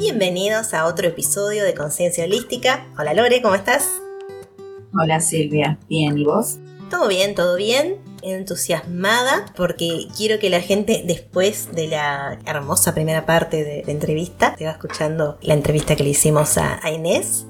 Bienvenidos 0.00 0.72
a 0.72 0.86
otro 0.86 1.08
episodio 1.08 1.62
de 1.62 1.74
Conciencia 1.74 2.24
Holística. 2.24 2.86
Hola 2.98 3.12
Lore, 3.12 3.42
¿cómo 3.42 3.54
estás? 3.54 3.86
Hola 4.98 5.20
Silvia, 5.20 5.78
bien, 5.90 6.16
¿y 6.16 6.24
vos? 6.24 6.58
Todo 6.88 7.06
bien, 7.06 7.34
todo 7.34 7.54
bien. 7.56 7.98
Entusiasmada 8.22 9.44
porque 9.54 10.08
quiero 10.16 10.38
que 10.38 10.48
la 10.48 10.62
gente 10.62 11.02
después 11.04 11.74
de 11.74 11.88
la 11.88 12.38
hermosa 12.46 12.94
primera 12.94 13.26
parte 13.26 13.62
de 13.62 13.82
la 13.84 13.92
entrevista 13.92 14.54
te 14.56 14.64
va 14.64 14.70
escuchando 14.70 15.38
la 15.42 15.52
entrevista 15.52 15.94
que 15.96 16.04
le 16.04 16.10
hicimos 16.10 16.56
a, 16.56 16.80
Inés. 16.90 17.44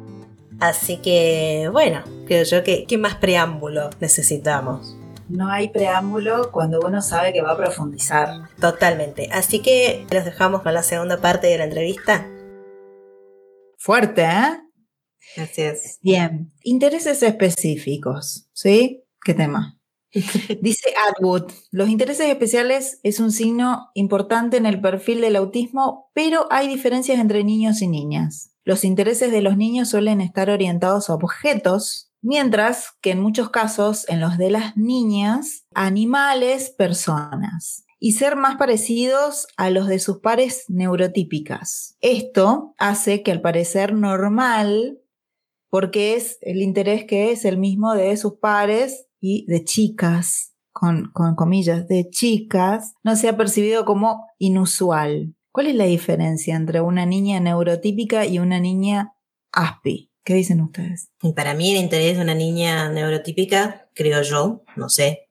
Así 0.58 0.96
que 0.96 1.68
bueno, 1.71 2.03
creo 2.26 2.43
yo 2.43 2.64
que 2.64 2.85
¿qué 2.85 2.98
más 2.98 3.14
preámbulo 3.14 3.90
necesitamos? 4.00 4.96
No 5.29 5.48
hay 5.48 5.68
preámbulo 5.68 6.50
cuando 6.50 6.80
uno 6.80 7.00
sabe 7.00 7.32
que 7.32 7.43
va 7.43 7.53
a 7.53 7.57
profundizar. 7.57 8.48
Totalmente. 8.61 9.29
Así 9.30 9.61
que 9.61 10.04
los 10.11 10.25
dejamos 10.25 10.62
con 10.62 10.75
la 10.75 10.82
segunda 10.82 11.18
parte 11.18 11.46
de 11.46 11.57
la 11.57 11.62
entrevista. 11.62 12.26
Fuerte, 13.82 14.22
¿eh? 14.25 14.61
Así 15.39 15.62
es. 15.62 15.98
Bien, 16.02 16.52
intereses 16.62 17.22
específicos, 17.22 18.46
¿sí? 18.52 19.04
¿Qué 19.25 19.32
tema? 19.32 19.79
Dice 20.61 20.90
Atwood, 21.08 21.50
los 21.71 21.88
intereses 21.88 22.29
especiales 22.29 23.00
es 23.04 23.21
un 23.21 23.32
signo 23.32 23.88
importante 23.94 24.58
en 24.58 24.66
el 24.66 24.82
perfil 24.82 25.22
del 25.22 25.36
autismo, 25.36 26.11
pero 26.12 26.46
hay 26.50 26.68
diferencias 26.68 27.18
entre 27.18 27.43
niños 27.43 27.80
y 27.80 27.88
niñas. 27.88 28.52
Los 28.64 28.85
intereses 28.85 29.32
de 29.32 29.40
los 29.40 29.57
niños 29.57 29.88
suelen 29.88 30.21
estar 30.21 30.50
orientados 30.50 31.08
a 31.08 31.14
objetos, 31.14 32.12
mientras 32.20 32.92
que 33.00 33.12
en 33.12 33.22
muchos 33.22 33.48
casos 33.48 34.06
en 34.10 34.20
los 34.20 34.36
de 34.36 34.50
las 34.50 34.77
niñas, 34.77 35.64
animales, 35.74 36.69
personas 36.69 37.86
y 38.00 38.12
ser 38.12 38.34
más 38.34 38.56
parecidos 38.56 39.47
a 39.59 39.69
los 39.70 39.86
de 39.86 39.98
sus 39.98 40.19
pares 40.19 40.64
neurotípicas. 40.69 41.97
Esto 42.00 42.74
hace 42.78 43.22
que 43.22 43.30
al 43.30 43.42
parecer 43.42 43.92
normal, 43.92 44.98
porque 45.69 46.14
es 46.14 46.39
el 46.41 46.62
interés 46.62 47.05
que 47.05 47.30
es 47.30 47.44
el 47.44 47.58
mismo 47.58 47.94
de 47.94 48.16
sus 48.16 48.39
pares 48.39 49.06
y 49.20 49.44
de 49.47 49.64
chicas, 49.64 50.56
con, 50.72 51.12
comillas, 51.36 51.86
de 51.89 52.08
chicas, 52.08 52.94
no 53.05 53.14
sea 53.16 53.36
percibido 53.36 53.84
como 53.84 54.27
inusual. 54.39 55.36
¿Cuál 55.52 55.67
es 55.67 55.74
la 55.74 55.84
diferencia 55.84 56.56
entre 56.56 56.80
una 56.80 57.05
niña 57.05 57.39
neurotípica 57.39 58.24
y 58.24 58.39
una 58.39 58.61
niña 58.61 59.12
ASPI? 59.52 60.11
¿Qué 60.24 60.34
dicen 60.34 60.61
ustedes? 60.62 61.11
Para 61.34 61.55
mí 61.55 61.72
el 61.72 61.83
interés 61.83 62.17
de 62.17 62.22
una 62.22 62.34
niña 62.34 62.91
neurotípica, 62.91 63.89
creo 63.94 64.22
yo, 64.22 64.62
no 64.77 64.89
sé, 64.89 65.30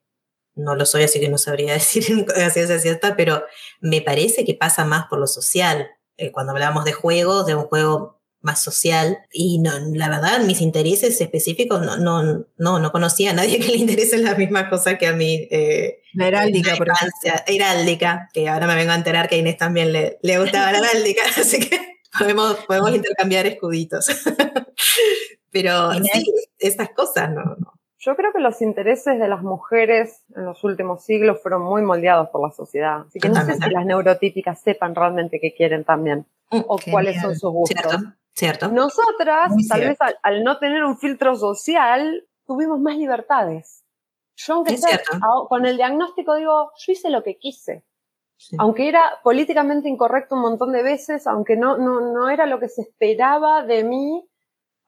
no 0.60 0.74
lo 0.74 0.86
soy, 0.86 1.04
así 1.04 1.20
que 1.20 1.28
no 1.28 1.38
sabría 1.38 1.72
decir 1.74 2.04
si 2.04 2.60
es 2.60 2.82
cierta, 2.82 3.16
pero 3.16 3.44
me 3.80 4.00
parece 4.00 4.44
que 4.44 4.54
pasa 4.54 4.84
más 4.84 5.06
por 5.08 5.18
lo 5.18 5.26
social. 5.26 5.88
Eh, 6.16 6.32
cuando 6.32 6.52
hablamos 6.52 6.84
de 6.84 6.92
juegos, 6.92 7.46
de 7.46 7.54
un 7.54 7.64
juego 7.64 8.20
más 8.42 8.62
social, 8.62 9.18
y 9.32 9.58
no, 9.58 9.72
la 9.92 10.08
verdad, 10.08 10.40
mis 10.40 10.60
intereses 10.60 11.20
específicos, 11.20 11.80
no, 11.80 11.96
no, 11.96 12.46
no, 12.56 12.78
no 12.78 12.92
conocía 12.92 13.30
a 13.30 13.34
nadie 13.34 13.58
que 13.60 13.68
le 13.68 13.76
interese 13.76 14.18
la 14.18 14.34
misma 14.34 14.68
cosa 14.68 14.98
que 14.98 15.06
a 15.06 15.12
mí. 15.12 15.48
Eh, 15.50 16.02
la 16.14 16.28
heráldica, 16.28 16.76
por 16.76 16.88
ejemplo. 16.88 17.42
Heráldica, 17.46 18.28
que 18.32 18.48
ahora 18.48 18.66
me 18.66 18.74
vengo 18.74 18.92
a 18.92 18.96
enterar 18.96 19.28
que 19.28 19.36
a 19.36 19.38
Inés 19.38 19.56
también 19.56 19.92
le, 19.92 20.18
le 20.22 20.38
gustaba 20.38 20.72
la 20.72 20.78
heráldica, 20.78 21.22
así 21.36 21.58
que 21.58 22.00
podemos, 22.18 22.56
podemos 22.66 22.94
intercambiar 22.94 23.46
escuditos. 23.46 24.06
pero 25.50 25.92
sí, 25.94 26.24
estas 26.58 26.90
cosas 26.90 27.30
no, 27.30 27.42
no 27.42 27.79
yo 28.00 28.16
creo 28.16 28.32
que 28.32 28.40
los 28.40 28.62
intereses 28.62 29.18
de 29.18 29.28
las 29.28 29.42
mujeres 29.42 30.24
en 30.34 30.46
los 30.46 30.64
últimos 30.64 31.04
siglos 31.04 31.42
fueron 31.42 31.62
muy 31.62 31.82
moldeados 31.82 32.30
por 32.30 32.40
la 32.40 32.50
sociedad. 32.50 33.02
Así 33.06 33.20
que 33.20 33.28
no 33.28 33.44
sé 33.44 33.58
si 33.58 33.70
las 33.70 33.84
neurotípicas 33.84 34.58
sepan 34.58 34.94
realmente 34.94 35.38
qué 35.38 35.52
quieren 35.54 35.84
también 35.84 36.26
mm, 36.50 36.60
o 36.66 36.78
cuáles 36.90 37.20
son 37.20 37.36
sus 37.36 37.52
gustos. 37.52 37.78
Cierto, 37.78 38.12
cierto. 38.32 38.68
Nosotras, 38.68 39.52
tal 39.68 39.80
vez 39.80 39.98
al, 40.22 40.42
no 40.42 40.58
tener 40.58 40.82
un 40.82 40.96
filtro 40.96 41.36
social, 41.36 42.26
tuvimos 42.46 42.80
más 42.80 42.96
libertades. 42.96 43.84
Yo, 44.34 44.54
aunque 44.54 44.78
sea, 44.78 44.98
con 45.50 45.66
el 45.66 45.76
diagnóstico, 45.76 46.36
digo, 46.36 46.72
yo 46.74 46.92
hice 46.92 47.10
lo 47.10 47.22
que 47.22 47.36
quise. 47.36 47.84
Aunque 48.56 48.88
era 48.88 49.02
políticamente 49.22 49.90
incorrecto 49.90 50.36
un 50.36 50.40
montón 50.40 50.72
de 50.72 50.82
veces, 50.82 51.26
aunque 51.26 51.56
no, 51.56 51.76
no, 51.76 52.00
no 52.00 52.30
era 52.30 52.46
lo 52.46 52.58
que 52.58 52.70
se 52.70 52.80
esperaba 52.80 53.62
de 53.62 53.84
mí, 53.84 54.26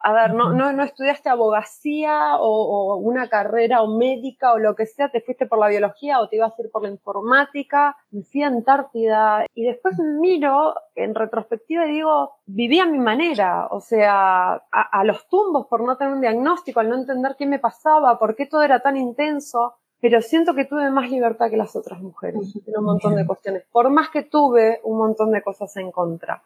a 0.04 0.12
ver, 0.12 0.34
no, 0.34 0.52
no, 0.52 0.72
no 0.72 0.82
estudiaste 0.82 1.28
abogacía 1.28 2.36
o, 2.38 2.96
una 2.96 3.28
carrera 3.28 3.82
o 3.82 3.96
médica 3.96 4.52
o 4.52 4.58
lo 4.58 4.74
que 4.74 4.86
sea, 4.86 5.10
te 5.10 5.20
fuiste 5.20 5.46
por 5.46 5.58
la 5.58 5.68
biología 5.68 6.20
o 6.20 6.28
te 6.28 6.36
ibas 6.36 6.58
a 6.58 6.62
ir 6.62 6.70
por 6.70 6.82
la 6.82 6.88
informática, 6.88 7.96
me 8.10 8.22
fui 8.24 8.42
a 8.42 8.48
Antártida 8.48 9.46
y 9.54 9.64
después 9.64 9.96
miro 9.98 10.74
en 10.96 11.14
retrospectiva 11.14 11.86
y 11.86 11.92
digo, 11.92 12.32
viví 12.46 12.80
a 12.80 12.86
mi 12.86 12.98
manera, 12.98 13.68
o 13.70 13.80
sea, 13.80 14.54
a, 14.72 15.04
los 15.04 15.28
tumbos 15.28 15.66
por 15.68 15.82
no 15.84 15.96
tener 15.96 16.14
un 16.14 16.20
diagnóstico, 16.20 16.80
al 16.80 16.88
no 16.88 16.96
entender 16.96 17.36
qué 17.38 17.46
me 17.46 17.60
pasaba, 17.60 18.18
por 18.18 18.34
qué 18.34 18.46
todo 18.46 18.62
era 18.62 18.80
tan 18.80 18.96
intenso, 18.96 19.74
pero 20.00 20.20
siento 20.20 20.54
que 20.54 20.64
tuve 20.64 20.90
más 20.90 21.10
libertad 21.10 21.48
que 21.48 21.56
las 21.56 21.76
otras 21.76 22.00
mujeres 22.00 22.56
en 22.66 22.76
un 22.76 22.84
montón 22.84 23.14
de 23.14 23.24
cuestiones, 23.24 23.64
por 23.70 23.88
más 23.90 24.10
que 24.10 24.24
tuve 24.24 24.80
un 24.82 24.98
montón 24.98 25.30
de 25.30 25.42
cosas 25.42 25.76
en 25.76 25.92
contra. 25.92 26.42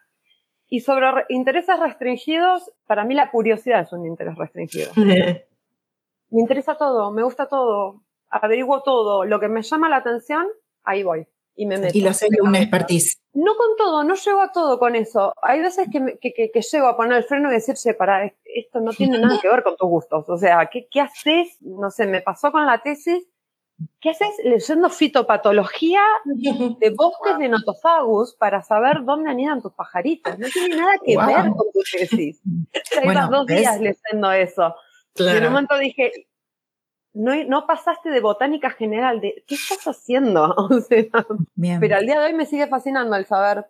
Y 0.69 0.81
sobre 0.81 1.07
intereses 1.29 1.79
restringidos, 1.79 2.71
para 2.85 3.05
mí 3.05 3.15
la 3.15 3.31
curiosidad 3.31 3.81
es 3.81 3.93
un 3.93 4.05
interés 4.05 4.35
restringido. 4.35 4.91
me 4.95 6.41
interesa 6.41 6.75
todo, 6.75 7.11
me 7.11 7.23
gusta 7.23 7.47
todo, 7.47 8.03
averiguo 8.29 8.83
todo, 8.83 9.23
lo 9.25 9.39
que 9.39 9.47
me 9.47 9.61
llama 9.61 9.89
la 9.89 9.97
atención, 9.97 10.45
ahí 10.83 11.03
voy. 11.03 11.27
Y 11.59 11.65
me 11.65 11.77
meto. 11.77 11.97
Y 11.97 12.01
lo 12.01 12.13
sé 12.13 12.27
una 12.41 12.59
expertise. 12.59 13.17
No 13.33 13.55
con 13.55 13.75
todo, 13.77 14.03
no 14.03 14.13
llego 14.13 14.41
a 14.41 14.51
todo 14.51 14.77
con 14.77 14.95
eso. 14.95 15.33
Hay 15.41 15.59
veces 15.59 15.87
que, 15.91 16.19
que, 16.21 16.51
que, 16.51 16.61
llego 16.61 16.85
a 16.85 16.95
poner 16.95 17.17
el 17.17 17.23
freno 17.23 17.49
y 17.49 17.53
decirse, 17.53 17.95
para, 17.95 18.31
esto 18.43 18.79
no 18.79 18.91
tiene 18.91 19.17
nada 19.17 19.39
que 19.41 19.49
ver 19.49 19.63
con 19.63 19.75
tus 19.75 19.89
gustos. 19.89 20.29
O 20.29 20.37
sea, 20.37 20.69
¿qué, 20.71 20.87
¿qué 20.91 21.01
haces? 21.01 21.57
No 21.61 21.89
sé, 21.89 22.05
me 22.05 22.21
pasó 22.21 22.51
con 22.51 22.67
la 22.67 22.83
tesis 22.83 23.27
¿Qué 23.99 24.09
haces 24.09 24.29
leyendo 24.43 24.89
fitopatología 24.89 26.01
de 26.25 26.89
bosques 26.95 27.37
de 27.37 27.49
notofagus 27.49 28.35
para 28.35 28.63
saber 28.63 29.03
dónde 29.03 29.29
anidan 29.29 29.61
tus 29.61 29.73
pajaritos? 29.73 30.37
No 30.39 30.47
tiene 30.47 30.75
nada 30.75 30.93
que 31.03 31.17
ver 31.17 31.51
con 31.51 31.71
tu 31.71 31.79
tesis. 31.91 32.41
Bueno, 33.03 33.29
dos 33.29 33.45
días 33.45 33.79
leyendo 33.79 34.31
eso. 34.31 34.75
Y 35.15 35.27
en 35.27 35.45
un 35.45 35.51
momento 35.51 35.77
dije, 35.77 36.11
no, 37.13 37.33
no 37.45 37.65
pasaste 37.65 38.09
de 38.09 38.19
botánica 38.19 38.69
general, 38.69 39.19
de 39.19 39.43
¿qué 39.47 39.55
estás 39.55 39.83
haciendo? 39.85 40.55
pero 41.79 41.95
al 41.95 42.05
día 42.05 42.19
de 42.19 42.25
hoy 42.25 42.33
me 42.33 42.45
sigue 42.45 42.67
fascinando 42.67 43.15
el 43.15 43.25
saber 43.25 43.65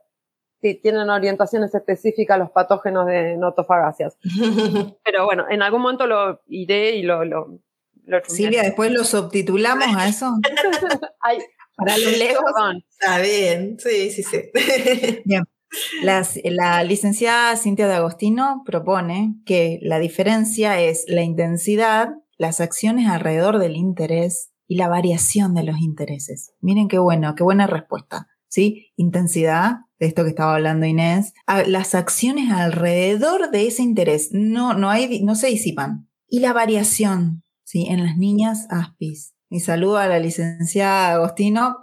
si 0.62 0.75
tienen 0.75 1.09
orientaciones 1.09 1.74
específicas 1.74 2.39
los 2.39 2.51
patógenos 2.51 3.06
de 3.06 3.38
notofagacias. 3.38 4.18
pero 5.03 5.25
bueno, 5.25 5.45
en 5.50 5.62
algún 5.62 5.81
momento 5.81 6.07
lo 6.07 6.41
iré 6.47 6.95
y 6.95 7.03
lo 7.03 7.59
Silvia, 8.28 8.63
después 8.63 8.91
lo 8.91 9.03
subtitulamos 9.03 9.95
a 9.95 10.07
eso. 10.07 10.34
Para 11.75 11.97
los 11.97 12.18
legos. 12.18 12.44
Está 12.90 13.19
bien, 13.19 13.78
sí, 13.79 14.09
sí, 14.09 14.23
sí. 14.23 14.41
Bien. 15.25 15.44
la 16.01 16.84
licenciada 16.84 17.56
Cintia 17.56 17.88
de 17.88 17.94
Agostino 17.94 18.63
propone 18.66 19.35
que 19.45 19.79
la 19.84 20.00
diferencia 20.00 20.79
es 20.81 21.06
la 21.07 21.22
intensidad, 21.22 22.16
las 22.38 22.62
acciones 22.62 23.07
alrededor 23.07 23.59
del 23.59 23.75
interés 23.75 24.50
y 24.68 24.78
la 24.78 24.88
variación 24.88 25.53
de 25.53 25.63
los 25.63 25.78
intereses. 25.79 26.53
Miren 26.62 26.88
qué 26.88 26.97
bueno, 26.97 27.35
qué 27.35 27.44
buena 27.44 27.68
respuesta. 27.68 28.28
¿Sí? 28.50 28.94
Intensidad, 28.95 29.81
de 30.00 30.07
esto 30.07 30.24
que 30.24 30.29
estaba 30.29 30.56
hablando 30.56 30.85
Inés, 30.85 31.34
las 31.68 31.95
acciones 31.95 32.51
alrededor 32.51 33.51
de 33.51 33.68
ese 33.68 33.84
interés 33.84 34.29
no, 34.31 34.74
no, 34.74 34.89
hay, 34.89 35.22
no 35.22 35.35
se 35.35 35.47
disipan. 35.47 36.07
Y 36.28 36.39
la 36.39 36.53
variación, 36.53 37.44
¿sí? 37.67 37.85
en 37.89 38.03
las 38.03 38.17
niñas 38.17 38.66
ASPIS. 38.69 39.33
Mi 39.50 39.59
saludo 39.59 39.97
a 39.97 40.07
la 40.07 40.19
licenciada 40.19 41.13
Agostino. 41.13 41.78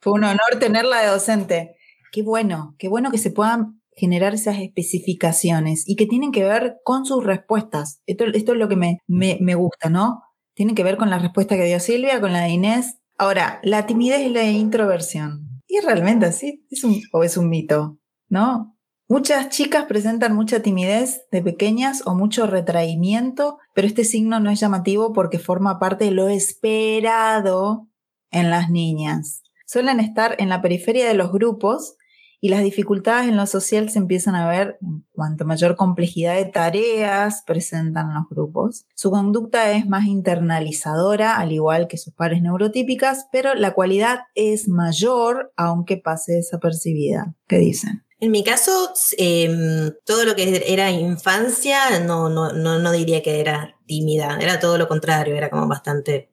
Fue 0.00 0.12
un 0.12 0.24
honor 0.24 0.58
tenerla 0.60 1.00
de 1.00 1.08
docente. 1.08 1.76
Qué 2.12 2.22
bueno, 2.22 2.74
qué 2.78 2.88
bueno 2.88 3.10
que 3.10 3.18
se 3.18 3.30
puedan 3.30 3.80
generar 3.96 4.34
esas 4.34 4.58
especificaciones 4.58 5.84
y 5.86 5.96
que 5.96 6.06
tienen 6.06 6.32
que 6.32 6.44
ver 6.44 6.76
con 6.84 7.04
sus 7.04 7.24
respuestas. 7.24 8.02
Esto, 8.06 8.24
esto 8.24 8.52
es 8.52 8.58
lo 8.58 8.68
que 8.68 8.76
me, 8.76 8.98
me, 9.06 9.38
me, 9.40 9.54
gusta, 9.54 9.90
¿no? 9.90 10.22
Tienen 10.54 10.74
que 10.74 10.84
ver 10.84 10.96
con 10.96 11.10
la 11.10 11.18
respuesta 11.18 11.56
que 11.56 11.64
dio 11.64 11.80
Silvia, 11.80 12.20
con 12.20 12.32
la 12.32 12.42
de 12.42 12.50
Inés. 12.50 12.98
Ahora, 13.18 13.60
la 13.62 13.86
timidez 13.86 14.20
y 14.20 14.30
la 14.30 14.44
introversión. 14.44 15.62
¿Y 15.66 15.80
realmente 15.80 16.26
así? 16.26 16.66
¿Es 16.70 16.84
un, 16.84 17.00
¿O 17.12 17.24
es 17.24 17.36
un 17.36 17.48
mito? 17.48 17.98
¿No? 18.28 18.71
Muchas 19.12 19.50
chicas 19.50 19.84
presentan 19.84 20.34
mucha 20.34 20.62
timidez 20.62 21.26
de 21.30 21.42
pequeñas 21.42 22.02
o 22.06 22.14
mucho 22.14 22.46
retraimiento, 22.46 23.58
pero 23.74 23.86
este 23.86 24.04
signo 24.04 24.40
no 24.40 24.48
es 24.48 24.58
llamativo 24.58 25.12
porque 25.12 25.38
forma 25.38 25.78
parte 25.78 26.06
de 26.06 26.12
lo 26.12 26.28
esperado 26.28 27.88
en 28.30 28.48
las 28.48 28.70
niñas. 28.70 29.42
Suelen 29.66 30.00
estar 30.00 30.36
en 30.38 30.48
la 30.48 30.62
periferia 30.62 31.06
de 31.06 31.12
los 31.12 31.30
grupos 31.30 31.96
y 32.44 32.48
las 32.48 32.64
dificultades 32.64 33.28
en 33.28 33.36
lo 33.36 33.46
social 33.46 33.88
se 33.88 34.00
empiezan 34.00 34.34
a 34.34 34.48
ver 34.48 34.76
cuanto 35.12 35.44
mayor 35.44 35.76
complejidad 35.76 36.34
de 36.34 36.46
tareas 36.46 37.44
presentan 37.46 38.12
los 38.12 38.24
grupos. 38.28 38.84
Su 38.96 39.12
conducta 39.12 39.70
es 39.70 39.86
más 39.86 40.06
internalizadora, 40.06 41.36
al 41.36 41.52
igual 41.52 41.86
que 41.86 41.98
sus 41.98 42.12
pares 42.12 42.42
neurotípicas, 42.42 43.28
pero 43.30 43.54
la 43.54 43.74
cualidad 43.74 44.22
es 44.34 44.68
mayor 44.68 45.52
aunque 45.56 45.98
pase 45.98 46.32
desapercibida. 46.32 47.36
¿Qué 47.46 47.58
dicen? 47.58 48.04
En 48.18 48.32
mi 48.32 48.42
caso, 48.42 48.92
em, 49.18 49.92
todo 50.04 50.24
lo 50.24 50.34
que 50.34 50.64
era 50.66 50.90
infancia, 50.90 52.00
no, 52.00 52.28
no, 52.28 52.52
no, 52.52 52.90
diría 52.90 53.22
que 53.22 53.38
era 53.38 53.76
tímida, 53.86 54.36
era 54.40 54.58
todo 54.58 54.78
lo 54.78 54.88
contrario, 54.88 55.36
era 55.36 55.48
como 55.48 55.68
bastante 55.68 56.32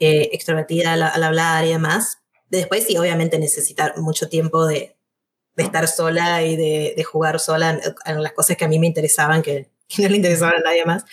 eh, 0.00 0.30
extrovertida 0.32 0.94
al, 0.94 1.22
hablar 1.22 1.66
y 1.66 1.72
demás. 1.72 2.22
Después 2.48 2.84
sí, 2.84 2.96
obviamente 2.96 3.38
necesitar 3.38 3.98
mucho 3.98 4.30
tiempo 4.30 4.64
de, 4.64 4.95
estar 5.64 5.88
sola 5.88 6.42
y 6.42 6.56
de, 6.56 7.04
jugar 7.04 7.40
sola 7.40 7.80
en, 8.04 8.22
las 8.22 8.32
cosas 8.32 8.56
que 8.56 8.64
a 8.64 8.68
mí 8.68 8.78
me 8.78 8.86
interesaban, 8.86 9.42
que, 9.42 9.70
no 9.98 10.08
le 10.08 10.16
interesaban 10.16 10.56
a 10.56 10.60
nadie 10.60 10.84
más. 10.84 11.04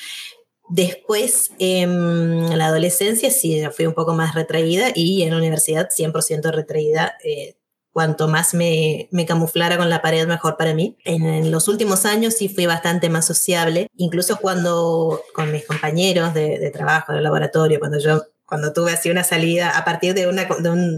Después, 0.69 1.51
en 1.59 2.57
la 2.57 2.67
adolescencia, 2.67 3.29
sí, 3.31 3.63
fui 3.75 3.85
un 3.85 3.93
poco 3.93 4.13
más 4.13 4.33
retraída 4.33 4.87
y 4.95 5.23
en 5.23 5.31
la 5.31 5.37
universidad 5.37 5.89
100% 5.89 6.51
retraída. 6.51 7.15
Eh, 7.23 7.57
cuanto 7.91 8.27
más 8.27 8.55
me, 8.55 9.07
me, 9.11 9.27
camuflara 9.27 9.77
con 9.77 9.87
la 9.87 10.01
pared, 10.01 10.25
mejor 10.25 10.57
para 10.57 10.73
mí. 10.73 10.97
En, 11.05 11.51
los 11.51 11.67
últimos 11.67 12.05
años 12.05 12.33
sí 12.33 12.49
fui 12.49 12.65
bastante 12.65 13.07
más 13.07 13.27
sociable, 13.27 13.87
incluso 13.95 14.37
cuando 14.37 15.21
con 15.35 15.51
mis 15.51 15.63
compañeros 15.65 16.33
de, 16.33 16.57
de 16.57 16.71
trabajo, 16.71 17.13
de 17.13 17.21
laboratorio, 17.21 17.79
cuando 17.79 17.99
yo 17.99 18.23
cuando 18.45 18.73
tuve 18.73 18.91
así 18.91 19.09
una 19.09 19.23
salida, 19.23 19.77
a 19.77 19.83
partir 19.83 20.13
de 20.13 20.27
una, 20.27 20.47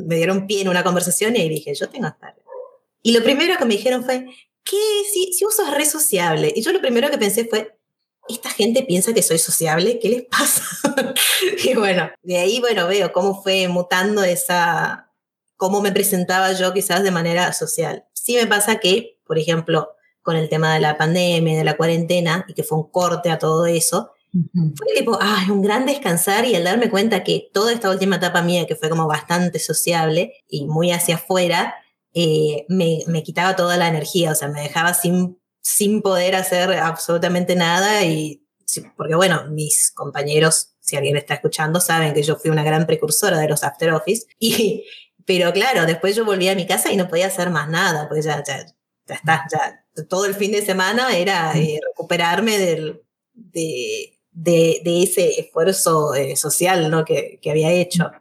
me 0.06 0.16
dieron 0.16 0.46
pie 0.46 0.62
en 0.62 0.68
una 0.68 0.84
conversación 0.84 1.36
y 1.36 1.48
dije, 1.48 1.74
yo 1.74 1.88
tengo 1.88 2.08
estar. 2.08 2.36
Y 3.06 3.12
lo 3.12 3.24
primero 3.24 3.56
que 3.56 3.66
me 3.66 3.76
dijeron 3.76 4.04
fue, 4.04 4.26
¿qué? 4.64 4.78
Si, 5.14 5.32
si 5.32 5.46
vos 5.46 5.56
sos 5.56 5.70
re 5.70 5.86
sociable. 5.86 6.52
Y 6.56 6.64
yo 6.64 6.72
lo 6.72 6.82
primero 6.82 7.12
que 7.12 7.20
pensé 7.20 7.46
fue, 7.46 7.78
esta 8.28 8.50
gente 8.50 8.82
piensa 8.82 9.14
que 9.14 9.22
soy 9.22 9.38
sociable, 9.38 10.00
¿qué 10.00 10.10
les 10.10 10.24
pasa? 10.24 10.64
y 11.64 11.76
bueno, 11.76 12.10
de 12.24 12.38
ahí, 12.38 12.60
bueno, 12.60 12.88
veo 12.88 13.14
cómo 13.14 13.44
fue 13.44 13.68
mutando 13.68 14.24
esa, 14.24 15.12
cómo 15.56 15.82
me 15.82 15.92
presentaba 15.92 16.54
yo 16.54 16.74
quizás 16.74 17.04
de 17.04 17.12
manera 17.12 17.54
social. 17.54 18.06
Sí 18.14 18.38
me 18.38 18.48
pasa 18.48 18.80
que, 18.80 19.20
por 19.28 19.38
ejemplo, 19.38 19.92
con 20.24 20.36
el 20.36 20.50
tema 20.50 20.74
de 20.74 20.80
la 20.80 20.98
pandemia, 20.98 21.60
de 21.60 21.64
la 21.64 21.78
cuarentena, 21.78 22.44
y 22.48 22.56
que 22.56 22.64
fue 22.64 22.80
un 22.80 22.90
corte 22.90 23.30
a 23.30 23.38
todo 23.38 23.68
eso, 23.68 24.14
fue 24.32 24.88
tipo, 24.98 25.20
ah, 25.22 25.46
un 25.52 25.62
gran 25.62 25.86
descansar 25.86 26.44
y 26.46 26.56
al 26.56 26.64
darme 26.64 26.90
cuenta 26.90 27.24
que 27.24 27.52
toda 27.54 27.72
esta 27.72 27.92
última 27.92 28.16
etapa 28.16 28.42
mía, 28.42 28.66
que 28.66 28.76
fue 28.76 28.90
como 28.90 29.06
bastante 29.06 29.60
sociable 29.60 30.44
y 30.50 30.66
muy 30.66 30.92
hacia 30.92 31.16
afuera, 31.16 31.76
eh, 32.16 32.66
me, 32.70 33.00
me, 33.08 33.24
quitaba 33.24 33.58
toda 33.58 33.76
la 33.76 33.90
energía, 33.90 34.32
o 34.32 34.36
sea, 34.36 34.48
me 34.48 34.62
dejaba 34.62 34.94
sin, 34.94 35.38
sin 35.62 36.02
poder 36.02 36.36
hacer 36.36 36.72
absolutamente 36.72 37.56
nada 37.56 38.06
y 38.06 38.42
porque 38.96 39.16
bueno, 39.16 39.46
mis 39.50 39.92
compañeros, 39.92 40.76
si 40.80 40.96
alguien 40.96 41.18
está 41.18 41.36
escuchando, 41.36 41.80
saben 41.82 42.14
que 42.14 42.24
yo 42.24 42.38
fui 42.38 42.50
una 42.50 42.64
gran 42.64 42.86
precursora 42.86 43.38
de 43.38 43.50
los 43.50 43.64
after 43.64 43.92
office 43.92 44.28
y, 44.40 44.86
pero 45.26 45.52
claro, 45.52 45.86
después 45.86 46.16
yo 46.16 46.24
volví 46.24 46.48
a 46.48 46.56
mi 46.56 46.66
casa 46.66 46.92
y 46.92 46.98
no 46.98 47.10
podía 47.10 47.28
hacer 47.28 47.50
más 47.50 47.70
nada, 47.70 48.08
pues 48.08 48.24
ya, 48.24 48.42
ya, 48.44 48.66
ya 49.06 49.16
está, 49.16 49.46
ya 49.52 49.86
todo 50.08 50.26
el 50.26 50.36
fin 50.36 50.54
de 50.54 50.62
semana 50.62 51.18
era 51.18 51.54
eh, 51.58 51.80
recuperarme 51.86 52.58
del, 52.58 53.04
de, 53.34 54.20
de, 54.32 54.82
de, 54.86 55.04
ese 55.04 55.40
esfuerzo 55.40 56.16
eh, 56.16 56.38
social 56.38 56.90
¿no? 56.90 57.04
que, 57.04 57.40
que, 57.42 57.52
había 57.52 57.72
hecho. 57.72 58.12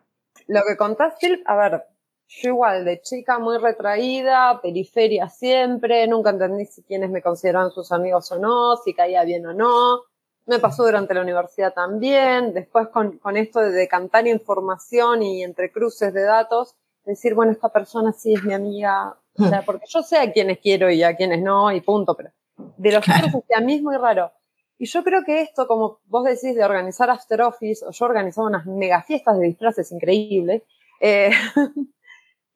Lo 0.48 0.62
que 0.66 0.76
contás, 0.76 1.14
Phil, 1.20 1.42
a 1.46 1.56
ver, 1.56 1.84
yo 2.28 2.50
igual, 2.50 2.84
de 2.84 3.00
chica 3.00 3.38
muy 3.38 3.58
retraída, 3.58 4.60
periferia 4.60 5.28
siempre, 5.28 6.06
nunca 6.08 6.30
entendí 6.30 6.66
si 6.66 6.82
quienes 6.82 7.10
me 7.10 7.22
consideraban 7.22 7.70
sus 7.70 7.92
amigos 7.92 8.30
o 8.32 8.38
no, 8.38 8.76
si 8.76 8.94
caía 8.94 9.24
bien 9.24 9.46
o 9.46 9.52
no. 9.52 10.02
Me 10.46 10.58
pasó 10.58 10.84
durante 10.84 11.14
la 11.14 11.22
universidad 11.22 11.72
también, 11.72 12.52
después 12.52 12.88
con, 12.88 13.18
con 13.18 13.36
esto 13.36 13.60
de 13.60 13.70
decantar 13.70 14.26
información 14.26 15.22
y 15.22 15.42
entre 15.42 15.72
cruces 15.72 16.12
de 16.12 16.22
datos, 16.22 16.76
decir, 17.04 17.34
bueno, 17.34 17.52
esta 17.52 17.70
persona 17.70 18.12
sí 18.12 18.34
es 18.34 18.44
mi 18.44 18.52
amiga, 18.52 19.16
o 19.38 19.48
sea, 19.48 19.62
porque 19.64 19.86
yo 19.88 20.02
sé 20.02 20.18
a 20.18 20.32
quienes 20.32 20.58
quiero 20.58 20.90
y 20.90 21.02
a 21.02 21.16
quienes 21.16 21.42
no, 21.42 21.72
y 21.72 21.80
punto, 21.80 22.14
pero 22.14 22.30
de 22.56 22.92
los 22.92 23.08
otros 23.08 23.42
es 23.48 23.56
a 23.56 23.60
mí 23.60 23.74
es 23.74 23.82
muy 23.82 23.96
raro. 23.96 24.32
Y 24.78 24.86
yo 24.86 25.04
creo 25.04 25.22
que 25.24 25.40
esto, 25.40 25.66
como 25.66 26.00
vos 26.06 26.24
decís, 26.24 26.54
de 26.54 26.64
organizar 26.64 27.08
After 27.08 27.42
Office, 27.42 27.84
o 27.86 27.90
yo 27.90 28.04
organizaba 28.04 28.48
unas 28.48 28.66
mega 28.66 29.02
fiestas 29.02 29.38
de 29.38 29.46
disfraces 29.46 29.90
increíbles, 29.92 30.62
eh, 31.00 31.30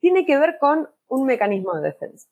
tiene 0.01 0.25
que 0.25 0.39
ver 0.39 0.59
con 0.59 0.89
un 1.09 1.27
mecanismo 1.27 1.75
de 1.75 1.83
defensa, 1.83 2.29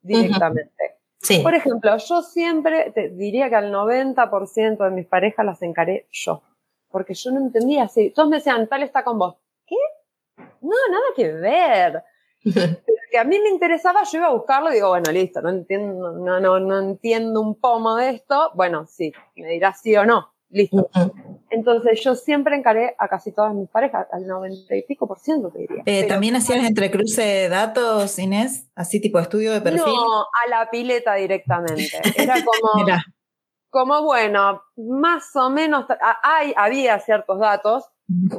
directamente. 0.00 0.98
Sí. 1.18 1.40
Por 1.40 1.54
ejemplo, 1.54 1.96
yo 1.96 2.22
siempre, 2.22 2.92
te 2.92 3.10
diría 3.10 3.50
que 3.50 3.56
al 3.56 3.72
90% 3.72 4.78
de 4.84 4.90
mis 4.90 5.06
parejas 5.06 5.44
las 5.44 5.62
encaré 5.62 6.06
yo, 6.10 6.42
porque 6.88 7.14
yo 7.14 7.30
no 7.30 7.40
entendía 7.40 7.88
si, 7.88 8.10
todos 8.10 8.28
me 8.28 8.36
decían, 8.36 8.68
tal 8.68 8.82
está 8.82 9.04
con 9.04 9.18
vos. 9.18 9.36
¿Qué? 9.66 9.76
No, 10.62 10.76
nada 10.90 11.04
que 11.14 11.32
ver. 11.32 12.02
Pero 12.42 13.02
que 13.10 13.18
a 13.18 13.24
mí 13.24 13.38
me 13.38 13.50
interesaba, 13.50 14.02
yo 14.04 14.18
iba 14.18 14.28
a 14.28 14.32
buscarlo 14.32 14.70
y 14.70 14.74
digo, 14.74 14.88
bueno, 14.88 15.12
listo, 15.12 15.42
no 15.42 15.50
entiendo, 15.50 16.12
no, 16.12 16.40
no, 16.40 16.58
no 16.58 16.78
entiendo 16.78 17.40
un 17.40 17.60
pomo 17.60 17.96
de 17.96 18.10
esto. 18.10 18.52
Bueno, 18.54 18.86
sí, 18.86 19.12
me 19.36 19.48
dirás 19.48 19.80
sí 19.82 19.94
o 19.96 20.06
no. 20.06 20.32
Listo. 20.48 20.88
Entonces 21.50 22.00
yo 22.02 22.14
siempre 22.14 22.56
encaré 22.56 22.94
a 22.98 23.08
casi 23.08 23.32
todas 23.32 23.54
mis 23.54 23.68
parejas, 23.68 24.06
al 24.12 24.26
90 24.26 24.76
y 24.76 24.82
pico 24.82 25.06
por 25.06 25.18
ciento 25.18 25.50
te 25.50 25.58
diría. 25.58 25.82
Eh, 25.84 26.06
¿También 26.06 26.36
hacías 26.36 26.64
entrecruce 26.64 27.22
de 27.22 27.48
datos, 27.48 28.18
Inés? 28.18 28.68
¿Así 28.74 29.00
tipo 29.00 29.18
estudio 29.18 29.52
de 29.52 29.60
perfil? 29.60 29.84
No, 29.86 30.22
a 30.22 30.48
la 30.48 30.70
pileta 30.70 31.14
directamente. 31.14 31.90
Era 32.16 32.34
como, 32.44 32.86
como 33.68 34.02
bueno, 34.04 34.62
más 34.76 35.34
o 35.34 35.50
menos, 35.50 35.86
hay, 36.22 36.54
había 36.56 36.98
ciertos 37.00 37.38
datos, 37.40 37.84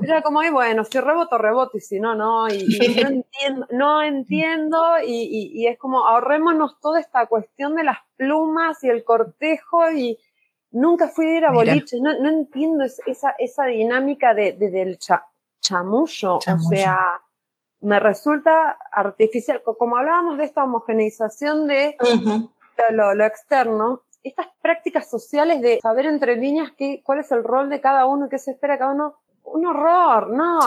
era 0.04 0.22
como, 0.22 0.44
y 0.44 0.50
bueno, 0.50 0.84
si 0.84 1.00
reboto, 1.00 1.38
reboto, 1.38 1.78
y 1.78 1.82
si 1.82 2.00
no, 2.00 2.14
no, 2.14 2.50
y, 2.50 2.66
no 2.68 3.08
entiendo, 3.08 3.68
no 3.72 4.04
entiendo 4.04 4.78
y, 5.06 5.52
y, 5.54 5.68
es 5.68 5.78
como, 5.78 6.06
ahorrémonos 6.06 6.80
toda 6.82 7.00
esta 7.00 7.26
cuestión 7.28 7.76
de 7.76 7.86
las 7.86 8.00
plumas 8.18 8.84
y 8.84 8.90
el 8.90 9.06
cortejo, 9.06 9.90
y 9.92 10.18
nunca 10.72 11.08
fui 11.08 11.28
a 11.28 11.38
ir 11.38 11.46
a 11.46 11.52
boliche, 11.52 12.00
no, 12.02 12.18
no, 12.20 12.30
entiendo 12.30 12.84
esa, 12.84 13.36
esa 13.38 13.66
dinámica 13.66 14.34
de, 14.34 14.54
del 14.54 14.98
chamullo, 15.60 16.38
o 16.38 16.60
sea, 16.70 17.22
me 17.82 18.00
resulta 18.00 18.78
artificial, 18.92 19.62
como 19.64 19.98
hablábamos 19.98 20.38
de 20.38 20.46
esta 20.46 20.64
homogeneización 20.64 21.68
de 21.68 21.96
lo, 22.92 23.14
lo 23.16 23.26
externo, 23.26 24.02
estas 24.24 24.48
prácticas 24.62 25.10
sociales 25.10 25.62
de 25.62 25.80
saber 25.82 26.06
entre 26.06 26.36
líneas 26.36 26.72
qué, 26.78 27.02
cuál 27.04 27.20
es 27.20 27.32
el 27.32 27.44
rol 27.44 27.70
de 27.70 27.82
cada 27.82 28.06
uno, 28.06 28.30
qué 28.30 28.38
se 28.38 28.52
espera 28.52 28.74
de 28.74 28.80
cada 28.80 28.94
uno, 28.94 29.16
un 29.44 29.66
horror, 29.66 30.30
no. 30.30 30.60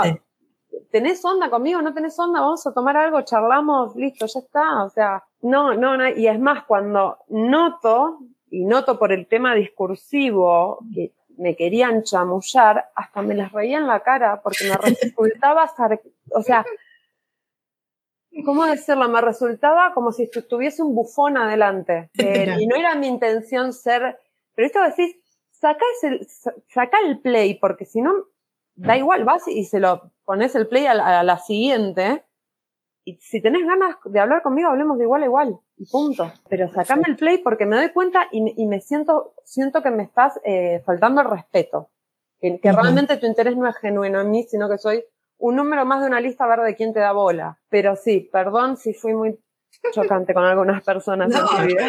¿Tenés 0.90 1.24
onda 1.24 1.50
conmigo? 1.50 1.80
¿No 1.80 1.94
tenés 1.94 2.18
onda? 2.18 2.40
Vamos 2.40 2.66
a 2.66 2.72
tomar 2.72 2.96
algo, 2.96 3.22
charlamos, 3.22 3.94
listo, 3.94 4.26
ya 4.26 4.40
está. 4.40 4.84
O 4.84 4.90
sea, 4.90 5.22
no, 5.42 5.74
no, 5.74 5.96
no. 5.96 6.08
Y 6.08 6.26
es 6.26 6.38
más, 6.40 6.64
cuando 6.64 7.18
noto, 7.28 8.18
y 8.54 8.64
noto 8.64 8.98
por 8.98 9.12
el 9.12 9.26
tema 9.26 9.54
discursivo 9.54 10.78
que 10.94 11.12
me 11.36 11.56
querían 11.56 12.04
chamullar, 12.04 12.90
hasta 12.94 13.20
me 13.20 13.34
les 13.34 13.50
reía 13.50 13.78
en 13.78 13.88
la 13.88 14.00
cara 14.00 14.40
porque 14.42 14.68
me 14.68 14.76
resultaba, 14.76 15.68
o 16.30 16.42
sea, 16.42 16.64
¿cómo 18.44 18.64
decirlo? 18.64 19.08
Me 19.08 19.20
resultaba 19.20 19.92
como 19.92 20.12
si 20.12 20.30
tuviese 20.48 20.84
un 20.84 20.94
bufón 20.94 21.36
adelante. 21.36 22.10
Eh, 22.16 22.54
y 22.60 22.66
no 22.68 22.76
era 22.76 22.94
mi 22.94 23.08
intención 23.08 23.72
ser, 23.72 24.18
pero 24.54 24.66
esto 24.66 24.80
decís, 24.82 25.16
saca, 25.50 25.84
ese, 25.96 26.24
saca 26.68 26.98
el 27.04 27.18
play, 27.18 27.54
porque 27.54 27.86
si 27.86 28.02
no, 28.02 28.12
da 28.76 28.96
igual, 28.96 29.24
vas 29.24 29.48
y 29.48 29.64
se 29.64 29.80
lo 29.80 30.12
pones 30.24 30.54
el 30.54 30.68
play 30.68 30.86
a 30.86 30.94
la, 30.94 31.38
siguiente. 31.38 32.22
Y 33.04 33.18
si 33.20 33.42
tenés 33.42 33.66
ganas 33.66 33.96
de 34.04 34.18
hablar 34.18 34.42
conmigo, 34.42 34.68
hablemos 34.70 34.96
de 34.96 35.04
igual 35.04 35.22
a 35.22 35.26
igual. 35.26 35.58
Y 35.76 35.86
punto. 35.86 36.32
Pero 36.48 36.70
sacame 36.72 37.04
el 37.06 37.16
play 37.16 37.38
porque 37.38 37.66
me 37.66 37.76
doy 37.76 37.90
cuenta 37.90 38.28
y, 38.32 38.66
me 38.66 38.80
siento, 38.80 39.34
siento 39.44 39.82
que 39.82 39.90
me 39.90 40.04
estás 40.04 40.40
eh, 40.44 40.82
faltando 40.86 41.20
el 41.20 41.28
respeto. 41.28 41.90
Que, 42.40 42.58
que 42.60 42.72
realmente 42.72 43.16
tu 43.16 43.26
interés 43.26 43.56
no 43.56 43.68
es 43.68 43.76
genuino 43.76 44.20
en 44.20 44.30
mí, 44.30 44.44
sino 44.44 44.68
que 44.68 44.78
soy 44.78 45.04
un 45.38 45.56
número 45.56 45.84
más 45.84 46.00
de 46.00 46.06
una 46.06 46.20
lista 46.20 46.44
a 46.44 46.48
ver 46.48 46.60
de 46.60 46.74
quién 46.74 46.94
te 46.94 47.00
da 47.00 47.12
bola. 47.12 47.58
Pero 47.68 47.96
sí, 47.96 48.28
perdón 48.32 48.76
si 48.76 48.94
fui 48.94 49.14
muy 49.14 49.38
chocante 49.92 50.32
con 50.32 50.44
algunas 50.44 50.82
personas 50.82 51.30
en 51.34 51.66
vida. 51.66 51.86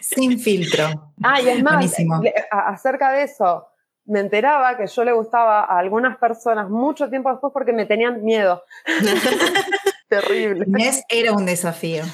Sin 0.00 0.38
filtro. 0.38 0.84
Ah, 1.22 1.40
y 1.40 1.48
es 1.48 1.62
más, 1.62 1.94
acerca 2.50 3.12
de 3.12 3.22
eso, 3.22 3.66
me 4.04 4.20
enteraba 4.20 4.76
que 4.76 4.86
yo 4.86 5.04
le 5.04 5.12
gustaba 5.12 5.60
a 5.60 5.78
algunas 5.78 6.18
personas 6.18 6.68
mucho 6.68 7.08
tiempo 7.08 7.30
después 7.30 7.52
porque 7.52 7.72
me 7.72 7.86
tenían 7.86 8.22
miedo. 8.24 8.62
Terrible. 10.08 10.64
Inés 10.66 11.04
era 11.08 11.32
un 11.32 11.46
desafío 11.46 12.04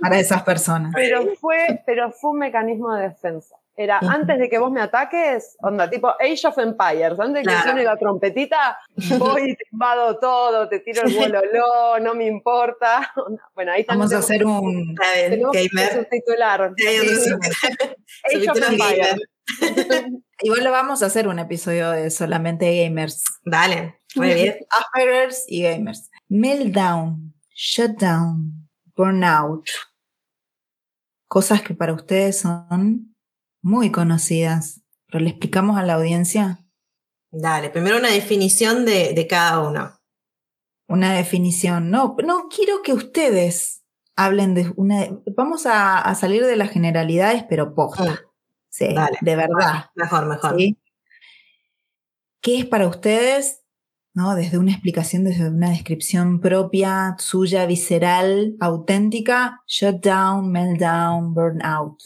para 0.00 0.18
esas 0.18 0.42
personas. 0.42 0.92
Pero 0.94 1.34
fue, 1.40 1.82
pero 1.86 2.10
fue 2.12 2.30
un 2.32 2.38
mecanismo 2.38 2.94
de 2.94 3.08
defensa. 3.08 3.56
Era 3.76 3.98
antes 3.98 4.38
de 4.38 4.50
que 4.50 4.58
vos 4.58 4.70
me 4.70 4.82
ataques, 4.82 5.56
onda, 5.62 5.88
tipo 5.88 6.08
Age 6.08 6.46
of 6.46 6.58
Empires, 6.58 7.18
antes 7.18 7.44
de 7.44 7.50
que 7.50 7.62
suene 7.62 7.82
la 7.82 7.96
trompetita, 7.96 8.78
voy 9.16 9.52
y 9.52 9.56
te 9.56 9.64
invado 9.72 10.18
todo, 10.18 10.68
te 10.68 10.80
tiro 10.80 11.02
el 11.06 11.14
bololó, 11.14 11.98
no 12.00 12.14
me 12.14 12.26
importa. 12.26 13.10
Bueno, 13.54 13.72
ahí 13.72 13.84
Vamos 13.88 14.12
a 14.12 14.18
hacer 14.18 14.44
un 14.44 14.94
gamer. 14.94 16.08
titular. 16.10 16.72
Age 16.76 18.50
of 18.50 18.58
Empires. 18.68 19.16
Igual 20.42 20.64
lo 20.64 20.72
vamos 20.72 21.02
a 21.02 21.06
hacer 21.06 21.28
un 21.28 21.38
episodio 21.38 21.90
de 21.90 22.10
solamente 22.10 22.84
gamers. 22.84 23.24
Vale, 23.44 24.00
muy 24.14 24.34
bien. 24.34 24.56
Aspergers 24.78 25.44
y 25.46 25.62
gamers. 25.62 26.09
Meltdown, 26.30 27.34
shutdown, 27.52 28.68
burnout. 28.94 29.68
cosas 31.26 31.60
que 31.62 31.74
para 31.74 31.92
ustedes 31.92 32.38
son 32.38 33.16
muy 33.62 33.90
conocidas, 33.90 34.80
pero 35.06 35.24
le 35.24 35.30
explicamos 35.30 35.76
a 35.76 35.82
la 35.82 35.94
audiencia. 35.94 36.64
Dale, 37.32 37.70
primero 37.70 37.98
una 37.98 38.10
definición 38.10 38.84
de, 38.84 39.26
cada 39.28 39.58
uno. 39.58 40.00
Una 40.86 41.14
definición. 41.14 41.90
No, 41.90 42.16
no 42.24 42.48
quiero 42.48 42.82
que 42.82 42.92
ustedes 42.92 43.82
hablen 44.14 44.54
de 44.54 44.72
una. 44.76 45.08
Vamos 45.36 45.66
a, 45.66 46.14
salir 46.14 46.46
de 46.46 46.54
las 46.54 46.70
generalidades, 46.70 47.44
pero 47.48 47.74
posta. 47.74 48.04
Mm. 48.04 48.18
Sí, 48.68 48.94
de 49.20 49.34
verdad. 49.34 49.90
Mejor, 49.96 50.26
mejor. 50.26 50.56
¿Qué 52.40 52.58
es 52.60 52.66
para 52.66 52.86
ustedes 52.86 53.59
¿no? 54.14 54.34
Desde 54.34 54.58
una 54.58 54.72
explicación, 54.72 55.24
desde 55.24 55.48
una 55.48 55.70
descripción 55.70 56.40
propia, 56.40 57.16
suya, 57.18 57.66
visceral, 57.66 58.56
auténtica, 58.60 59.62
shutdown, 59.66 60.50
meltdown, 60.50 61.34
burnout. 61.34 62.00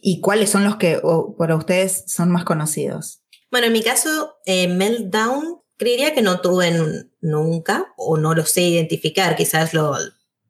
¿Y 0.00 0.20
cuáles 0.20 0.50
son 0.50 0.64
los 0.64 0.76
que 0.76 1.00
para 1.36 1.56
ustedes 1.56 2.04
son 2.06 2.30
más 2.30 2.44
conocidos? 2.44 3.22
Bueno, 3.50 3.66
en 3.66 3.72
mi 3.72 3.82
caso, 3.82 4.36
eh, 4.46 4.68
meltdown, 4.68 5.60
creería 5.76 6.14
que 6.14 6.22
no 6.22 6.40
tuve 6.40 6.72
nunca 7.20 7.92
o 7.96 8.16
no 8.16 8.34
lo 8.34 8.44
sé 8.44 8.62
identificar. 8.62 9.36
Quizás 9.36 9.74
lo, 9.74 9.96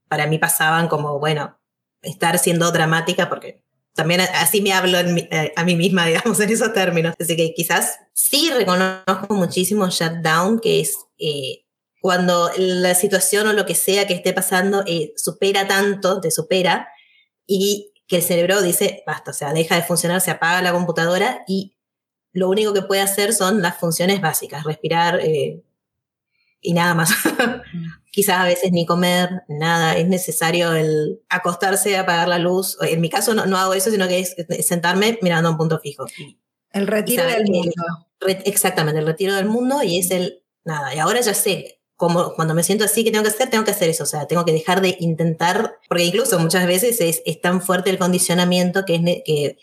para 0.08 0.26
mí 0.26 0.38
pasaban 0.38 0.88
como, 0.88 1.18
bueno, 1.18 1.58
estar 2.02 2.38
siendo 2.38 2.70
dramática 2.72 3.28
porque 3.28 3.64
también 3.98 4.20
así 4.20 4.62
me 4.62 4.72
hablo 4.72 4.96
eh, 5.00 5.52
a 5.56 5.64
mí 5.64 5.74
misma, 5.74 6.06
digamos, 6.06 6.38
en 6.38 6.50
esos 6.50 6.72
términos. 6.72 7.16
Así 7.18 7.34
que 7.34 7.52
quizás 7.52 7.98
sí 8.12 8.48
reconozco 8.48 9.34
muchísimo 9.34 9.88
shutdown, 9.88 10.60
que 10.60 10.78
es 10.78 10.96
eh, 11.18 11.64
cuando 12.00 12.48
la 12.56 12.94
situación 12.94 13.48
o 13.48 13.52
lo 13.52 13.66
que 13.66 13.74
sea 13.74 14.06
que 14.06 14.14
esté 14.14 14.32
pasando 14.32 14.84
eh, 14.86 15.12
supera 15.16 15.66
tanto, 15.66 16.20
te 16.20 16.30
supera, 16.30 16.86
y 17.44 17.92
que 18.06 18.18
el 18.18 18.22
cerebro 18.22 18.62
dice, 18.62 19.02
basta, 19.04 19.32
o 19.32 19.34
sea, 19.34 19.52
deja 19.52 19.74
de 19.74 19.82
funcionar, 19.82 20.20
se 20.20 20.30
apaga 20.30 20.62
la 20.62 20.72
computadora 20.72 21.42
y 21.48 21.74
lo 22.32 22.48
único 22.48 22.72
que 22.72 22.82
puede 22.82 23.00
hacer 23.00 23.34
son 23.34 23.62
las 23.62 23.78
funciones 23.78 24.20
básicas, 24.20 24.62
respirar, 24.62 25.20
y 25.24 26.72
nada 26.72 26.94
más. 26.94 27.10
Quizás 28.10 28.38
a 28.38 28.44
veces 28.44 28.72
ni 28.72 28.86
comer, 28.86 29.42
nada, 29.48 29.96
es 29.96 30.08
necesario 30.08 30.72
el 30.72 31.20
acostarse, 31.28 31.96
apagar 31.96 32.28
la 32.28 32.38
luz. 32.38 32.78
En 32.80 33.00
mi 33.00 33.10
caso 33.10 33.34
no, 33.34 33.58
hago 33.58 33.74
eso, 33.74 33.90
sino 33.90 34.08
que 34.08 34.20
es 34.20 34.34
sentarme 34.66 35.18
mirando 35.22 35.48
a 35.48 35.52
un 35.52 35.58
punto 35.58 35.78
fijo. 35.78 36.06
El 36.72 36.86
retiro 36.86 37.24
del 37.24 37.44
mundo. 37.44 37.72
exactamente, 38.44 39.00
el 39.00 39.06
retiro 39.06 39.34
del 39.34 39.46
mundo 39.46 39.82
y 39.82 39.98
es 39.98 40.10
el 40.10 40.42
nada. 40.64 40.94
Y 40.94 40.98
ahora 40.98 41.20
ya 41.20 41.34
sé, 41.34 41.80
como 41.96 42.34
cuando 42.34 42.54
me 42.54 42.62
siento 42.62 42.84
así, 42.84 43.04
que 43.04 43.10
tengo 43.10 43.24
que 43.24 43.30
hacer? 43.30 43.50
Tengo 43.50 43.64
que 43.64 43.72
hacer 43.72 43.90
eso, 43.90 44.04
o 44.04 44.06
sea, 44.06 44.26
tengo 44.26 44.44
que 44.44 44.52
dejar 44.52 44.80
de 44.80 44.96
intentar, 45.00 45.78
porque 45.88 46.04
incluso 46.04 46.38
muchas 46.38 46.66
veces 46.66 47.00
es, 47.00 47.22
es 47.26 47.40
tan 47.40 47.60
fuerte 47.60 47.90
el 47.90 47.98
condicionamiento 47.98 48.84
que, 48.84 48.94
es 48.94 49.02
que 49.24 49.58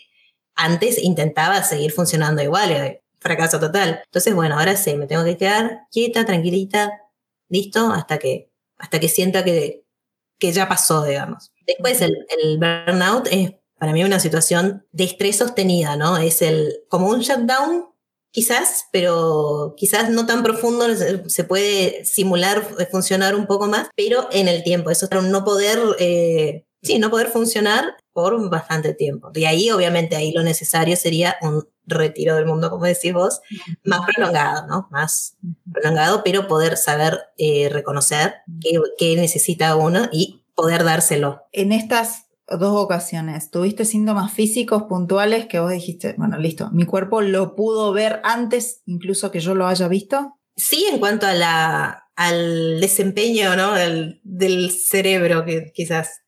antes 0.54 1.02
intentaba 1.02 1.62
seguir 1.62 1.92
funcionando 1.92 2.42
igual, 2.42 3.00
fracaso 3.20 3.58
total. 3.58 4.02
Entonces, 4.04 4.34
bueno, 4.34 4.58
ahora 4.58 4.76
sí, 4.76 4.94
me 4.96 5.06
tengo 5.06 5.24
que 5.24 5.36
quedar 5.36 5.80
quieta, 5.90 6.26
tranquilita, 6.26 7.00
listo, 7.48 7.90
hasta 7.90 8.18
que, 8.18 8.50
hasta 8.78 9.00
que 9.00 9.08
sienta 9.08 9.44
que, 9.44 9.84
que 10.38 10.52
ya 10.52 10.68
pasó, 10.68 11.04
digamos. 11.04 11.52
Después, 11.66 12.00
el, 12.00 12.14
el 12.42 12.58
burnout 12.58 13.28
es 13.30 13.54
para 13.78 13.92
mí 13.92 14.04
una 14.04 14.20
situación 14.20 14.86
de 14.92 15.04
estrés 15.04 15.36
sostenida, 15.36 15.96
¿no? 15.96 16.16
Es 16.16 16.42
el, 16.42 16.84
como 16.88 17.08
un 17.08 17.20
shutdown, 17.20 17.86
quizás, 18.30 18.86
pero 18.92 19.74
quizás 19.78 20.10
no 20.10 20.26
tan 20.26 20.42
profundo, 20.42 20.84
se 21.26 21.44
puede 21.44 22.04
simular, 22.04 22.62
funcionar 22.90 23.34
un 23.34 23.46
poco 23.46 23.66
más, 23.66 23.88
pero 23.96 24.28
en 24.30 24.48
el 24.48 24.62
tiempo, 24.62 24.90
eso 24.90 25.08
es 25.10 25.22
no 25.22 25.44
poder, 25.44 25.78
eh, 25.98 26.65
sí, 26.86 26.98
no 26.98 27.10
poder 27.10 27.28
funcionar 27.28 27.96
por 28.12 28.48
bastante 28.48 28.94
tiempo. 28.94 29.30
Y 29.34 29.44
ahí, 29.44 29.70
obviamente, 29.70 30.16
ahí 30.16 30.32
lo 30.32 30.42
necesario 30.42 30.96
sería 30.96 31.36
un 31.42 31.66
retiro 31.86 32.34
del 32.34 32.46
mundo, 32.46 32.70
como 32.70 32.84
decís 32.84 33.12
vos, 33.12 33.40
más 33.84 34.00
prolongado, 34.06 34.66
¿no? 34.66 34.88
Más 34.90 35.36
prolongado, 35.72 36.22
pero 36.24 36.48
poder 36.48 36.76
saber 36.76 37.20
eh, 37.38 37.68
reconocer 37.70 38.36
qué, 38.98 39.16
necesita 39.16 39.76
uno 39.76 40.08
y 40.12 40.42
poder 40.54 40.84
dárselo. 40.84 41.42
En 41.52 41.72
estas 41.72 42.26
dos 42.48 42.76
ocasiones, 42.76 43.50
¿tuviste 43.50 43.84
síntomas 43.84 44.32
físicos 44.32 44.84
puntuales 44.84 45.46
que 45.46 45.58
vos 45.58 45.72
dijiste, 45.72 46.14
bueno, 46.16 46.38
listo, 46.38 46.70
mi 46.72 46.84
cuerpo 46.84 47.20
lo 47.20 47.54
pudo 47.54 47.92
ver 47.92 48.20
antes 48.24 48.82
incluso 48.86 49.30
que 49.30 49.40
yo 49.40 49.54
lo 49.54 49.66
haya 49.66 49.88
visto? 49.88 50.38
Sí, 50.56 50.86
en 50.90 50.98
cuanto 50.98 51.26
a 51.26 51.34
la, 51.34 52.06
al 52.16 52.80
desempeño 52.80 53.56
¿no? 53.56 53.74
del, 53.74 54.20
del 54.24 54.70
cerebro, 54.70 55.44
que 55.44 55.70
quizás. 55.74 56.22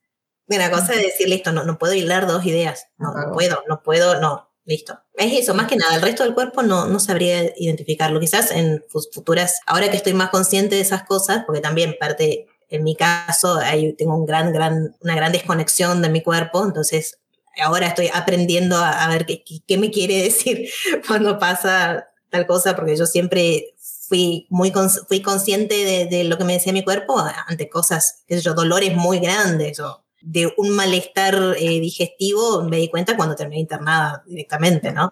Una 0.49 0.71
cosa 0.71 0.93
de 0.93 1.03
decir, 1.03 1.29
listo, 1.29 1.51
no, 1.51 1.63
no 1.63 1.77
puedo 1.77 1.93
hilar 1.93 2.27
dos 2.27 2.45
ideas, 2.45 2.87
no, 2.97 3.13
no 3.13 3.31
puedo, 3.33 3.63
no 3.67 3.83
puedo, 3.83 4.19
no, 4.19 4.49
Listo. 4.69 4.99
Es 5.15 5.33
eso, 5.33 5.55
más 5.55 5.65
que 5.65 5.77
nada, 5.77 5.95
el 5.95 6.01
resto 6.03 6.21
del 6.21 6.35
cuerpo 6.35 6.61
no, 6.61 6.85
no 6.85 6.99
sabría 6.99 7.41
identificarlo. 7.57 8.19
Quizás 8.19 8.51
en 8.51 8.85
futuras, 8.87 9.61
ahora 9.65 9.89
que 9.89 9.97
estoy 9.97 10.13
más 10.13 10.29
consciente 10.29 10.75
de 10.75 10.81
esas 10.81 11.05
cosas, 11.05 11.43
porque 11.47 11.59
también 11.59 11.95
parte, 11.99 12.45
en 12.69 12.83
mi 12.83 12.95
caso, 12.95 13.55
hay, 13.55 13.93
tengo 13.93 14.15
un 14.15 14.27
gran, 14.27 14.53
gran, 14.53 14.95
una 15.01 15.15
gran 15.15 15.31
desconexión 15.31 16.03
de 16.03 16.09
mi 16.09 16.21
cuerpo, 16.21 16.63
entonces 16.63 17.17
ahora 17.59 17.87
estoy 17.87 18.11
aprendiendo 18.13 18.77
a, 18.77 19.07
ver 19.09 19.25
qué, 19.25 19.43
qué, 19.43 19.77
me 19.79 19.89
quiere 19.89 20.17
decir 20.21 20.69
cuando 21.07 21.39
pasa 21.39 22.07
tal 22.29 22.45
cosa, 22.45 22.75
porque 22.75 22.95
yo 22.95 23.07
siempre 23.07 23.73
fui 24.07 24.45
muy 24.51 24.71
fui 25.07 25.23
consciente 25.23 25.83
de, 25.83 26.05
de, 26.05 26.25
lo 26.25 26.37
que 26.37 26.43
me 26.43 26.53
decía 26.53 26.73
mi 26.73 26.83
cuerpo 26.83 27.19
ante 27.47 27.69
cosas, 27.69 28.23
qué 28.27 28.35
sé 28.35 28.41
yo, 28.41 28.53
dolores 28.53 28.95
muy 28.95 29.17
grandes 29.17 29.79
o 29.79 30.03
de 30.21 30.51
un 30.57 30.75
malestar 30.75 31.35
eh, 31.57 31.79
digestivo 31.79 32.63
me 32.63 32.77
di 32.77 32.89
cuenta 32.89 33.15
cuando 33.15 33.35
terminé 33.35 33.61
internada 33.61 34.23
directamente, 34.25 34.91
¿no? 34.91 35.11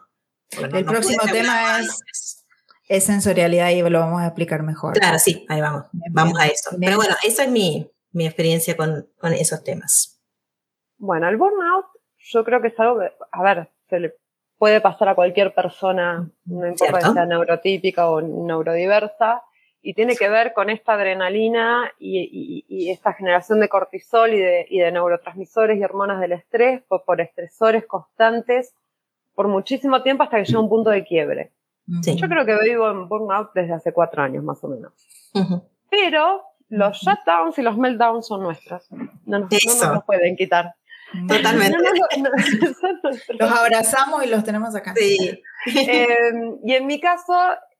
el 0.51 0.85
próximo 0.85 1.23
tema 1.31 1.79
es, 2.87 3.03
sensorialidad 3.03 3.69
y 3.69 3.81
lo 3.81 3.99
vamos 3.99 4.21
a 4.21 4.27
explicar 4.27 4.63
mejor. 4.63 4.93
Claro, 4.93 5.19
sí, 5.19 5.45
ahí 5.49 5.59
vamos, 5.59 5.85
vamos 6.11 6.39
a 6.39 6.47
eso. 6.47 6.71
Pero 6.79 6.95
bueno, 6.95 7.15
esa 7.23 7.43
es 7.43 7.49
mi, 7.49 7.91
mi 8.11 8.25
experiencia 8.25 8.77
con, 8.77 9.09
con, 9.19 9.33
esos 9.33 9.63
temas. 9.63 10.21
Bueno, 10.97 11.27
el 11.27 11.35
burnout 11.35 11.85
yo 12.17 12.43
creo 12.43 12.61
que 12.61 12.69
es 12.69 12.79
algo 12.79 12.99
que, 12.99 13.11
a 13.31 13.43
ver, 13.43 13.69
se 13.89 13.99
le 13.99 14.15
puede 14.57 14.81
pasar 14.81 15.09
a 15.09 15.15
cualquier 15.15 15.53
persona, 15.53 16.29
no 16.45 16.67
importa 16.67 17.01
si 17.01 17.13
sea 17.13 17.25
neurotípica 17.25 18.09
o 18.09 18.21
neurodiversa, 18.21 19.43
y 19.81 19.93
tiene 19.93 20.15
que 20.15 20.29
ver 20.29 20.53
con 20.53 20.69
esta 20.69 20.93
adrenalina 20.93 21.91
y, 21.99 22.89
esta 22.91 23.13
generación 23.13 23.59
de 23.59 23.69
cortisol 23.69 24.33
y 24.33 24.39
de, 24.39 24.91
neurotransmisores 24.91 25.79
y 25.79 25.83
hormonas 25.83 26.19
del 26.19 26.33
estrés 26.33 26.81
por, 26.87 27.21
estresores 27.21 27.85
constantes 27.85 28.73
por 29.35 29.47
muchísimo 29.47 30.01
tiempo 30.01 30.23
hasta 30.23 30.37
que 30.37 30.45
llega 30.45 30.59
un 30.59 30.69
punto 30.69 30.89
de 30.89 31.03
quiebre. 31.03 31.51
Yo 31.85 32.27
creo 32.27 32.45
que 32.45 32.57
vivo 32.63 32.89
en 32.89 33.07
burnout 33.07 33.51
desde 33.53 33.73
hace 33.73 33.93
cuatro 33.93 34.21
años 34.21 34.43
más 34.43 34.61
o 34.63 34.67
menos. 34.67 34.91
Pero 35.89 36.43
los 36.69 36.97
shutdowns 36.97 37.57
y 37.57 37.61
los 37.61 37.77
meltdowns 37.77 38.27
son 38.27 38.43
nuestros. 38.43 38.87
No 39.25 39.39
nos, 39.39 39.81
no 39.81 40.03
pueden 40.05 40.35
quitar. 40.35 40.75
Totalmente. 41.27 41.77
los 43.39 43.51
abrazamos 43.51 44.25
y 44.25 44.27
los 44.27 44.43
tenemos 44.43 44.75
acá. 44.75 44.93
Sí. 44.95 45.41
Em, 45.65 46.59
y 46.63 46.73
en 46.73 46.85
mi 46.85 46.99
caso, 46.99 47.33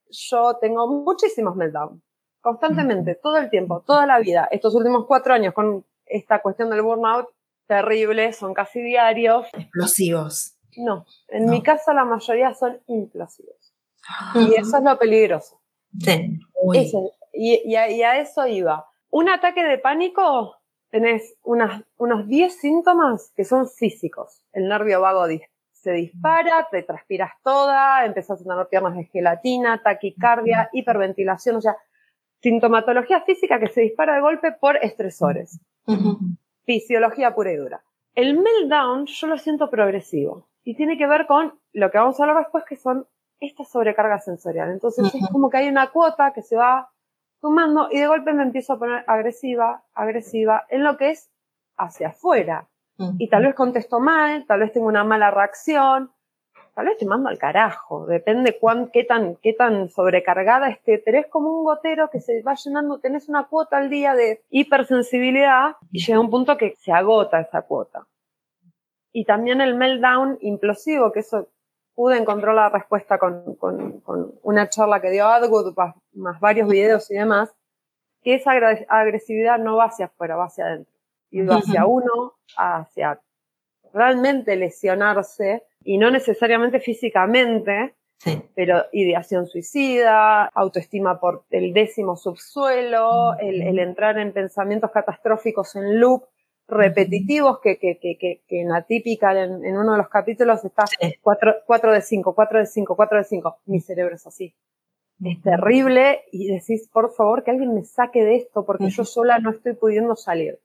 yo 0.09 0.57
tengo 0.59 0.87
muchísimos 0.87 1.55
meltdowns, 1.55 2.01
constantemente, 2.41 3.15
todo 3.15 3.37
el 3.37 3.49
tiempo, 3.49 3.83
toda 3.85 4.05
la 4.05 4.19
vida. 4.19 4.47
Estos 4.51 4.75
últimos 4.75 5.05
cuatro 5.05 5.33
años 5.33 5.53
con 5.53 5.85
esta 6.05 6.41
cuestión 6.41 6.69
del 6.69 6.81
burnout, 6.81 7.27
terrible, 7.67 8.33
son 8.33 8.53
casi 8.53 8.81
diarios. 8.81 9.47
Explosivos. 9.53 10.57
No, 10.77 11.05
en 11.27 11.49
mi 11.49 11.61
caso 11.63 11.91
la 11.93 12.05
mayoría 12.05 12.53
son 12.53 12.79
implosivos. 12.87 13.73
Y 14.35 14.53
eso 14.55 14.77
es 14.77 14.83
lo 14.83 14.97
peligroso. 14.97 15.61
Sí. 15.99 16.39
y, 17.33 17.75
a, 17.75 18.19
eso 18.19 18.47
iba. 18.47 18.85
Un 19.09 19.29
ataque 19.29 19.63
de 19.63 19.77
pánico, 19.77 20.55
tenés 20.89 21.35
unas, 21.43 21.83
unos 21.97 22.27
10 22.27 22.59
síntomas 22.59 23.31
que 23.35 23.43
son 23.43 23.67
físicos. 23.67 24.43
El 24.53 24.67
nervio 24.67 25.01
vago 25.01 25.27
se 25.87 25.93
dispara, 25.93 26.67
te 26.69 26.83
transpiras 26.83 27.31
toda, 27.41 28.03
empezás 28.03 28.41
a 28.41 28.43
tener 28.43 28.67
piernas 28.67 28.97
de 28.97 29.05
gelatina, 29.05 29.81
taquicardia, 29.81 30.69
hiperventilación, 30.73 31.55
o 31.55 31.61
sea, 31.61 31.77
sintomatología 32.41 33.21
física 33.21 33.57
que 33.57 33.69
se 33.69 33.79
dispara 33.79 34.15
de 34.15 34.19
golpe 34.19 34.51
por 34.51 34.75
estresores. 34.75 35.61
Fisiología 36.65 37.33
pura 37.33 37.53
y 37.53 37.55
dura. 37.55 37.81
El 38.15 38.37
meltdown 38.37 39.05
yo 39.05 39.27
lo 39.27 39.37
siento 39.37 39.69
progresivo 39.69 40.49
y 40.65 40.75
tiene 40.75 40.97
que 40.97 41.07
ver 41.07 41.25
con 41.25 41.57
lo 41.71 41.89
que 41.89 41.99
vamos 41.99 42.19
a 42.19 42.23
hablar 42.23 42.39
después, 42.39 42.65
que 42.65 42.75
son 42.75 43.07
esta 43.39 43.63
sobrecarga 43.63 44.19
sensorial. 44.19 44.69
Entonces 44.71 45.15
es 45.15 45.29
como 45.29 45.49
que 45.49 45.59
hay 45.59 45.69
una 45.69 45.91
cuota 45.91 46.33
que 46.33 46.41
se 46.41 46.57
va 46.57 46.89
sumando 47.39 47.87
y 47.89 47.99
de 47.99 48.07
golpe 48.07 48.33
me 48.33 48.43
empiezo 48.43 48.73
a 48.73 48.79
poner 48.79 49.05
agresiva, 49.07 49.85
agresiva 49.93 50.65
en 50.67 50.83
lo 50.83 50.97
que 50.97 51.11
es 51.11 51.31
hacia 51.77 52.09
afuera 52.09 52.67
y 53.17 53.29
tal 53.29 53.43
vez 53.43 53.55
contesto 53.55 53.99
mal, 53.99 54.45
tal 54.47 54.61
vez 54.61 54.71
tengo 54.71 54.87
una 54.87 55.03
mala 55.03 55.29
reacción, 55.31 56.11
tal 56.73 56.85
vez 56.85 56.97
te 56.97 57.05
mando 57.05 57.29
al 57.29 57.37
carajo, 57.37 58.05
depende 58.05 58.57
cuán, 58.59 58.89
qué, 58.91 59.03
tan, 59.03 59.35
qué 59.37 59.53
tan 59.53 59.89
sobrecargada 59.89 60.69
esté, 60.69 61.01
pero 61.03 61.19
es 61.19 61.27
como 61.27 61.51
un 61.51 61.63
gotero 61.63 62.09
que 62.09 62.19
se 62.19 62.41
va 62.41 62.55
llenando, 62.55 62.99
tenés 62.99 63.29
una 63.29 63.47
cuota 63.47 63.77
al 63.77 63.89
día 63.89 64.15
de 64.15 64.43
hipersensibilidad 64.49 65.75
y 65.91 66.05
llega 66.05 66.19
un 66.19 66.29
punto 66.29 66.57
que 66.57 66.75
se 66.77 66.91
agota 66.91 67.39
esa 67.39 67.63
cuota. 67.63 68.07
Y 69.11 69.25
también 69.25 69.61
el 69.61 69.75
meltdown 69.75 70.37
implosivo, 70.41 71.11
que 71.11 71.21
eso 71.21 71.49
pude 71.95 72.17
encontrar 72.17 72.53
la 72.53 72.69
respuesta 72.69 73.17
con, 73.17 73.55
con, 73.55 74.01
con 74.01 74.35
una 74.43 74.69
charla 74.69 75.01
que 75.01 75.09
dio 75.09 75.25
Adwood, 75.25 75.75
más 76.13 76.39
varios 76.39 76.69
videos 76.69 77.09
y 77.09 77.15
demás, 77.15 77.55
que 78.21 78.35
esa 78.35 78.51
agresividad 78.51 79.57
no 79.57 79.77
va 79.77 79.85
hacia 79.85 80.05
afuera, 80.05 80.35
va 80.35 80.45
hacia 80.45 80.65
adentro. 80.65 80.96
Y 81.29 81.41
va 81.41 81.57
hacia 81.57 81.85
uno, 81.85 82.33
hacia 82.57 83.19
realmente 83.93 84.55
lesionarse 84.55 85.63
y 85.83 85.97
no 85.97 86.11
necesariamente 86.11 86.79
físicamente, 86.79 87.95
pero 88.55 88.85
ideación 88.91 89.45
suicida, 89.45 90.45
autoestima 90.45 91.19
por 91.19 91.45
el 91.49 91.73
décimo 91.73 92.15
subsuelo, 92.15 93.37
el, 93.39 93.79
entrar 93.79 94.17
en 94.17 94.33
pensamientos 94.33 94.91
catastróficos 94.91 95.75
en 95.75 95.99
loop 95.99 96.25
repetitivos 96.67 97.59
que, 97.61 97.77
que, 97.77 97.97
que, 97.97 98.17
que, 98.17 98.61
en 98.61 98.73
Atípica, 98.73 99.31
en, 99.31 99.63
en, 99.63 99.77
uno 99.77 99.93
de 99.93 99.99
los 99.99 100.09
capítulos, 100.09 100.65
está 100.65 100.83
4 101.21 101.93
de 101.93 102.01
5, 102.01 102.35
4 102.35 102.59
de 102.59 102.65
5, 102.65 102.95
4 102.95 103.17
de 103.19 103.23
5. 103.23 103.57
Mi 103.67 103.79
cerebro 103.79 104.15
es 104.15 104.27
así. 104.27 104.53
Es 105.23 105.41
terrible 105.41 106.23
y 106.31 106.47
decís, 106.47 106.89
por 106.91 107.13
favor, 107.13 107.43
que 107.43 107.51
alguien 107.51 107.73
me 107.73 107.83
saque 107.83 108.23
de 108.23 108.35
esto 108.35 108.65
porque 108.65 108.89
yo 108.89 109.05
sola 109.05 109.39
no 109.39 109.51
estoy 109.51 109.73
pudiendo 109.73 110.15
salir. 110.15 110.59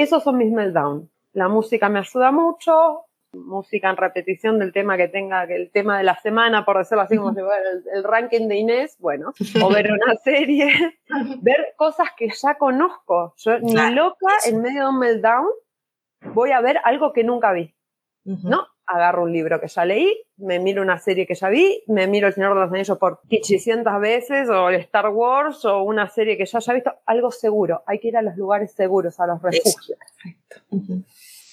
Esos 0.00 0.22
son 0.22 0.38
mis 0.38 0.50
meltdowns. 0.50 1.10
La 1.34 1.48
música 1.48 1.90
me 1.90 1.98
ayuda 1.98 2.32
mucho, 2.32 3.04
música 3.34 3.90
en 3.90 3.98
repetición 3.98 4.58
del 4.58 4.72
tema 4.72 4.96
que 4.96 5.08
tenga, 5.08 5.44
el 5.44 5.70
tema 5.70 5.98
de 5.98 6.04
la 6.04 6.16
semana, 6.16 6.64
por 6.64 6.78
decirlo 6.78 7.02
así, 7.02 7.18
como 7.18 7.34
si 7.34 7.40
fuera 7.40 7.56
el, 7.92 8.02
ranking 8.02 8.48
de 8.48 8.56
Inés, 8.56 8.96
bueno, 8.98 9.34
o 9.62 9.68
ver 9.68 9.92
una 9.92 10.16
serie, 10.16 10.98
ver 11.42 11.74
cosas 11.76 12.08
que 12.16 12.30
ya 12.30 12.56
conozco. 12.56 13.34
Yo, 13.36 13.58
ni 13.60 13.74
loca, 13.94 14.32
en 14.46 14.62
medio 14.62 14.84
de 14.84 14.88
un 14.88 14.98
meltdown, 14.98 15.48
voy 16.32 16.52
a 16.52 16.62
ver 16.62 16.78
algo 16.84 17.12
que 17.12 17.22
nunca 17.22 17.52
vi. 17.52 17.74
¿No? 18.24 18.66
Agarro 18.92 19.22
un 19.22 19.32
libro 19.32 19.60
que 19.60 19.68
ya 19.68 19.84
leí, 19.84 20.24
me 20.38 20.58
miro 20.58 20.82
una 20.82 20.98
serie 20.98 21.24
que 21.24 21.36
ya 21.36 21.48
vi, 21.48 21.80
me 21.86 22.08
miro 22.08 22.26
El 22.26 22.34
Señor 22.34 22.54
de 22.54 22.60
los 22.62 22.72
Anillos 22.72 22.98
por 22.98 23.20
800 23.30 24.00
veces, 24.00 24.48
o 24.50 24.68
el 24.68 24.80
Star 24.80 25.10
Wars, 25.10 25.64
o 25.64 25.84
una 25.84 26.08
serie 26.08 26.36
que 26.36 26.44
ya 26.44 26.58
haya 26.58 26.74
visto, 26.74 26.92
algo 27.06 27.30
seguro. 27.30 27.84
Hay 27.86 28.00
que 28.00 28.08
ir 28.08 28.16
a 28.16 28.22
los 28.22 28.36
lugares 28.36 28.72
seguros, 28.72 29.20
a 29.20 29.28
los 29.28 29.40
refugios. 29.40 29.96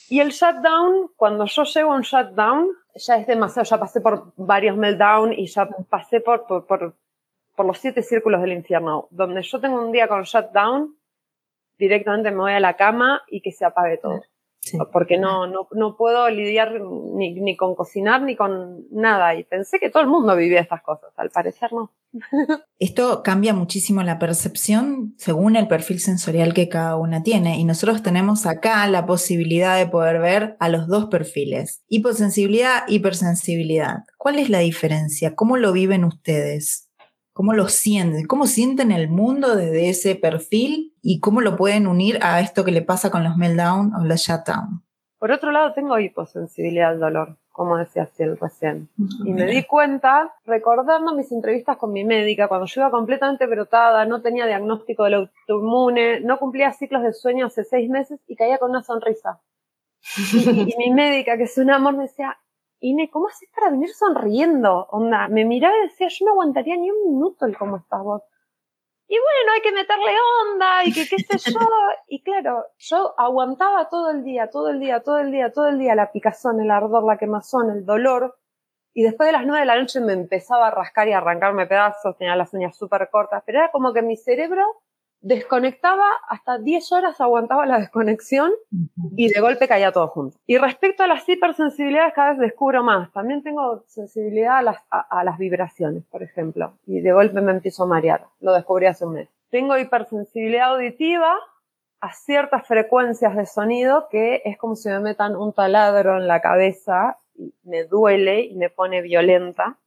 Y 0.09 0.19
el 0.19 0.29
shutdown, 0.29 1.11
cuando 1.15 1.45
yo 1.45 1.63
llego 1.63 1.93
a 1.93 1.95
un 1.95 2.01
shutdown, 2.01 2.69
ya 2.95 3.17
es 3.17 3.27
demasiado, 3.27 3.69
ya 3.69 3.79
pasé 3.79 4.01
por 4.01 4.33
varios 4.35 4.75
meltdown 4.75 5.31
y 5.33 5.45
ya 5.45 5.69
pasé 5.89 6.21
por, 6.21 6.47
por, 6.47 6.65
por, 6.65 6.95
por 7.55 7.65
los 7.67 7.77
siete 7.77 8.01
círculos 8.01 8.41
del 8.41 8.53
infierno. 8.53 9.09
Donde 9.11 9.43
yo 9.43 9.59
tengo 9.61 9.79
un 9.79 9.91
día 9.91 10.07
con 10.07 10.23
shutdown, 10.23 10.97
directamente 11.77 12.31
me 12.31 12.37
voy 12.37 12.53
a 12.53 12.59
la 12.59 12.75
cama 12.75 13.21
y 13.27 13.41
que 13.41 13.51
se 13.51 13.63
apague 13.63 13.97
todo 13.97 14.23
porque 14.91 15.17
no, 15.17 15.47
no, 15.47 15.67
no, 15.71 15.95
puedo 15.95 16.29
lidiar 16.29 16.81
ni, 16.81 17.33
ni, 17.33 17.55
con 17.55 17.75
cocinar 17.75 18.21
ni 18.21 18.35
con 18.35 18.85
nada. 18.91 19.35
Y 19.35 19.43
pensé 19.43 19.79
que 19.79 19.89
todo 19.89 20.03
el 20.03 20.09
mundo 20.09 20.35
vivía 20.35 20.59
estas 20.59 20.81
cosas, 20.81 21.11
al 21.17 21.29
parecer 21.29 21.71
no. 21.73 21.91
Esto 22.79 23.23
cambia 23.23 23.53
muchísimo 23.53 24.03
la 24.03 24.19
percepción 24.19 25.13
según 25.17 25.55
el 25.55 25.67
perfil 25.67 25.99
sensorial 25.99 26.53
que 26.53 26.69
cada 26.69 26.97
una 26.97 27.23
tiene. 27.23 27.59
Y 27.59 27.63
nosotros 27.63 28.03
tenemos 28.03 28.45
acá 28.45 28.87
la 28.87 29.05
posibilidad 29.05 29.77
de 29.77 29.87
poder 29.87 30.19
ver 30.19 30.57
a 30.59 30.69
los 30.69 30.87
dos 30.87 31.05
perfiles, 31.05 31.83
hiposensibilidad, 31.87 32.83
hipersensibilidad. 32.87 34.03
¿Cuál 34.17 34.39
es 34.39 34.49
la 34.49 34.59
diferencia? 34.59 35.35
¿Cómo 35.35 35.57
lo 35.57 35.71
viven 35.71 36.03
ustedes? 36.03 36.89
¿Cómo 37.33 37.53
lo 37.53 37.67
sienten? 37.67 38.25
¿Cómo 38.25 38.47
sienten 38.47 38.91
el 38.91 39.09
mundo 39.09 39.55
desde 39.55 39.89
ese 39.89 40.15
perfil 40.15 40.95
y 41.09 41.21
cómo 41.21 41.39
lo 41.39 41.55
pueden 41.55 41.87
unir 41.87 42.19
a 42.21 42.41
esto 42.41 42.65
que 42.65 42.71
le 42.73 42.81
pasa 42.81 43.09
con 43.09 43.23
los 43.23 43.37
meltdown 43.37 43.95
o 43.95 44.03
los 44.03 44.19
shutdown? 44.19 44.83
Por 45.17 45.31
otro 45.31 45.51
lado, 45.51 45.71
tengo 45.71 45.97
hiposensibilidad 45.97 46.89
al 46.89 46.99
dolor, 46.99 47.37
como 47.53 47.77
decía 47.77 48.07
Ciel 48.07 48.37
recién. 48.37 48.89
Y 49.23 49.31
me 49.31 49.45
di 49.45 49.63
cuenta, 49.63 50.35
recordando 50.45 51.15
mis 51.15 51.31
entrevistas 51.31 51.77
con 51.77 51.93
mi 51.93 52.03
médica, 52.03 52.49
cuando 52.49 52.65
yo 52.65 52.81
iba 52.81 52.91
completamente 52.91 53.47
brotada, 53.47 54.03
no 54.03 54.21
tenía 54.21 54.47
diagnóstico 54.47 55.05
de 55.05 55.15
autoinmune, 55.15 56.19
no 56.19 56.37
cumplía 56.39 56.73
ciclos 56.73 57.03
de 57.03 57.13
sueño 57.13 57.45
hace 57.45 57.63
seis 57.63 57.89
meses 57.89 58.19
y 58.27 58.35
caía 58.35 58.57
con 58.57 58.71
una 58.71 58.83
sonrisa. 58.83 59.39
y, 60.33 60.73
y 60.73 60.75
mi 60.77 60.93
médica, 60.93 61.37
que 61.37 61.43
es 61.43 61.57
un 61.57 61.71
amor, 61.71 61.95
me 61.95 62.03
decía, 62.03 62.37
Ine, 62.81 63.09
¿cómo 63.09 63.29
haces 63.29 63.49
para 63.55 63.71
venir 63.71 63.89
sonriendo? 63.93 64.87
Onda, 64.91 65.29
me 65.29 65.45
miraba 65.45 65.73
y 65.77 65.87
decía, 65.87 66.09
yo 66.09 66.25
no 66.25 66.31
aguantaría 66.33 66.75
ni 66.75 66.91
un 66.91 67.13
minuto 67.13 67.45
el 67.45 67.57
cómo 67.57 67.77
estás 67.77 68.03
vos. 68.03 68.23
Y 69.09 69.15
bueno, 69.15 69.53
hay 69.53 69.61
que 69.61 69.71
meterle 69.71 70.15
onda 70.41 70.83
y 70.83 70.91
que 70.91 71.07
qué 71.07 71.17
sé 71.17 71.51
yo. 71.51 71.59
Y 72.09 72.21
claro, 72.23 72.65
yo 72.77 73.13
aguantaba 73.17 73.89
todo 73.89 74.11
el 74.11 74.23
día, 74.23 74.49
todo 74.49 74.69
el 74.69 74.79
día, 74.79 75.01
todo 75.01 75.19
el 75.19 75.31
día, 75.31 75.51
todo 75.51 75.67
el 75.67 75.79
día 75.79 75.95
la 75.95 76.11
picazón, 76.11 76.59
el 76.59 76.71
ardor, 76.71 77.05
la 77.05 77.17
quemazón, 77.17 77.69
el 77.71 77.85
dolor. 77.85 78.37
Y 78.93 79.03
después 79.03 79.27
de 79.27 79.33
las 79.33 79.45
nueve 79.45 79.61
de 79.61 79.65
la 79.65 79.79
noche 79.79 80.01
me 80.01 80.13
empezaba 80.13 80.67
a 80.67 80.71
rascar 80.71 81.07
y 81.07 81.13
a 81.13 81.19
arrancarme 81.19 81.67
pedazos, 81.67 82.17
tenía 82.17 82.35
las 82.35 82.53
uñas 82.53 82.75
súper 82.77 83.09
cortas, 83.09 83.43
pero 83.45 83.59
era 83.59 83.71
como 83.71 83.93
que 83.93 84.01
mi 84.01 84.17
cerebro 84.17 84.65
desconectaba 85.27 86.05
hasta 86.29 86.57
10 86.57 86.91
horas, 86.93 87.19
aguantaba 87.19 87.65
la 87.65 87.79
desconexión 87.79 88.51
y 89.17 89.27
de 89.27 89.41
golpe 89.41 89.67
caía 89.67 89.91
todo 89.91 90.07
junto. 90.07 90.37
Y 90.47 90.57
respecto 90.57 91.03
a 91.03 91.07
las 91.07 91.27
hipersensibilidades, 91.27 92.13
cada 92.13 92.31
vez 92.31 92.39
descubro 92.39 92.81
más. 92.81 93.11
También 93.11 93.43
tengo 93.43 93.83
sensibilidad 93.87 94.57
a 94.57 94.61
las, 94.61 94.77
a, 94.89 95.23
las 95.25 95.37
vibraciones, 95.37 96.05
por 96.05 96.23
ejemplo, 96.23 96.77
y 96.85 97.01
de 97.01 97.11
golpe 97.11 97.41
me 97.41 97.51
empiezo 97.51 97.83
a 97.83 97.87
marear. 97.87 98.27
Lo 98.39 98.53
descubrí 98.53 98.85
hace 98.85 99.05
un 99.05 99.15
mes. 99.15 99.29
Tengo 99.49 99.77
hipersensibilidad 99.77 100.75
auditiva 100.75 101.35
a 101.99 102.13
ciertas 102.13 102.65
frecuencias 102.65 103.35
de 103.35 103.45
sonido 103.45 104.07
que 104.09 104.41
es 104.45 104.57
como 104.57 104.75
si 104.75 104.87
me 104.87 104.99
metan 104.99 105.35
un 105.35 105.51
taladro 105.51 106.17
en 106.17 106.27
la 106.27 106.41
cabeza 106.41 107.17
y 107.35 107.53
me 107.63 107.83
duele 107.83 108.41
y 108.41 108.55
me 108.55 108.69
pone 108.69 109.01
violenta. 109.01 109.77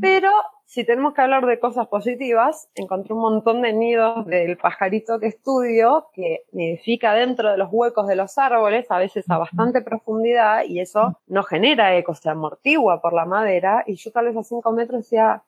Pero 0.00 0.30
si 0.68 0.84
tenemos 0.84 1.14
que 1.14 1.22
hablar 1.22 1.46
de 1.46 1.58
cosas 1.58 1.88
positivas, 1.88 2.68
encontré 2.74 3.14
un 3.14 3.20
montón 3.20 3.62
de 3.62 3.72
nidos 3.72 4.26
del 4.26 4.58
pajarito 4.58 5.18
que 5.18 5.28
estudio 5.28 6.10
que 6.12 6.44
nidifica 6.52 7.14
dentro 7.14 7.50
de 7.50 7.56
los 7.56 7.70
huecos 7.72 8.06
de 8.06 8.16
los 8.16 8.36
árboles, 8.36 8.84
a 8.90 8.98
veces 8.98 9.24
a 9.30 9.38
bastante 9.38 9.80
profundidad, 9.80 10.64
y 10.66 10.80
eso 10.80 11.18
no 11.26 11.42
genera 11.42 11.96
eco, 11.96 12.14
se 12.14 12.28
amortigua 12.28 13.00
por 13.00 13.14
la 13.14 13.24
madera. 13.24 13.82
Y 13.86 13.94
yo 13.94 14.12
tal 14.12 14.26
vez 14.26 14.36
a 14.36 14.42
cinco 14.42 14.70
metros 14.72 15.04
decía, 15.04 15.42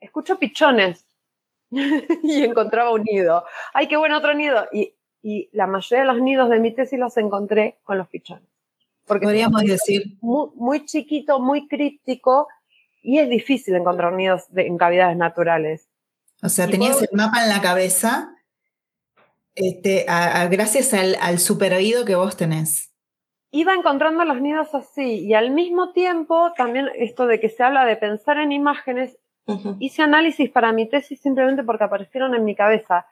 escucho 0.00 0.38
pichones. 0.38 1.06
y 1.70 2.44
encontraba 2.44 2.90
un 2.90 3.04
nido. 3.04 3.42
¡Ay, 3.72 3.88
qué 3.88 3.96
bueno 3.96 4.18
otro 4.18 4.34
nido! 4.34 4.66
Y, 4.70 4.94
y 5.22 5.48
la 5.52 5.66
mayoría 5.66 6.04
de 6.04 6.12
los 6.12 6.22
nidos 6.22 6.50
de 6.50 6.60
mi 6.60 6.74
tesis 6.74 6.98
los 6.98 7.16
encontré 7.16 7.78
con 7.84 7.96
los 7.96 8.06
pichones. 8.08 8.50
Porque 9.06 9.24
podríamos 9.24 9.62
decir. 9.62 10.18
Muy, 10.20 10.50
muy 10.56 10.84
chiquito, 10.84 11.40
muy 11.40 11.68
críptico, 11.68 12.48
y 13.06 13.20
es 13.20 13.30
difícil 13.30 13.76
encontrar 13.76 14.12
nidos 14.12 14.46
en 14.56 14.76
cavidades 14.76 15.16
naturales. 15.16 15.88
O 16.42 16.48
sea, 16.48 16.66
tenías 16.66 17.00
el 17.00 17.08
mapa 17.12 17.44
en 17.44 17.48
la 17.48 17.60
cabeza 17.60 18.34
este, 19.54 20.04
gracias 20.50 20.92
al, 20.92 21.16
al 21.20 21.38
super 21.38 21.72
oído 21.72 22.04
que 22.04 22.16
vos 22.16 22.36
tenés. 22.36 22.92
Iba 23.52 23.74
encontrando 23.74 24.24
los 24.24 24.40
nidos 24.40 24.74
así 24.74 25.24
y 25.24 25.34
al 25.34 25.52
mismo 25.52 25.92
tiempo 25.92 26.52
también 26.56 26.88
esto 26.96 27.28
de 27.28 27.38
que 27.38 27.48
se 27.48 27.62
habla 27.62 27.84
de 27.84 27.96
pensar 27.96 28.38
en 28.38 28.50
imágenes, 28.50 29.16
hice 29.78 30.02
análisis 30.02 30.50
para 30.50 30.72
mi 30.72 30.88
tesis 30.88 31.20
simplemente 31.20 31.62
porque 31.62 31.84
aparecieron 31.84 32.34
en 32.34 32.44
mi 32.44 32.56
cabeza. 32.56 33.06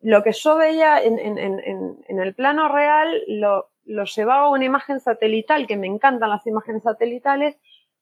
Lo 0.00 0.22
que 0.22 0.30
yo 0.30 0.56
veía 0.56 1.02
en, 1.02 1.18
en, 1.18 1.38
en, 1.38 1.98
en 2.06 2.18
el 2.20 2.34
plano 2.36 2.68
real 2.68 3.20
lo, 3.26 3.68
lo 3.84 4.04
llevaba 4.04 4.46
a 4.46 4.50
una 4.50 4.64
imagen 4.64 5.00
satelital, 5.00 5.66
que 5.66 5.76
me 5.76 5.88
encantan 5.88 6.30
las 6.30 6.46
imágenes 6.46 6.84
satelitales, 6.84 7.56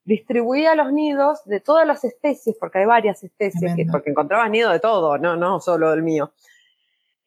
distribuía 0.07 0.75
los 0.77 0.93
nidos 0.93 1.45
de 1.45 1.61
todas 1.61 1.87
las 1.87 2.05
especies, 2.05 2.57
porque 2.59 2.79
hay 2.79 2.87
varias 2.87 3.23
especies, 3.25 3.75
porque 3.91 4.11
encontraba 4.11 4.49
nido 4.49 4.71
de 4.71 4.81
todo, 4.81 5.19
no, 5.19 5.37
no 5.37 5.61
solo 5.61 5.91
del 5.91 6.03
mío. 6.03 6.33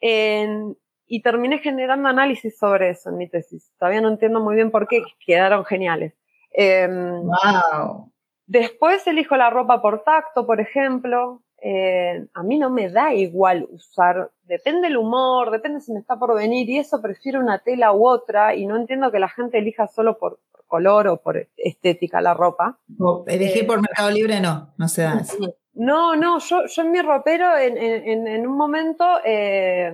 y 0.02 1.22
terminé 1.22 1.60
generando 1.60 2.08
análisis 2.08 2.58
sobre 2.58 2.92
eso 2.92 3.10
en 3.10 3.18
mi 3.18 3.28
tesis. 3.28 3.72
Todavía 3.78 4.02
no 4.02 4.10
entiendo 4.10 4.40
muy 4.40 4.56
bien 4.56 4.72
por 4.72 4.88
qué, 4.88 5.04
quedaron 5.26 5.66
geniales. 5.66 6.14
wow. 6.56 8.06
Em, 8.06 8.12
después 8.48 9.06
elijo 9.08 9.36
la 9.36 9.50
ropa 9.50 9.82
por 9.82 10.04
tacto, 10.04 10.48
por 10.48 10.62
ejemplo. 10.62 11.44
Eh, 11.62 12.26
a 12.34 12.44
mí 12.44 12.58
no 12.58 12.70
me 12.70 12.90
da 12.90 13.14
igual 13.14 13.68
usar, 13.72 14.32
depende 14.44 14.88
el 14.88 14.98
humor, 14.98 15.52
depende 15.52 15.82
si 15.82 15.92
me 15.92 16.00
está 16.00 16.18
por 16.18 16.36
venir 16.36 16.70
y 16.70 16.80
eso 16.80 17.02
prefiero 17.02 17.40
una 17.40 17.60
tela 17.60 17.92
u 17.92 18.08
otra 18.08 18.56
y 18.56 18.66
no 18.66 18.78
entiendo 18.78 19.12
que 19.12 19.20
la 19.20 19.30
gente 19.30 19.58
elija 19.58 19.88
solo 19.88 20.18
por, 20.18 20.40
color 20.70 21.08
o 21.10 21.18
por 21.18 21.50
estética 21.58 22.22
la 22.22 22.34
ropa. 22.34 22.80
elegir 23.28 23.68
por 23.68 23.82
Mercado 23.82 24.12
Libre 24.12 24.40
no, 24.40 24.74
no 24.78 24.88
se 24.88 25.02
da 25.02 25.20
eso. 25.20 25.36
No, 25.74 26.16
no, 26.16 26.40
yo, 26.40 26.66
yo 26.68 26.82
en 26.82 26.92
mi 26.92 27.02
ropero 27.02 27.58
en, 27.58 27.78
en, 27.78 28.28
en 28.28 28.48
un 28.48 28.56
momento 28.56 29.06
eh, 29.26 29.94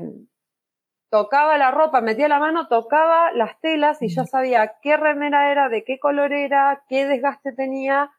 tocaba 1.09 1.57
la 1.57 1.71
ropa, 1.71 2.01
metía 2.01 2.27
la 2.27 2.39
mano, 2.39 2.67
tocaba 2.67 3.31
las 3.33 3.59
telas 3.61 4.01
y 4.01 4.09
ya 4.09 4.25
sabía 4.25 4.75
qué 4.81 4.97
remera 4.97 5.51
era, 5.51 5.69
de 5.69 5.83
qué 5.83 5.99
color 5.99 6.33
era, 6.33 6.83
qué 6.89 7.05
desgaste 7.05 7.53
tenía. 7.53 8.11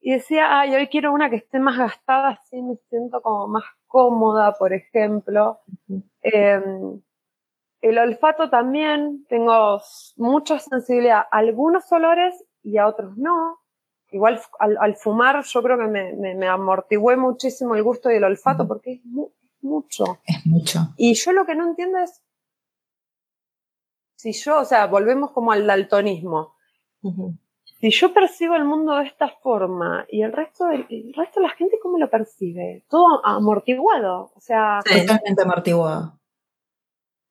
Y 0.00 0.12
decía, 0.12 0.60
ay, 0.60 0.74
hoy 0.74 0.86
quiero 0.88 1.12
una 1.12 1.28
que 1.28 1.36
esté 1.36 1.58
más 1.58 1.76
gastada, 1.76 2.30
así 2.30 2.62
me 2.62 2.76
siento 2.88 3.20
como 3.20 3.48
más 3.48 3.64
cómoda, 3.86 4.52
por 4.52 4.72
ejemplo. 4.72 5.60
Em, 6.22 7.00
el 7.80 7.98
olfato 7.98 8.48
también, 8.48 9.26
tengo 9.28 9.80
mucha 10.16 10.58
sensibilidad 10.58 11.24
a 11.30 11.38
algunos 11.38 11.90
olores 11.92 12.34
y 12.62 12.78
a 12.78 12.86
otros 12.86 13.16
no. 13.16 13.58
Igual 14.10 14.40
al, 14.58 14.96
fumar 14.96 15.44
yo 15.44 15.62
creo 15.62 15.78
que 15.78 15.86
me, 15.86 16.14
me, 16.14 16.48
amortigué 16.48 17.16
muchísimo 17.16 17.74
el 17.74 17.82
gusto 17.82 18.10
y 18.10 18.14
el 18.14 18.24
olfato 18.24 18.66
porque 18.66 18.94
es 18.94 19.00
mucho. 19.60 20.20
Es 20.24 20.46
mucho. 20.46 20.94
Y 20.96 21.12
yo 21.14 21.32
lo 21.32 21.44
que 21.44 21.54
no 21.54 21.66
entiendo 21.66 21.98
es 21.98 22.22
si 24.18 24.32
yo, 24.32 24.60
o 24.60 24.64
sea, 24.64 24.86
volvemos 24.86 25.30
como 25.30 25.52
al 25.52 25.66
daltonismo. 25.66 26.56
Si 27.80 27.90
yo 27.90 28.12
percibo 28.12 28.56
el 28.56 28.64
mundo 28.64 28.96
de 28.96 29.04
esta 29.04 29.28
forma 29.28 30.04
y 30.08 30.22
el 30.22 30.32
resto, 30.32 30.66
de, 30.66 30.86
el 30.90 31.14
resto 31.14 31.40
de 31.40 31.46
la 31.46 31.54
gente, 31.54 31.78
¿cómo 31.80 31.98
lo 31.98 32.10
percibe? 32.10 32.84
Todo 32.88 33.24
amortiguado. 33.24 34.32
O 34.34 34.40
sea. 34.40 34.80
Totalmente 34.84 35.42
amortiguado. 35.42 36.18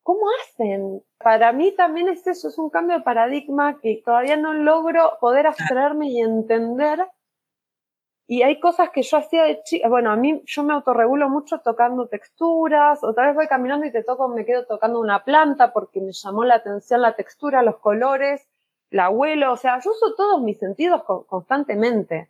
¿Cómo 0.03 0.21
hacen? 0.41 1.03
Para 1.17 1.51
mí 1.51 1.73
también 1.75 2.07
es 2.07 2.25
eso, 2.27 2.47
es 2.47 2.57
un 2.57 2.69
cambio 2.69 2.97
de 2.97 3.03
paradigma 3.03 3.79
que 3.81 4.01
todavía 4.05 4.37
no 4.37 4.53
logro 4.53 5.17
poder 5.19 5.47
abstraerme 5.47 6.09
y 6.09 6.21
entender 6.21 7.05
y 8.29 8.41
hay 8.43 8.59
cosas 8.59 8.89
que 8.89 9.03
yo 9.03 9.17
hacía 9.17 9.43
de 9.43 9.63
chica, 9.63 9.87
bueno, 9.87 10.11
a 10.11 10.17
mí 10.17 10.43
yo 10.45 10.63
me 10.63 10.73
autorregulo 10.73 11.29
mucho 11.29 11.59
tocando 11.59 12.09
texturas, 12.09 13.01
otra 13.01 13.27
vez 13.27 13.35
voy 13.35 13.47
caminando 13.47 13.85
y 13.85 13.91
te 13.91 14.03
toco, 14.03 14.27
me 14.27 14.45
quedo 14.45 14.65
tocando 14.65 14.99
una 14.99 15.23
planta 15.23 15.71
porque 15.71 16.01
me 16.01 16.11
llamó 16.11 16.43
la 16.43 16.55
atención 16.55 17.01
la 17.01 17.15
textura, 17.15 17.63
los 17.63 17.77
colores, 17.77 18.45
la 18.89 19.09
huelo, 19.09 19.53
o 19.53 19.57
sea, 19.57 19.79
yo 19.79 19.91
uso 19.91 20.15
todos 20.15 20.41
mis 20.41 20.57
sentidos 20.57 21.03
constantemente. 21.27 22.29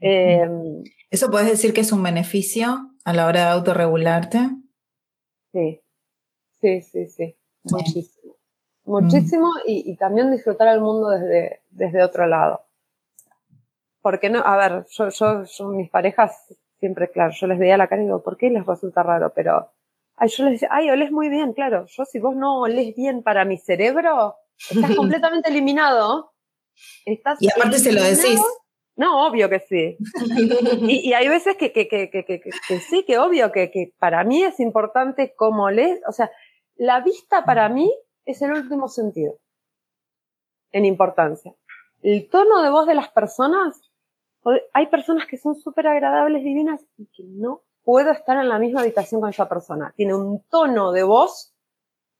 Em, 0.00 0.82
¿Eso 1.10 1.30
puedes 1.30 1.48
decir 1.48 1.74
que 1.74 1.80
es 1.80 1.92
un 1.92 2.02
beneficio 2.02 2.92
a 3.04 3.12
la 3.12 3.26
hora 3.26 3.40
de 3.46 3.50
autorregularte? 3.50 4.38
Sí, 5.52 5.80
sí, 6.60 6.82
sí, 6.82 7.06
sí, 7.06 7.36
muchísimo. 7.64 8.34
Muchísimo 8.84 9.52
y, 9.66 9.90
y, 9.90 9.96
también 9.96 10.30
disfrutar 10.30 10.68
el 10.68 10.80
mundo 10.80 11.10
desde, 11.10 11.60
desde 11.70 12.02
otro 12.02 12.26
lado 12.26 12.68
porque 14.08 14.30
no? 14.30 14.40
A 14.40 14.56
ver, 14.56 14.86
yo, 14.88 15.08
yo, 15.44 15.68
mis 15.68 15.90
parejas, 15.90 16.54
siempre, 16.78 17.10
claro, 17.10 17.32
yo 17.38 17.46
les 17.46 17.58
veía 17.58 17.76
la 17.76 17.88
cara 17.88 18.00
y 18.00 18.06
digo, 18.06 18.22
¿por 18.22 18.36
qué 18.36 18.50
les 18.50 18.64
resulta 18.64 19.02
raro? 19.02 19.32
Pero, 19.34 19.70
ay, 20.16 20.28
yo 20.28 20.44
les 20.44 20.54
decía, 20.54 20.68
ay, 20.70 20.90
olés 20.90 21.10
muy 21.10 21.28
bien, 21.28 21.52
claro. 21.52 21.86
Yo, 21.88 22.04
si 22.04 22.18
vos 22.18 22.34
no 22.34 22.60
olés 22.60 22.94
bien 22.96 23.22
para 23.22 23.44
mi 23.44 23.58
cerebro, 23.58 24.36
estás 24.70 24.96
completamente 24.96 25.50
eliminado. 25.50 26.32
Estás 27.04 27.40
y 27.40 27.50
aparte 27.50 27.78
se 27.78 27.92
lo 27.92 28.02
decís. 28.02 28.40
No, 28.96 29.26
obvio 29.28 29.48
que 29.48 29.60
sí. 29.60 29.96
y, 30.88 31.08
y, 31.08 31.12
hay 31.12 31.28
veces 31.28 31.56
que, 31.56 31.72
que, 31.72 31.88
que, 31.88 32.10
que, 32.10 32.80
sí, 32.80 33.04
que 33.04 33.18
obvio 33.18 33.52
que, 33.52 33.92
para 33.98 34.24
mí 34.24 34.42
es 34.42 34.58
importante 34.58 35.34
cómo 35.36 35.64
olés. 35.64 36.00
O 36.08 36.12
sea, 36.12 36.30
la 36.74 37.00
vista 37.00 37.44
para 37.44 37.68
mí 37.68 37.92
es 38.24 38.42
el 38.42 38.52
último 38.52 38.88
sentido 38.88 39.38
en 40.72 40.84
importancia. 40.84 41.54
El 42.02 42.28
tono 42.28 42.62
de 42.62 42.70
voz 42.70 42.86
de 42.86 42.96
las 42.96 43.08
personas 43.10 43.88
hay 44.72 44.86
personas 44.86 45.26
que 45.26 45.36
son 45.36 45.56
súper 45.56 45.86
agradables, 45.86 46.42
divinas, 46.42 46.84
y 46.96 47.06
que 47.06 47.24
no 47.24 47.62
puedo 47.82 48.10
estar 48.10 48.36
en 48.38 48.48
la 48.48 48.58
misma 48.58 48.80
habitación 48.80 49.20
con 49.20 49.30
esa 49.30 49.48
persona. 49.48 49.92
Tiene 49.96 50.14
un 50.14 50.42
tono 50.48 50.92
de 50.92 51.02
voz 51.02 51.54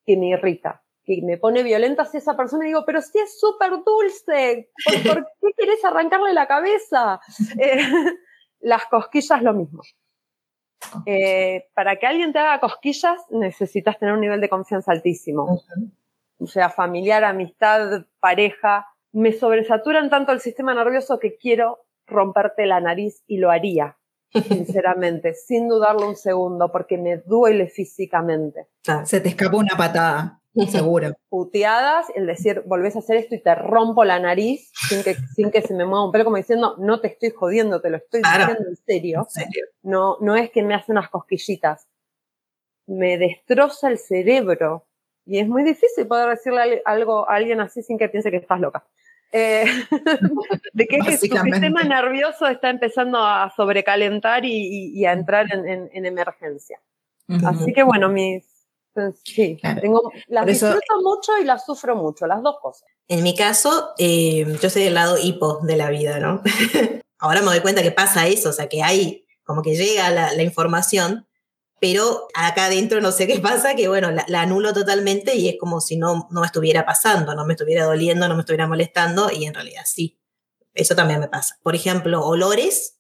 que 0.05 0.17
me 0.17 0.31
irrita, 0.31 0.83
que 1.17 1.23
me 1.25 1.39
pone 1.39 1.63
violenta 1.63 2.03
hacia 2.03 2.19
esa 2.19 2.37
persona 2.37 2.65
y 2.65 2.69
digo, 2.69 2.85
pero 2.85 3.01
si 3.01 3.19
es 3.19 3.41
súper 3.41 3.71
dulce, 3.85 4.71
¿por, 5.07 5.27
qué 5.41 5.53
quieres 5.57 5.85
arrancarle 5.85 6.35
la 6.35 6.47
cabeza? 6.47 7.21
Eh, 7.59 7.81
las 8.61 8.87
cosquillas 8.87 9.43
lo 9.43 9.55
mismo. 9.55 9.83
Eh, 11.07 11.67
para 11.75 11.97
que 11.97 12.07
alguien 12.07 12.33
te 12.33 12.39
haga 12.39 12.61
cosquillas 12.61 13.21
necesitas 13.31 13.99
tener 13.99 14.15
un 14.15 14.21
nivel 14.21 14.41
de 14.41 14.49
confianza 14.49 14.93
altísimo. 14.93 15.63
O 16.39 16.47
sea, 16.47 16.71
familiar, 16.71 17.25
amistad, 17.25 18.07
pareja. 18.21 18.87
Me 19.13 19.33
sobresaturan 19.33 20.11
tanto 20.11 20.33
el 20.33 20.41
sistema 20.41 20.75
nervioso 20.75 21.19
que 21.19 21.37
quiero 21.37 21.87
romperte 22.07 22.67
la 22.67 22.81
nariz 22.81 23.23
y 23.27 23.39
lo 23.39 23.51
haría, 23.51 23.99
sinceramente, 24.33 25.35
sin 25.47 25.69
dudarlo 25.69 26.09
un 26.09 26.17
segundo, 26.17 26.71
porque 26.71 26.99
me 26.99 27.19
duele 27.19 27.69
físicamente. 27.69 28.69
Se 29.05 29.21
te 29.21 29.31
escapó 29.31 29.59
una 29.59 29.77
patada, 29.77 30.41
seguro. 30.67 31.15
Puteadas, 31.29 32.07
el 32.15 32.27
decir, 32.27 32.63
volvés 32.67 32.97
a 32.97 33.01
hacer 33.01 33.17
esto 33.17 33.35
y 33.35 33.43
te 33.43 33.55
rompo 33.55 34.05
la 34.05 34.19
nariz 34.19 34.71
sin 34.89 35.03
que, 35.03 35.15
sin 35.35 35.51
que 35.51 35.63
se 35.63 35.75
me 35.75 35.85
mueva 35.85 36.07
un 36.07 36.13
pelo, 36.13 36.25
como 36.25 36.37
diciendo, 36.37 36.77
no 36.79 37.01
te 37.01 37.09
estoy 37.09 37.31
jodiendo, 37.31 37.81
te 37.81 37.91
lo 37.91 37.99
estoy 37.99 38.23
diciendo 38.23 38.69
en 38.69 38.77
serio. 38.77 39.29
No, 39.83 40.17
no 40.21 40.37
es 40.37 40.51
que 40.51 40.63
me 40.63 40.75
hace 40.75 40.93
unas 40.93 41.09
cosquillitas. 41.09 41.87
Me 42.87 43.19
destroza 43.19 43.89
el 43.89 43.99
cerebro. 43.99 44.87
Y 45.27 45.39
es 45.39 45.49
muy 45.49 45.63
difícil 45.63 46.07
poder 46.07 46.31
decirle 46.31 46.81
algo 46.87 47.29
a 47.29 47.35
alguien 47.35 47.61
así 47.61 47.83
sin 47.83 47.99
que 47.99 48.09
piense 48.09 48.31
que 48.31 48.39
estás 48.39 48.61
loca. 48.61 48.87
Eh, 49.31 49.67
de 50.73 50.87
que, 50.87 50.99
que, 51.01 51.19
su 51.19 51.27
sistema 51.27 51.83
nervioso 51.83 52.47
está 52.47 52.71
empezando 52.71 53.19
a 53.19 53.53
sobrecalentar 53.55 54.45
y, 54.45 55.05
a 55.05 55.13
entrar 55.13 55.47
en, 55.53 56.07
emergencia. 56.07 56.81
Así 57.45 57.75
que 57.75 57.83
bueno, 57.83 58.09
mis, 58.09 58.47
sí, 59.25 59.59
tengo, 59.81 60.11
las 60.29 60.47
disfruto 60.47 61.01
mucho 61.03 61.39
y 61.41 61.45
las 61.45 61.65
sufro 61.65 61.97
mucho, 61.97 62.27
las 62.27 62.43
dos 62.43 62.57
cosas. 62.61 62.89
En 63.09 63.23
mi 63.23 63.35
caso, 63.35 63.91
eh, 63.99 64.47
yo 64.61 64.71
soy 64.71 64.85
del 64.85 64.95
lado 64.95 65.17
hipo 65.19 65.61
de 65.63 65.77
la 65.77 65.91
vida, 65.91 66.19
¿no? 66.21 66.43
Ahora 67.19 67.41
me 67.41 67.47
doy 67.47 67.61
cuenta 67.61 67.83
que 67.83 67.91
pasa 67.91 68.27
eso, 68.27 68.51
o 68.51 68.53
sea, 68.53 68.69
que 68.69 68.83
hay, 68.83 69.27
como 69.45 69.63
que 69.63 69.75
llega 69.75 70.11
la, 70.11 70.33
la 70.35 70.43
información, 70.43 71.27
pero 71.81 72.29
acá 72.35 72.67
adentro 72.67 73.01
no 73.01 73.13
sé 73.13 73.27
qué 73.27 73.39
pasa, 73.39 73.75
que 73.77 73.89
bueno, 73.89 74.11
la, 74.11 74.41
anulo 74.41 74.73
totalmente 74.73 75.37
y 75.37 75.49
es 75.49 75.57
como 75.59 75.81
si 75.81 75.97
no, 75.97 76.29
no 76.31 76.45
estuviera 76.45 76.85
pasando, 76.85 77.35
no 77.35 77.47
me 77.47 77.55
estuviera 77.55 77.85
doliendo, 77.85 78.29
no 78.29 78.35
me 78.35 78.41
estuviera 78.41 78.67
molestando 78.67 79.31
y 79.31 79.45
en 79.45 79.55
realidad 79.55 79.83
sí, 79.85 80.21
eso 80.75 80.97
también 80.97 81.21
me 81.21 81.29
pasa. 81.29 81.59
Por 81.63 81.75
ejemplo, 81.75 82.25
olores, 82.27 82.99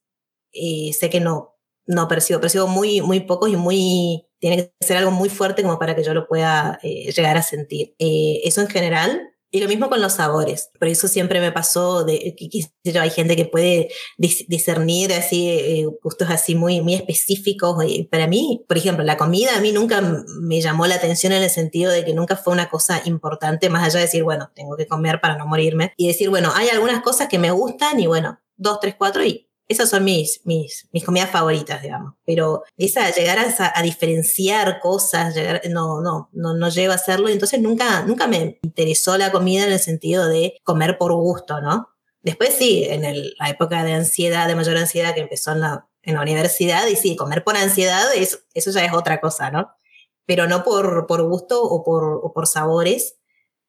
eh, 0.53 0.93
sé 0.93 1.11
que 1.11 1.21
no, 1.21 1.57
no 1.87 2.07
percibo, 2.07 2.41
percibo 2.41 2.69
muy, 2.69 3.01
muy 3.01 3.21
pocos 3.21 3.51
y 3.51 3.57
muy, 3.57 4.28
tiene 4.39 4.57
que 4.57 4.73
ser 4.87 4.97
algo 4.97 5.11
muy 5.11 5.29
fuerte 5.29 5.63
como 5.63 5.79
para 5.79 5.95
que 5.95 6.05
yo 6.05 6.15
lo 6.15 6.27
pueda 6.27 6.79
eh, 6.83 7.13
llegar 7.13 7.37
a 7.37 7.43
sentir. 7.43 7.95
Eh, 7.99 8.41
eso 8.45 8.61
en 8.61 8.69
general, 8.69 9.33
y 9.51 9.61
lo 9.61 9.69
mismo 9.69 9.89
con 9.89 10.03
los 10.03 10.15
sabores. 10.15 10.71
Por 10.79 10.89
eso 10.89 11.09
siempre 11.09 11.41
me 11.41 11.53
pasó 11.53 12.05
de 12.05 12.37
que 12.37 12.99
hay 12.99 13.11
gente 13.11 13.35
que 13.35 13.47
puede 13.47 13.89
discernir 14.19 15.13
así 15.13 15.49
eh, 15.49 15.87
gustos 16.03 16.29
así 16.31 16.55
muy, 16.55 16.83
muy 16.83 16.95
específicos. 16.95 17.77
Para 18.11 18.27
mí, 18.27 18.65
por 18.69 18.77
ejemplo, 18.77 19.05
la 19.05 19.17
comida 19.17 19.57
a 19.57 19.61
mí 19.61 19.73
nunca 19.73 20.03
me 20.41 20.61
llamó 20.61 20.87
la 20.87 20.97
atención 20.97 21.33
en 21.33 21.43
el 21.43 21.51
sentido 21.51 21.91
de 21.91 22.05
que 22.05 22.13
nunca 22.13 22.37
fue 22.37 22.53
una 22.53 22.69
cosa 22.69 23.01
importante, 23.07 23.71
más 23.71 23.85
allá 23.85 24.01
de 24.01 24.07
decir, 24.07 24.23
bueno, 24.23 24.51
tengo 24.55 24.77
que 24.77 24.87
comer 24.87 25.21
para 25.21 25.39
no 25.39 25.47
morirme. 25.47 25.93
Y 25.97 26.09
decir, 26.09 26.29
bueno, 26.29 26.53
hay 26.55 26.69
algunas 26.69 27.03
cosas 27.03 27.29
que 27.29 27.39
me 27.39 27.51
gustan 27.51 27.99
y 28.01 28.07
bueno, 28.07 28.41
dos, 28.57 28.81
tres, 28.81 28.97
cuatro 28.99 29.25
y 29.25 29.48
esas 29.69 29.91
son 29.91 30.03
mis, 30.05 30.41
mis, 30.45 30.89
mis 30.93 31.05
comidas 31.05 31.31
favoritas, 31.31 31.83
digamos. 31.83 32.15
Pero 32.25 32.65
esa, 32.79 33.11
llegar 33.11 33.39
a, 33.39 33.73
a 33.75 33.83
diferenciar 33.83 34.81
cosas, 34.81 35.35
llegar, 35.35 35.61
no, 35.69 36.01
no, 36.01 36.31
no, 36.33 36.55
no 36.55 36.69
llego 36.71 36.93
a 36.93 36.97
hacerlo. 36.97 37.29
Entonces 37.29 37.61
nunca, 37.61 38.03
nunca 38.05 38.27
me 38.27 38.59
interesó 38.63 39.19
la 39.19 39.31
comida 39.31 39.65
en 39.65 39.73
el 39.73 39.79
sentido 39.79 40.27
de 40.27 40.59
comer 40.65 40.97
por 40.97 41.13
gusto, 41.15 41.61
¿no? 41.61 41.91
Después 42.23 42.55
sí, 42.55 42.85
en 42.85 43.05
el, 43.05 43.35
la 43.39 43.51
época 43.51 43.85
de 43.85 43.93
ansiedad, 43.93 44.49
de 44.49 44.57
mayor 44.57 44.77
ansiedad 44.77 45.15
que 45.15 45.21
empezó 45.21 45.53
en 45.53 45.61
la, 45.61 45.87
en 46.03 46.15
la 46.15 46.23
universidad, 46.23 46.87
y 46.87 46.97
sí, 46.97 47.15
comer 47.15 47.45
por 47.45 47.57
ansiedad, 47.57 48.13
es, 48.15 48.45
eso 48.55 48.71
ya 48.71 48.85
es 48.85 48.93
otra 48.93 49.21
cosa, 49.21 49.51
¿no? 49.51 49.71
Pero 50.27 50.47
no 50.47 50.65
por, 50.65 51.07
por 51.07 51.23
gusto 51.23 51.63
o 51.63 51.85
por, 51.85 52.21
o 52.23 52.33
por 52.33 52.47
sabores. 52.47 53.17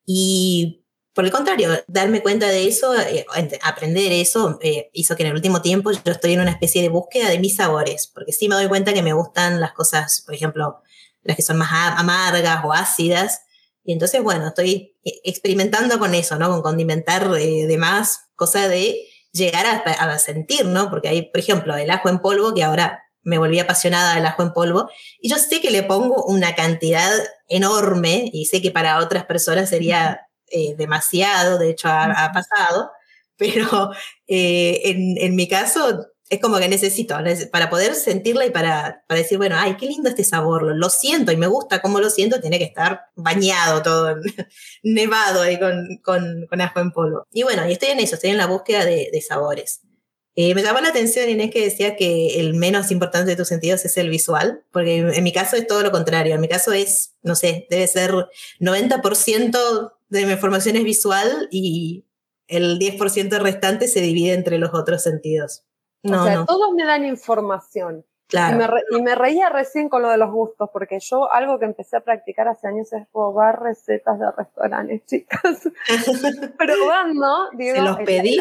Y 0.05 0.85
por 1.19 1.25
el 1.25 1.33
contrario, 1.33 1.71
darme 1.87 2.21
cuenta 2.21 2.47
de 2.47 2.65
eso, 2.65 2.97
eh, 2.97 3.25
aprender 3.61 4.09
eso, 4.13 4.57
eh, 4.61 4.89
hizo 4.93 5.17
que 5.17 5.23
en 5.23 5.27
el 5.27 5.35
último 5.35 5.61
tiempo 5.61 5.91
yo 5.91 6.13
estoy 6.13 6.31
en 6.31 6.39
una 6.39 6.51
especie 6.51 6.81
de 6.81 6.87
búsqueda 6.87 7.27
de 7.27 7.39
mis 7.39 7.57
sabores, 7.57 8.07
porque 8.07 8.31
sí 8.31 8.47
me 8.47 8.55
doy 8.55 8.69
cuenta 8.69 8.93
que 8.93 9.01
me 9.01 9.11
gustan 9.11 9.59
las 9.59 9.73
cosas, 9.73 10.23
por 10.25 10.33
ejemplo, 10.33 10.81
las 11.23 11.35
que 11.35 11.41
son 11.41 11.57
más 11.57 11.71
amargas 11.99 12.63
o 12.63 12.71
ácidas. 12.71 13.41
Y 13.83 13.91
entonces, 13.91 14.23
bueno, 14.23 14.47
estoy 14.47 14.95
eh, 15.03 15.11
experimentando 15.25 15.99
con 15.99 16.15
eso, 16.15 16.37
¿no? 16.37 16.49
Con 16.51 16.61
condimentar 16.61 17.29
de 17.29 17.77
más, 17.77 18.29
cosa 18.37 18.69
de 18.69 19.05
llegar 19.33 19.65
a, 19.65 19.91
a, 19.91 20.19
sentir, 20.19 20.67
¿no? 20.67 20.89
Porque 20.89 21.09
hay, 21.09 21.23
por 21.23 21.41
ejemplo, 21.41 21.75
el 21.75 21.91
ajo 21.91 22.07
en 22.07 22.19
polvo, 22.19 22.53
que 22.53 22.63
ahora 22.63 23.03
me 23.23 23.37
volví 23.37 23.59
apasionada 23.59 24.15
del 24.15 24.25
ajo 24.25 24.41
en 24.41 24.53
polvo, 24.53 24.89
y 25.19 25.27
yo 25.29 25.35
sé 25.35 25.59
que 25.59 25.69
le 25.69 25.83
pongo 25.83 26.23
una 26.23 26.55
cantidad 26.55 27.11
enorme, 27.49 28.29
y 28.31 28.45
sé 28.45 28.61
que 28.61 28.71
para 28.71 28.99
otras 28.99 29.25
personas 29.25 29.67
sería 29.67 30.21
eh, 30.51 30.75
demasiado, 30.77 31.57
de 31.57 31.69
hecho 31.69 31.87
ha, 31.89 32.31
pasado, 32.33 32.91
pero 33.37 33.91
eh, 34.27 34.81
en, 34.85 35.17
en, 35.17 35.35
mi 35.35 35.47
caso 35.47 36.07
es 36.29 36.39
como 36.39 36.59
que 36.59 36.69
necesito, 36.69 37.15
para 37.51 37.69
poder 37.69 37.95
sentirla 37.95 38.45
y 38.45 38.51
para, 38.51 39.03
para 39.07 39.19
decir, 39.19 39.37
bueno, 39.37 39.55
ay, 39.57 39.77
qué 39.77 39.87
lindo 39.87 40.09
este 40.09 40.23
sabor, 40.23 40.75
lo, 40.75 40.89
siento 40.89 41.31
y 41.31 41.37
me 41.37 41.47
gusta 41.47 41.81
cómo 41.81 41.99
lo 41.99 42.09
siento, 42.09 42.39
tiene 42.39 42.59
que 42.59 42.65
estar 42.65 43.01
bañado 43.15 43.81
todo, 43.81 44.15
nevado 44.83 45.41
ahí 45.41 45.59
con, 45.59 45.99
con, 46.03 46.45
con, 46.47 46.61
ajo 46.61 46.79
en 46.79 46.91
polvo. 46.91 47.27
Y 47.31 47.43
bueno, 47.43 47.67
y 47.67 47.73
estoy 47.73 47.89
en 47.89 47.99
eso, 47.99 48.15
estoy 48.15 48.29
en 48.29 48.37
la 48.37 48.45
búsqueda 48.45 48.85
de, 48.85 49.09
de 49.11 49.21
sabores. 49.21 49.81
Eh, 50.35 50.55
me 50.55 50.61
llamó 50.61 50.79
la 50.79 50.89
atención, 50.89 51.29
Inés, 51.29 51.51
que 51.51 51.63
decía 51.63 51.97
que 51.97 52.39
el 52.39 52.53
menos 52.53 52.91
importante 52.91 53.31
de 53.31 53.35
tus 53.35 53.49
sentidos 53.49 53.83
es 53.83 53.97
el 53.97 54.09
visual, 54.09 54.63
porque 54.71 54.99
en 54.99 55.23
mi 55.23 55.33
caso 55.33 55.57
es 55.57 55.67
todo 55.67 55.81
lo 55.81 55.91
contrario. 55.91 56.35
En 56.35 56.39
mi 56.39 56.47
caso 56.47 56.71
es, 56.71 57.15
no 57.23 57.35
sé, 57.35 57.67
debe 57.69 57.87
ser 57.87 58.13
90% 58.61 59.91
de 60.09 60.25
mi 60.25 60.35
formación 60.35 60.75
es 60.75 60.83
visual 60.83 61.47
y 61.51 62.05
el 62.47 62.79
10% 62.79 63.39
restante 63.39 63.87
se 63.87 64.01
divide 64.01 64.33
entre 64.33 64.57
los 64.57 64.73
otros 64.73 65.03
sentidos. 65.03 65.63
No, 66.03 66.21
o 66.21 66.25
sea, 66.25 66.45
todos 66.45 66.73
me 66.73 66.85
dan 66.85 67.05
información. 67.05 68.05
Claro. 68.27 68.77
Y 68.91 69.01
me, 69.01 69.15
reía 69.15 69.49
recién 69.49 69.89
con 69.89 70.03
lo 70.03 70.09
de 70.09 70.17
los 70.17 70.31
gustos, 70.31 70.69
porque 70.71 70.99
yo 70.99 71.31
algo 71.33 71.57
que 71.57 71.65
empecé 71.65 71.97
a 71.97 72.01
practicar 72.01 72.47
hace 72.47 72.67
años 72.67 72.93
es 72.93 73.07
robar 73.11 73.59
recetas 73.59 74.19
de 74.19 74.31
restaurantes, 74.31 75.03
chicas. 75.07 75.67
Probando, 76.57 77.49
digo. 77.53 77.75
¿Se 77.75 77.81
los 77.81 77.97
pedí? 77.97 78.39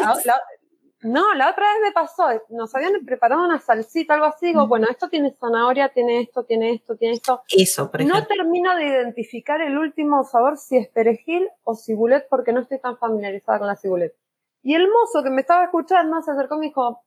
No, 1.01 1.33
la 1.33 1.49
otra 1.49 1.65
vez 1.73 1.81
me 1.81 1.91
pasó, 1.93 2.25
nos 2.49 2.75
habían 2.75 3.05
preparado 3.05 3.45
una 3.45 3.59
salsita, 3.59 4.15
algo 4.15 4.25
así, 4.25 4.47
digo, 4.47 4.67
bueno, 4.67 4.87
esto 4.89 5.07
tiene 5.07 5.33
zanahoria, 5.39 5.89
tiene 5.89 6.19
esto, 6.21 6.43
tiene 6.43 6.73
esto, 6.73 6.97
tiene 6.97 7.13
esto. 7.15 7.41
Eso, 7.55 7.89
por 7.89 8.03
No 8.03 8.27
termino 8.27 8.75
de 8.75 8.85
identificar 8.85 9.61
el 9.61 9.77
último 9.77 10.25
sabor 10.25 10.57
si 10.57 10.75
es 10.77 10.89
perejil 10.89 11.47
o 11.63 11.75
cibulet, 11.75 12.27
porque 12.29 12.51
no 12.51 12.59
estoy 12.59 12.79
tan 12.79 12.97
familiarizada 12.97 13.59
con 13.59 13.67
la 13.67 13.77
cibulet. 13.77 14.13
Y 14.61 14.75
el 14.75 14.89
mozo 14.89 15.23
que 15.23 15.29
me 15.29 15.41
estaba 15.41 15.63
escuchando 15.63 16.21
se 16.21 16.31
acercó 16.31 16.55
y 16.55 16.59
me 16.59 16.65
dijo, 16.67 17.01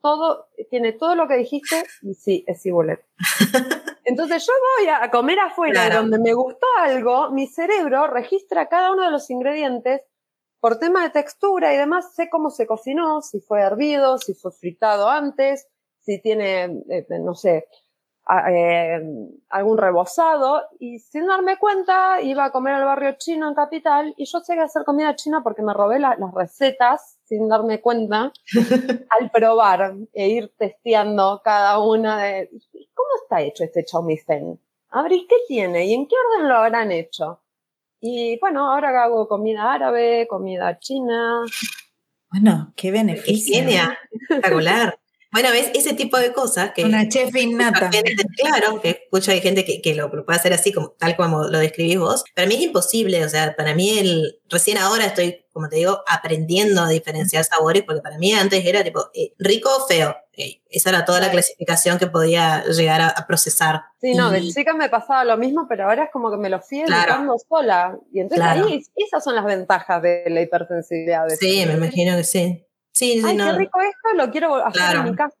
todo, 0.00 0.46
tiene 0.70 0.92
todo 0.92 1.16
lo 1.16 1.26
que 1.26 1.36
dijiste 1.36 1.82
y 2.02 2.14
sí, 2.14 2.44
es 2.46 2.62
cibulet. 2.62 3.04
Entonces 4.04 4.46
yo 4.46 4.52
voy 4.78 4.88
a 4.88 5.10
comer 5.10 5.40
afuera 5.40 5.88
donde 5.96 6.20
me 6.20 6.32
gustó 6.32 6.66
algo, 6.78 7.30
mi 7.30 7.48
cerebro 7.48 8.06
registra 8.06 8.68
cada 8.68 8.92
uno 8.92 9.02
de 9.02 9.10
los 9.10 9.30
ingredientes 9.30 10.02
por 10.64 10.78
tema 10.78 11.02
de 11.02 11.10
textura 11.10 11.74
y 11.74 11.76
demás, 11.76 12.14
sé 12.14 12.30
cómo 12.30 12.48
se 12.48 12.66
cocinó, 12.66 13.20
si 13.20 13.38
fue 13.38 13.60
hervido, 13.60 14.16
si 14.16 14.32
fue 14.32 14.50
fritado 14.50 15.10
antes, 15.10 15.68
si 16.00 16.22
tiene, 16.22 16.82
eh, 16.88 17.06
no 17.20 17.34
sé, 17.34 17.68
eh, 18.48 18.98
algún 19.50 19.76
rebozado 19.76 20.62
y 20.78 21.00
sin 21.00 21.26
darme 21.26 21.58
cuenta 21.58 22.22
iba 22.22 22.46
a 22.46 22.50
comer 22.50 22.76
al 22.76 22.86
barrio 22.86 23.14
chino 23.18 23.46
en 23.46 23.54
Capital 23.54 24.14
y 24.16 24.24
yo 24.24 24.40
sé 24.40 24.54
que 24.54 24.62
hacer 24.62 24.84
comida 24.86 25.14
china 25.14 25.42
porque 25.44 25.60
me 25.60 25.74
robé 25.74 25.98
las 25.98 26.16
recetas 26.34 27.18
sin 27.24 27.46
darme 27.46 27.82
cuenta 27.82 28.32
al 29.20 29.30
probar 29.30 29.92
e 30.14 30.28
ir 30.28 30.54
testeando 30.56 31.42
cada 31.44 31.78
una 31.78 32.22
de 32.22 32.48
¿cómo 32.94 33.10
está 33.22 33.42
hecho 33.42 33.64
este 33.64 33.84
chow 33.84 34.02
mein 34.02 34.58
A 34.88 35.02
ver, 35.02 35.12
¿y 35.12 35.26
qué 35.26 35.36
tiene? 35.46 35.84
¿Y 35.84 35.92
en 35.92 36.06
qué 36.08 36.14
orden 36.16 36.48
lo 36.48 36.54
habrán 36.54 36.90
hecho? 36.90 37.43
Y 38.06 38.38
bueno, 38.38 38.70
ahora 38.70 39.02
hago 39.02 39.26
comida 39.26 39.72
árabe, 39.72 40.26
comida 40.28 40.78
china. 40.78 41.40
Bueno, 42.30 42.74
qué 42.76 42.90
beneficio. 42.90 43.54
Genial, 43.54 43.96
espectacular. 44.10 44.98
Bueno, 45.34 45.50
ves, 45.50 45.72
ese 45.74 45.94
tipo 45.94 46.16
de 46.16 46.32
cosas 46.32 46.70
que... 46.76 46.84
Una 46.84 47.08
chef 47.08 47.34
innata. 47.34 47.90
claro, 48.36 48.80
que 48.80 48.90
escucho 48.90 49.32
hay 49.32 49.40
gente 49.40 49.64
que, 49.64 49.82
que 49.82 49.96
lo, 49.96 50.08
puede 50.08 50.38
hacer 50.38 50.52
así, 50.52 50.72
como, 50.72 50.90
tal 50.90 51.16
como 51.16 51.48
lo 51.48 51.58
describís 51.58 51.98
vos. 51.98 52.22
Para 52.36 52.46
mí 52.46 52.54
es 52.54 52.60
imposible, 52.60 53.24
o 53.24 53.28
sea, 53.28 53.56
para 53.56 53.74
mí 53.74 53.98
el... 53.98 54.38
Recién 54.48 54.78
ahora 54.78 55.06
estoy, 55.06 55.44
como 55.52 55.68
te 55.68 55.74
digo, 55.74 56.04
aprendiendo 56.06 56.82
a 56.82 56.88
diferenciar 56.88 57.42
sabores, 57.42 57.82
porque 57.82 58.00
para 58.00 58.16
mí 58.16 58.32
antes 58.32 58.64
era 58.64 58.84
tipo 58.84 59.10
eh, 59.12 59.32
rico 59.40 59.70
o 59.76 59.88
feo. 59.88 60.14
esa 60.70 60.90
era 60.90 61.04
toda 61.04 61.18
la 61.18 61.32
clasificación 61.32 61.98
que 61.98 62.06
podía 62.06 62.62
llegar 62.66 63.00
a, 63.00 63.26
procesar. 63.26 63.82
Sí, 64.00 64.14
no, 64.14 64.30
de 64.30 64.40
chica 64.40 64.72
me 64.74 64.88
pasaba 64.88 65.24
lo 65.24 65.36
mismo, 65.36 65.66
pero 65.68 65.88
ahora 65.88 66.04
es 66.04 66.10
como 66.12 66.30
que 66.30 66.36
me 66.36 66.48
lo 66.48 66.60
fui 66.60 66.82
educando 66.82 67.34
sola. 67.48 67.98
Y 68.12 68.20
entonces 68.20 68.46
ahí, 68.46 68.84
esas 68.94 69.24
son 69.24 69.34
las 69.34 69.44
ventajas 69.44 70.00
de 70.00 70.26
la 70.28 70.42
hipersensibilidad. 70.42 71.26
sí, 71.40 71.64
me 71.66 71.72
imagino 71.72 72.16
que 72.16 72.22
sí. 72.22 72.64
Sí, 72.94 73.20
Ay, 73.24 73.36
qué 73.36 73.52
rico 73.52 73.80
esto, 73.80 74.16
lo 74.16 74.30
quiero 74.30 74.54
hacer 74.54 74.96
en 74.96 75.04
mi 75.04 75.16
casa 75.16 75.34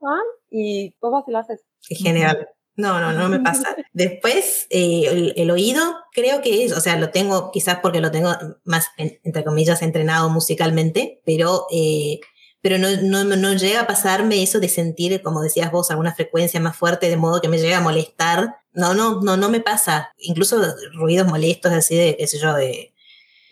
y 0.50 0.92
vos 1.00 1.22
y 1.28 1.30
lo 1.30 1.38
haces. 1.38 1.62
Qué 1.88 1.94
genial. 1.94 2.48
No, 2.76 2.98
no, 2.98 3.12
no 3.12 3.28
me 3.28 3.38
pasa. 3.38 3.76
Después, 3.92 4.66
eh, 4.70 5.32
el, 5.36 5.50
oído, 5.52 5.80
creo 6.12 6.42
que 6.42 6.64
es, 6.64 6.72
o 6.72 6.80
sea, 6.80 6.98
lo 6.98 7.10
tengo 7.10 7.52
quizás 7.52 7.78
porque 7.80 8.00
lo 8.00 8.10
tengo 8.10 8.32
más, 8.64 8.88
entre 8.96 9.44
comillas, 9.44 9.82
entrenado 9.82 10.28
musicalmente, 10.30 11.22
pero, 11.24 11.66
eh, 11.70 12.18
pero 12.60 12.78
no, 12.78 12.88
no, 13.02 13.22
no, 13.22 13.52
llega 13.52 13.82
a 13.82 13.86
pasarme 13.86 14.42
eso 14.42 14.58
de 14.58 14.68
sentir, 14.68 15.22
como 15.22 15.40
decías 15.40 15.70
vos, 15.70 15.92
alguna 15.92 16.12
frecuencia 16.12 16.58
más 16.58 16.76
fuerte, 16.76 17.08
de 17.08 17.16
modo 17.16 17.40
que 17.40 17.48
me 17.48 17.58
llega 17.58 17.78
a 17.78 17.82
molestar. 17.82 18.56
No, 18.72 18.94
no, 18.94 19.20
no, 19.20 19.36
no 19.36 19.48
me 19.48 19.60
pasa. 19.60 20.12
Incluso 20.18 20.60
ruidos 20.94 21.28
molestos 21.28 21.70
así 21.72 21.94
de, 21.94 22.16
qué 22.16 22.26
sé 22.26 22.40
yo, 22.40 22.54
de 22.54 22.92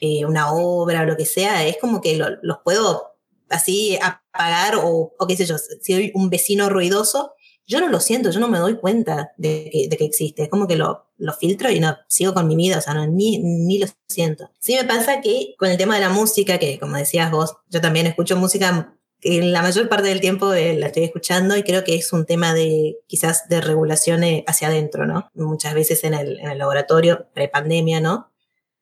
eh, 0.01 0.27
una 0.27 0.53
obra 0.53 1.03
o 1.03 1.05
lo 1.05 1.17
que 1.17 1.27
sea, 1.27 1.65
es 1.65 1.77
como 1.81 2.01
que 2.01 2.19
los 2.19 2.59
puedo 2.65 3.12
así 3.53 3.99
apagar 4.03 4.77
o, 4.77 5.15
o 5.19 5.27
qué 5.27 5.37
sé 5.37 5.47
yo, 5.47 5.57
si 5.59 5.93
hay 5.93 6.13
un 6.15 6.31
vecino 6.31 6.69
ruidoso, 6.69 7.35
yo 7.67 7.81
no 7.81 7.89
lo 7.89 8.01
siento, 8.01 8.31
yo 8.31 8.41
no 8.41 8.49
me 8.49 8.59
doy 8.59 8.77
cuenta 8.77 9.33
de 9.37 9.71
que, 9.73 9.89
de 9.89 9.97
que 9.97 10.05
existe. 10.05 10.43
Es 10.43 10.49
como 10.49 10.67
que 10.67 10.77
lo, 10.77 11.07
lo, 11.17 11.33
filtro 11.33 11.71
y 11.71 11.81
no 11.81 11.97
sigo 12.09 12.35
con 12.35 12.49
mi 12.49 12.57
vida, 12.57 12.79
o 12.79 12.81
sea, 12.81 12.95
no, 12.95 13.07
ni, 13.07 13.39
ni 13.39 13.79
lo 13.79 13.87
siento. 14.09 14.51
Sí 14.59 14.75
me 14.75 14.85
pasa 14.85 15.21
que 15.21 15.55
con 15.59 15.71
el 15.71 15.79
tema 15.79 15.95
de 15.95 16.01
la 16.01 16.09
música, 16.09 16.59
que 16.59 16.79
como 16.79 16.97
decías 16.97 17.31
vos, 17.31 17.57
yo 17.71 17.81
también 17.81 18.07
escucho 18.07 18.37
música, 18.37 18.97
en 19.23 19.53
la 19.53 19.63
mayor 19.63 19.89
parte 19.89 20.09
del 20.09 20.21
tiempo 20.21 20.53
eh, 20.53 20.75
la 20.77 20.89
estoy 20.89 21.05
escuchando 21.05 21.57
y 21.57 21.63
creo 21.63 21.85
que 21.85 21.95
es 21.95 22.13
un 22.13 22.27
tema 22.27 22.53
de 22.55 22.99
quizás 23.07 23.49
de 23.49 23.61
regulación 23.61 24.23
hacia 24.49 24.67
adentro, 24.67 25.07
¿no? 25.07 25.31
Muchas 25.35 25.75
veces 25.75 26.03
en 26.03 26.15
el, 26.15 26.41
en 26.41 26.51
el 26.51 26.59
laboratorio, 26.59 27.29
prepandemia, 27.33 28.01
¿no? 28.01 28.32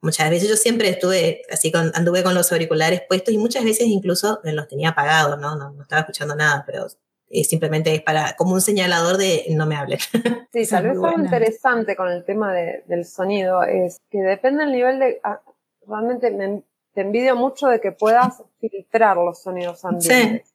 Muchas 0.02 0.30
veces 0.30 0.48
yo 0.48 0.56
siempre 0.56 0.88
estuve 0.88 1.42
así, 1.50 1.70
con, 1.70 1.92
anduve 1.94 2.22
con 2.22 2.34
los 2.34 2.50
auriculares 2.52 3.02
puestos 3.08 3.34
y 3.34 3.38
muchas 3.38 3.64
veces 3.64 3.86
incluso 3.86 4.40
los 4.44 4.68
tenía 4.68 4.90
apagados, 4.90 5.38
¿no? 5.38 5.56
No, 5.56 5.70
no 5.70 5.82
estaba 5.82 6.00
escuchando 6.00 6.34
nada, 6.34 6.64
pero 6.66 6.86
eh, 7.28 7.44
simplemente 7.44 7.94
es 7.94 8.02
para, 8.02 8.34
como 8.36 8.54
un 8.54 8.60
señalador 8.60 9.18
de 9.18 9.44
no 9.50 9.66
me 9.66 9.76
hable. 9.76 9.98
Sí, 9.98 10.66
tal 10.70 10.84
vez 10.84 10.96
algo 10.96 11.12
interesante 11.18 11.96
con 11.96 12.08
el 12.08 12.24
tema 12.24 12.54
de, 12.54 12.82
del 12.86 13.04
sonido 13.04 13.62
es 13.62 14.00
que 14.10 14.18
depende 14.18 14.64
del 14.64 14.72
nivel 14.72 14.98
de, 14.98 15.20
ah, 15.22 15.40
realmente 15.86 16.30
me, 16.30 16.62
te 16.94 17.02
envidio 17.02 17.36
mucho 17.36 17.68
de 17.68 17.80
que 17.80 17.92
puedas 17.92 18.42
filtrar 18.58 19.16
los 19.16 19.42
sonidos 19.42 19.84
ambientes. 19.84 20.42
Sí 20.46 20.49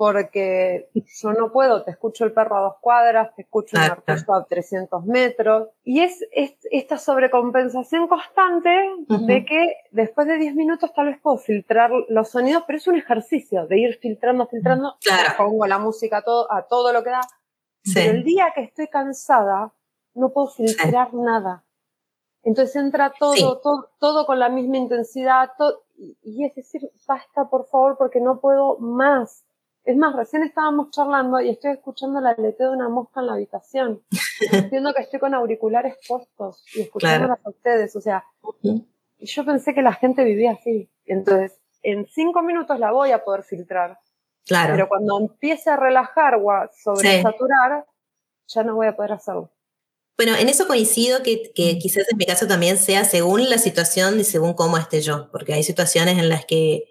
porque 0.00 0.88
yo 1.20 1.34
no 1.34 1.52
puedo, 1.52 1.82
te 1.82 1.90
escucho 1.90 2.24
el 2.24 2.32
perro 2.32 2.56
a 2.56 2.60
dos 2.62 2.76
cuadras, 2.80 3.34
te 3.34 3.42
escucho 3.42 3.76
un 3.76 3.82
arroyo 3.82 4.34
a 4.34 4.46
300 4.46 5.04
metros, 5.04 5.68
y 5.84 6.00
es, 6.00 6.26
esta 6.32 6.96
sobrecompensación 6.96 8.08
constante 8.08 8.70
de 9.08 9.44
que 9.44 9.74
después 9.90 10.26
de 10.26 10.38
10 10.38 10.54
minutos 10.54 10.90
tal 10.94 11.08
vez 11.08 11.20
puedo 11.20 11.36
filtrar 11.36 11.90
los 12.08 12.30
sonidos, 12.30 12.64
pero 12.66 12.78
es 12.78 12.86
un 12.86 12.96
ejercicio 12.96 13.66
de 13.66 13.78
ir 13.78 13.98
filtrando, 14.00 14.46
filtrando, 14.46 14.96
pongo 15.36 15.66
la 15.66 15.78
música 15.78 16.16
a 16.16 16.22
todo, 16.22 16.50
a 16.50 16.62
todo 16.62 16.94
lo 16.94 17.04
que 17.04 17.10
da, 17.10 17.20
pero 17.92 18.12
el 18.12 18.24
día 18.24 18.52
que 18.54 18.62
estoy 18.62 18.86
cansada, 18.88 19.70
no 20.14 20.30
puedo 20.30 20.46
filtrar 20.46 21.12
nada. 21.12 21.62
Entonces 22.42 22.74
entra 22.76 23.12
todo, 23.18 23.60
todo, 23.60 23.90
todo, 23.98 24.24
con 24.24 24.38
la 24.38 24.48
misma 24.48 24.78
intensidad, 24.78 25.50
y 26.22 26.46
es 26.46 26.54
decir, 26.54 26.90
basta 27.06 27.50
por 27.50 27.66
favor 27.66 27.98
porque 27.98 28.22
no 28.22 28.40
puedo 28.40 28.78
más 28.78 29.44
es 29.84 29.96
más, 29.96 30.14
recién 30.14 30.42
estábamos 30.42 30.90
charlando 30.90 31.40
y 31.40 31.48
estoy 31.48 31.72
escuchando 31.72 32.18
el 32.18 32.26
aleteo 32.26 32.70
de 32.70 32.76
una 32.76 32.88
mosca 32.88 33.20
en 33.20 33.26
la 33.26 33.32
habitación. 33.34 34.02
Entiendo 34.52 34.92
que 34.94 35.02
estoy 35.02 35.20
con 35.20 35.34
auriculares 35.34 35.96
puestos 36.06 36.62
y 36.74 36.82
escuchándolas 36.82 37.38
a 37.44 37.50
ustedes. 37.50 37.96
O 37.96 38.00
sea, 38.00 38.24
yo 39.18 39.44
pensé 39.44 39.74
que 39.74 39.82
la 39.82 39.94
gente 39.94 40.24
vivía 40.24 40.52
así. 40.52 40.90
Entonces, 41.06 41.58
en 41.82 42.06
cinco 42.06 42.42
minutos 42.42 42.78
la 42.78 42.92
voy 42.92 43.12
a 43.12 43.24
poder 43.24 43.42
filtrar. 43.42 43.98
Claro. 44.46 44.74
Pero 44.74 44.88
cuando 44.88 45.18
empiece 45.18 45.70
a 45.70 45.76
relajar 45.76 46.34
o 46.36 46.50
a 46.50 46.70
sobresaturar, 46.72 47.86
ya 48.48 48.62
no 48.62 48.74
voy 48.74 48.86
a 48.86 48.96
poder 48.96 49.12
hacerlo. 49.12 49.50
Bueno, 50.16 50.36
en 50.36 50.50
eso 50.50 50.66
coincido 50.66 51.22
que, 51.22 51.50
que, 51.54 51.78
quizás 51.78 52.04
en 52.10 52.18
mi 52.18 52.26
caso 52.26 52.46
también 52.46 52.76
sea 52.76 53.04
según 53.04 53.48
la 53.48 53.56
situación 53.56 54.20
y 54.20 54.24
según 54.24 54.52
cómo 54.52 54.76
esté 54.76 55.00
yo, 55.00 55.30
porque 55.32 55.54
hay 55.54 55.62
situaciones 55.62 56.18
en 56.18 56.28
las 56.28 56.44
que 56.44 56.84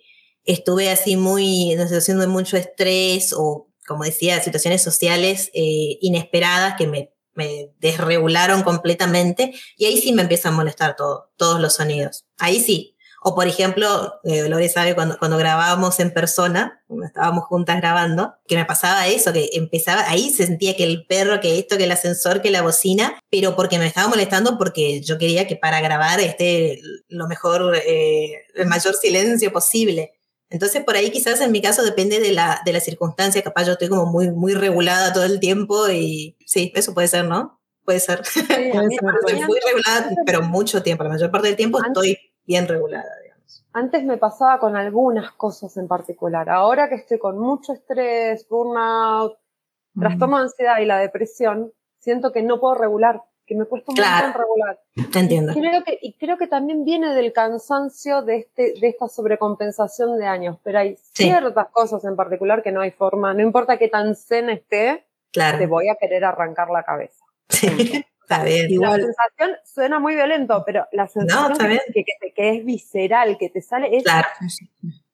estuve 0.53 0.89
así 0.89 1.15
muy 1.15 1.71
en 1.71 1.79
una 1.79 1.87
situación 1.87 2.19
de 2.19 2.27
mucho 2.27 2.57
estrés 2.57 3.33
o, 3.37 3.67
como 3.87 4.03
decía, 4.03 4.41
situaciones 4.41 4.81
sociales 4.81 5.51
eh, 5.53 5.97
inesperadas 6.01 6.75
que 6.75 6.87
me, 6.87 7.13
me, 7.35 7.71
desregularon 7.79 8.63
completamente 8.63 9.53
y 9.77 9.85
ahí 9.85 9.97
sí 10.01 10.11
me 10.11 10.23
empiezan 10.23 10.53
a 10.53 10.57
molestar 10.57 10.95
todo, 10.95 11.31
todos 11.37 11.61
los 11.61 11.75
sonidos. 11.75 12.25
Ahí 12.37 12.59
sí. 12.59 12.95
O 13.21 13.35
por 13.35 13.47
ejemplo, 13.47 14.21
eh, 14.23 14.41
Dolores 14.41 14.71
sabe 14.71 14.95
cuando, 14.95 15.19
cuando 15.19 15.37
grabábamos 15.37 15.99
en 15.99 16.13
persona, 16.13 16.81
cuando 16.87 17.05
estábamos 17.05 17.43
juntas 17.45 17.77
grabando, 17.77 18.33
que 18.47 18.55
me 18.55 18.63
pasaba 18.65 19.07
eso, 19.07 19.33
que 19.33 19.49
empezaba, 19.53 20.09
ahí 20.09 20.29
sentía 20.29 20.75
que 20.77 20.85
el 20.85 21.05
perro, 21.05 21.41
que 21.41 21.59
esto, 21.59 21.77
que 21.77 21.83
el 21.83 21.91
ascensor, 21.91 22.41
que 22.41 22.49
la 22.49 22.61
bocina, 22.61 23.19
pero 23.29 23.57
porque 23.57 23.77
me 23.77 23.87
estaba 23.87 24.07
molestando 24.07 24.57
porque 24.57 25.01
yo 25.01 25.17
quería 25.17 25.47
que 25.47 25.57
para 25.57 25.81
grabar 25.81 26.21
esté 26.21 26.79
lo 27.09 27.27
mejor, 27.27 27.75
eh, 27.75 28.45
el 28.55 28.67
mayor 28.67 28.95
silencio 28.95 29.51
posible. 29.51 30.13
Entonces, 30.49 30.83
por 30.83 30.95
ahí 30.95 31.11
quizás 31.11 31.41
en 31.41 31.51
mi 31.51 31.61
caso 31.61 31.83
depende 31.83 32.19
de 32.19 32.31
la, 32.31 32.61
de 32.65 32.73
la 32.73 32.79
circunstancia, 32.79 33.43
capaz 33.43 33.65
yo 33.65 33.73
estoy 33.73 33.87
como 33.87 34.07
muy, 34.07 34.31
muy 34.31 34.53
regulada 34.53 35.13
todo 35.13 35.23
el 35.23 35.39
tiempo 35.39 35.89
y 35.89 36.37
sí, 36.45 36.71
eso 36.75 36.93
puede 36.93 37.07
ser, 37.07 37.25
¿no? 37.25 37.61
Puede 37.85 37.99
ser. 37.99 38.25
Sí, 38.25 38.39
estoy 38.49 39.43
muy 39.45 39.59
regulada, 39.59 40.11
pero 40.25 40.41
mucho 40.41 40.81
tiempo, 40.81 41.03
la 41.03 41.11
mayor 41.11 41.29
parte 41.29 41.47
del 41.47 41.55
tiempo 41.55 41.79
estoy 41.83 42.17
bien 42.45 42.67
regulada, 42.67 43.09
digamos. 43.23 43.65
Antes 43.73 44.03
me 44.03 44.17
pasaba 44.17 44.59
con 44.59 44.75
algunas 44.75 45.31
cosas 45.33 45.77
en 45.77 45.87
particular. 45.87 46.49
Ahora 46.49 46.89
que 46.89 46.95
estoy 46.95 47.19
con 47.19 47.37
mucho 47.37 47.73
estrés, 47.73 48.47
burnout, 48.49 49.37
trastorno 49.99 50.37
de 50.37 50.43
ansiedad 50.43 50.79
y 50.79 50.85
la 50.85 50.97
depresión, 50.97 51.71
siento 51.99 52.31
que 52.31 52.41
no 52.41 52.59
puedo 52.59 52.73
regular 52.73 53.21
que 53.49 53.55
me 53.55 53.65
cuesta 53.65 53.91
un 53.91 53.97
montón 53.97 54.41
regular. 54.41 54.79
entiendo. 55.15 55.53
Y 55.53 55.59
creo, 55.59 55.83
que, 55.83 55.99
y 55.99 56.13
creo 56.13 56.37
que 56.37 56.45
también 56.45 56.85
viene 56.85 57.15
del 57.15 57.33
cansancio 57.33 58.21
de, 58.21 58.37
este, 58.37 58.75
de 58.79 58.87
esta 58.87 59.07
sobrecompensación 59.07 60.19
de 60.19 60.27
años, 60.27 60.57
pero 60.63 60.79
hay 60.79 60.97
ciertas 61.13 61.67
cosas 61.69 62.05
en 62.05 62.15
particular 62.15 62.61
que 62.61 62.71
no 62.71 62.79
hay 62.79 62.91
forma, 62.91 63.33
no 63.33 63.41
importa 63.41 63.77
qué 63.77 63.87
tan 63.87 64.15
zen 64.15 64.51
esté, 64.51 65.03
te 65.31 65.65
voy 65.65 65.89
a 65.89 65.95
querer 65.95 66.23
arrancar 66.23 66.69
la 66.69 66.83
cabeza. 66.83 67.25
Sí. 67.49 67.67
Está 68.21 68.43
bien. 68.43 68.69
Igual. 68.69 69.01
La 69.01 69.07
sensación 69.07 69.57
suena 69.65 69.97
muy 69.97 70.13
violento, 70.13 70.61
pero 70.63 70.85
la 70.91 71.07
sensación 71.07 71.79
que, 71.91 72.03
que, 72.35 72.49
es 72.51 72.63
visceral, 72.63 73.39
que 73.39 73.49
te 73.49 73.63
sale, 73.63 73.97
es 73.97 74.03
claro. 74.03 74.27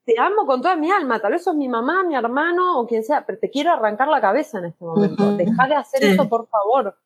te 0.04 0.16
amo 0.20 0.46
con 0.46 0.62
toda 0.62 0.76
mi 0.76 0.92
alma, 0.92 1.22
tal 1.22 1.32
vez 1.32 1.46
sos 1.46 1.56
mi 1.56 1.70
mamá, 1.70 2.04
mi 2.04 2.16
hermano 2.16 2.82
o 2.82 2.86
quien 2.86 3.06
sea, 3.06 3.26
pero 3.26 3.40
te 3.40 3.50
quiero 3.50 3.72
arrancar 3.72 4.10
la 4.10 4.20
cabeza 4.20 4.60
en 4.60 4.66
este 4.66 4.84
momento. 4.84 5.38
Deja 5.38 5.68
de 5.70 5.76
hacer 5.76 6.04
eso, 6.04 6.28
por 6.28 6.50
favor 6.50 6.98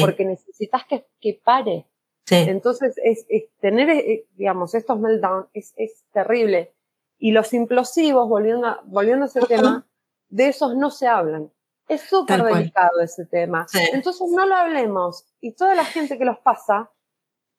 porque 0.00 0.24
necesitas 0.24 0.84
que, 0.86 1.06
que 1.20 1.40
pare. 1.42 1.86
Entonces, 2.30 2.94
es, 3.02 3.26
tener, 3.60 3.88
eh, 3.90 4.26
digamos, 4.36 4.74
estos 4.74 4.98
meltdowns 5.00 5.46
es, 5.54 5.72
es, 5.76 6.04
terrible. 6.12 6.74
Y 7.18 7.32
los 7.32 7.52
implosivos, 7.54 8.28
volviendo 8.28 8.66
a, 8.66 8.82
volviendo 8.84 9.24
a 9.24 9.28
ese 9.28 9.40
tema, 9.46 9.86
de 10.28 10.48
esos 10.48 10.76
no 10.76 10.90
se 10.90 11.06
hablan. 11.06 11.50
Es 11.88 12.02
súper 12.02 12.42
delicado 12.42 13.00
ese 13.00 13.24
tema. 13.24 13.66
Entonces, 13.94 14.28
no 14.30 14.46
lo 14.46 14.54
hablemos. 14.54 15.26
Y 15.40 15.52
toda 15.52 15.74
la 15.74 15.84
gente 15.84 16.18
que 16.18 16.24
los 16.24 16.38
pasa 16.38 16.90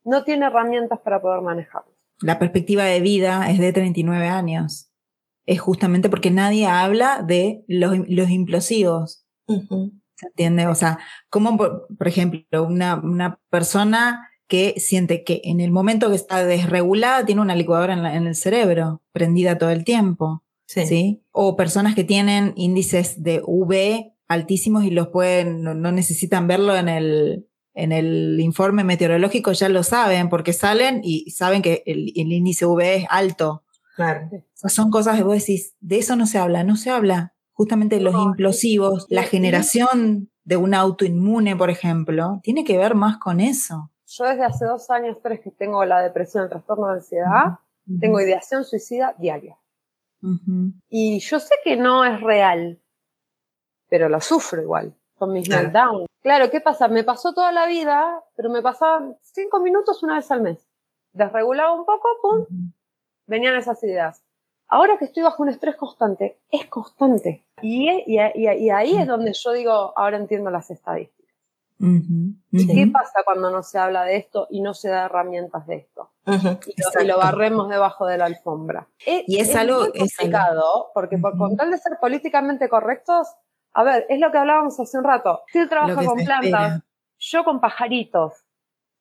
no 0.04 0.24
tiene 0.24 0.46
herramientas 0.46 1.00
para 1.00 1.22
poder 1.22 1.42
manejarlos. 1.42 1.96
La 2.22 2.38
perspectiva 2.38 2.84
de 2.84 3.00
vida 3.00 3.50
es 3.50 3.60
de 3.60 3.74
39 3.74 4.28
años. 4.28 4.92
Es 5.46 5.60
justamente 5.60 6.10
porque 6.10 6.30
nadie 6.30 6.68
habla 6.68 7.24
de 7.24 7.64
los, 7.68 7.98
los 8.08 8.30
implosivos. 8.30 9.26
¿Se 10.20 10.28
entiende? 10.28 10.68
O 10.68 10.76
sea, 10.76 11.00
como 11.30 11.56
por, 11.56 12.08
ejemplo 12.08 12.66
una, 12.66 12.96
una, 12.96 13.40
persona 13.50 14.30
que 14.48 14.76
siente 14.78 15.24
que 15.24 15.40
en 15.46 15.62
el 15.62 15.72
momento 15.72 16.10
que 16.10 16.16
está 16.16 16.44
desregulada 16.44 17.26
tiene 17.26 17.42
una 17.42 17.56
licuadora 17.56 17.94
en, 17.94 18.28
el 18.28 18.36
cerebro, 18.36 19.02
prendida 19.14 19.58
todo 19.58 19.70
el 19.70 19.86
tiempo. 19.86 20.44
Sí. 20.66 21.24
O 21.32 21.56
personas 21.56 21.96
que 21.96 22.04
tienen 22.04 22.52
índices 22.58 23.24
de 23.24 23.42
V 23.46 24.14
altísimos 24.28 24.84
y 24.84 24.92
los 24.92 25.08
pueden, 25.08 25.64
no, 25.64 25.74
necesitan 25.92 26.48
verlo 26.48 26.76
en 26.76 26.90
el, 26.90 27.48
en 27.74 27.94
el 27.94 28.40
informe 28.42 28.84
meteorológico, 28.84 29.54
ya 29.54 29.70
lo 29.70 29.84
saben, 29.84 30.28
porque 30.28 30.52
salen 30.52 31.00
y 31.02 31.32
saben 31.32 31.62
que 31.62 31.82
el, 31.86 32.12
índice 32.14 32.66
V 32.66 32.96
es 32.96 33.06
alto. 33.10 33.64
Claro. 33.96 34.30
son 34.54 34.92
cosas 34.92 35.18
que 35.18 35.24
vos 35.24 35.38
decís, 35.38 35.76
de 35.80 36.00
eso 36.00 36.16
no 36.16 36.26
se 36.26 36.38
habla, 36.38 36.64
no 36.64 36.76
se 36.76 36.90
habla 36.90 37.34
justamente 37.60 38.00
los 38.00 38.16
implosivos, 38.16 39.06
la 39.10 39.24
generación 39.24 40.30
de 40.46 40.56
un 40.56 40.74
autoinmune, 40.74 41.58
por 41.58 41.70
ejemplo, 41.70 42.40
tiene 42.42 42.64
que 42.64 42.78
ver 42.78 42.96
más 42.96 43.18
con 43.18 43.42
eso. 43.42 43.92
Yo 44.08 44.24
desde 44.24 44.46
hace 44.46 44.64
dos 44.64 44.90
años, 44.90 45.18
tres, 45.22 45.42
que 45.42 45.52
tengo 45.52 45.84
la 45.84 46.02
depresión, 46.02 46.46
el 46.46 46.50
trastorno 46.50 46.88
de 46.88 46.94
ansiedad, 46.94 47.60
tengo 48.00 48.22
ideación 48.22 48.64
suicida 48.64 49.14
diaria. 49.18 49.58
Y 50.88 51.20
yo 51.20 51.42
sé 51.42 51.54
que 51.66 51.76
no 51.76 52.06
es 52.06 52.22
real, 52.22 52.80
pero 53.90 54.08
lo 54.08 54.22
sufro 54.22 54.62
igual, 54.62 54.96
con 55.16 55.34
mis 55.34 55.50
meltdowns. 55.50 56.06
Claro, 56.22 56.50
¿qué 56.50 56.62
pasa? 56.62 56.88
Me 56.88 57.04
pasó 57.04 57.34
toda 57.34 57.52
la 57.52 57.68
vida, 57.68 58.24
pero 58.38 58.50
me 58.50 58.62
pasaban 58.62 59.18
cinco 59.22 59.60
minutos 59.60 60.02
una 60.02 60.16
vez 60.16 60.32
al 60.32 60.44
mes. 60.44 60.66
Desregulaba 61.12 61.74
un 61.74 61.86
poco, 61.86 62.08
pum, 62.22 62.72
venían 63.28 63.58
esas 63.58 63.84
ideas. 63.84 64.24
Ahora 64.70 64.98
que 64.98 65.06
estoy 65.06 65.24
bajo 65.24 65.42
un 65.42 65.50
estrés 65.50 65.76
constante, 65.76 66.40
es 66.52 66.68
constante. 66.68 67.44
Y, 67.62 67.90
y, 68.06 68.20
ahí 68.70 68.96
es 68.96 69.08
donde 69.08 69.34
yo 69.34 69.52
digo, 69.52 69.94
ahora 69.98 70.18
entiendo 70.18 70.52
las 70.52 70.70
estadísticas. 70.70 71.20
¿Y 72.52 72.68
qué 72.68 72.88
pasa 72.88 73.22
cuando 73.26 73.50
no 73.50 73.64
se 73.64 73.80
habla 73.80 74.04
de 74.04 74.18
esto 74.18 74.48
y 74.50 74.62
no 74.62 74.74
se 74.74 74.90
da 74.90 75.06
herramientas 75.06 75.66
de 75.66 75.78
esto? 75.78 76.12
y, 76.26 77.06
lo, 77.06 77.18
barremos 77.18 77.68
debajo 77.68 78.06
de 78.06 78.18
la 78.20 78.26
alfombra. 78.26 78.88
y 79.06 79.40
es, 79.40 79.56
algo 79.56 79.80
muy 79.80 79.92
complicado, 79.92 80.92
porque 80.94 81.18
por 81.18 81.36
con 81.36 81.58
tal 81.58 81.72
de 81.72 81.78
ser 81.80 81.98
políticamente 82.00 82.70
correctos, 82.70 83.28
a 83.74 83.84
ver, 83.84 84.06
es 84.10 84.20
lo 84.20 84.32
que 84.32 84.38
hablábamos 84.38 84.80
hace 84.80 84.98
un 84.98 85.04
rato. 85.04 85.42
Si 85.52 85.58
él 85.58 85.70
trabaja 85.70 86.06
con 86.06 86.18
plantas, 86.24 86.84
yo 87.18 87.44
con 87.44 87.60
pajaritos. 87.60 88.34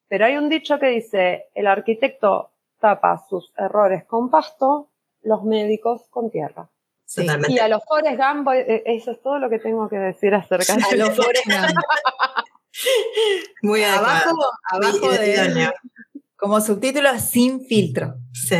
Pero 0.09 0.25
hay 0.25 0.39
un 0.39 0.49
dicho 0.49 0.79
que 0.79 0.87
dice, 0.87 1.51
el 1.55 1.67
arquitecto 1.67 2.53
tapa 2.81 3.19
sus 3.29 3.53
errores 3.59 4.05
con 4.05 4.31
pasto 4.31 4.89
los 5.23 5.45
médicos 5.45 6.03
con 6.11 6.31
tierra. 6.31 6.71
Y 7.49 7.59
a 7.59 7.69
los 7.69 7.83
Forest 7.85 8.19
Gump, 8.19 8.49
eh, 8.55 8.83
eso 8.85 9.13
es 9.13 9.23
todo 9.23 9.39
lo 9.39 9.49
que 9.49 9.59
tengo 9.59 9.89
que 9.89 9.97
decir 9.97 10.35
acerca 10.35 10.77
de 10.77 10.97
los 10.97 11.17
Forest 11.17 11.47
Gump. 11.47 11.79
Muy 13.63 13.83
abajo, 13.83 14.37
abajo 14.71 15.11
de, 15.11 15.71
como 16.37 16.61
subtítulo 16.61 17.19
sin 17.19 17.65
filtro. 17.67 18.15
Sí. 18.33 18.57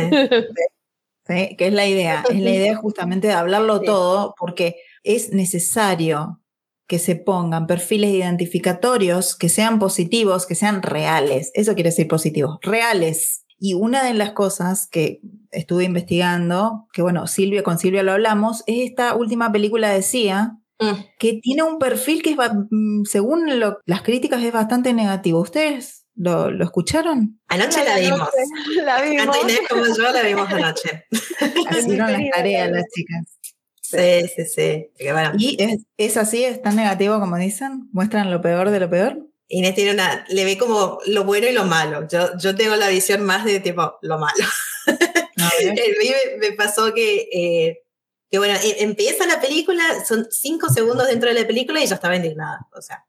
Que 1.29 1.55
es 1.59 1.73
la 1.73 1.85
idea. 1.85 2.23
Es 2.27 2.39
la 2.39 2.49
idea 2.49 2.75
justamente 2.75 3.27
de 3.27 3.33
hablarlo 3.33 3.81
todo 3.81 4.33
porque 4.37 4.77
es 5.03 5.31
necesario 5.31 6.41
que 6.87 6.97
se 6.97 7.15
pongan 7.15 7.67
perfiles 7.67 8.09
identificatorios 8.09 9.35
que 9.35 9.47
sean 9.47 9.77
positivos, 9.77 10.47
que 10.47 10.55
sean 10.55 10.81
reales. 10.81 11.51
Eso 11.53 11.75
quiere 11.75 11.91
decir 11.91 12.07
positivos, 12.07 12.57
reales. 12.63 13.45
Y 13.59 13.73
una 13.73 14.03
de 14.03 14.13
las 14.13 14.31
cosas 14.31 14.87
que 14.87 15.21
estuve 15.51 15.83
investigando, 15.83 16.87
que 16.93 17.01
bueno, 17.01 17.27
Silvia, 17.27 17.63
con 17.63 17.77
Silvia 17.77 18.03
lo 18.03 18.13
hablamos, 18.13 18.63
es 18.67 18.89
esta 18.89 19.15
última 19.15 19.51
película 19.51 19.89
de 19.89 20.01
CIA, 20.01 20.57
mm. 20.79 20.91
que 21.17 21.39
tiene 21.41 21.63
un 21.63 21.77
perfil 21.77 22.21
que, 22.21 22.31
es, 22.31 22.37
mm, 22.69 23.03
según 23.03 23.49
las 23.85 24.01
críticas, 24.01 24.41
es 24.43 24.53
bastante 24.53 24.93
negativo. 24.93 25.39
¿Ustedes 25.39 26.05
lo, 26.15 26.63
escucharon? 26.63 27.39
Anoche 27.47 27.83
la, 27.83 27.97
vimos. 27.97 28.29
La 28.83 29.01
vimos. 29.01 29.25
Tanto 29.25 29.41
Inés 29.41 29.61
como 29.69 29.85
yo 29.85 30.11
la 30.11 30.21
vimos 30.21 30.49
anoche. 30.49 31.05
Hicieron 31.79 32.11
las 32.11 32.21
tareas 32.31 32.71
las 32.71 32.85
chicas. 32.93 33.39
Sí, 33.81 34.27
sí, 34.35 34.45
sí. 34.45 34.91
¿Y 35.39 35.57
es, 35.61 35.85
es 35.97 36.17
así? 36.17 36.43
¿Es 36.43 36.61
tan 36.61 36.75
negativo 36.75 37.19
como 37.19 37.37
dicen? 37.37 37.89
¿Muestran 37.91 38.29
lo 38.29 38.39
peor 38.41 38.69
de 38.69 38.79
lo 38.79 38.89
peor? 38.89 39.28
Inés 39.49 39.73
tiene 39.73 39.91
una, 39.91 40.25
le 40.29 40.45
ve 40.45 40.57
como 40.57 40.99
lo 41.07 41.23
bueno 41.23 41.47
y 41.47 41.51
lo 41.51 41.65
malo. 41.65 42.07
Yo, 42.07 42.37
yo 42.37 42.55
tengo 42.55 42.75
la 42.75 42.87
visión 42.87 43.23
más 43.23 43.45
de 43.45 43.59
tipo 43.59 43.97
lo 44.01 44.19
malo. 44.19 44.45
A 45.37 45.51
mí 45.61 46.11
me, 46.39 46.51
pasó 46.51 46.93
que, 46.93 47.29
eh, 47.31 47.83
que, 48.29 48.37
bueno, 48.37 48.53
e, 48.61 48.83
empieza 48.83 49.25
la 49.25 49.41
película, 49.41 49.83
son 50.05 50.27
cinco 50.29 50.69
segundos 50.69 51.07
dentro 51.07 51.29
de 51.29 51.39
la 51.39 51.47
película 51.47 51.81
y 51.81 51.87
yo 51.87 51.95
estaba 51.95 52.15
indignada. 52.15 52.67
O 52.73 52.81
sea, 52.81 53.05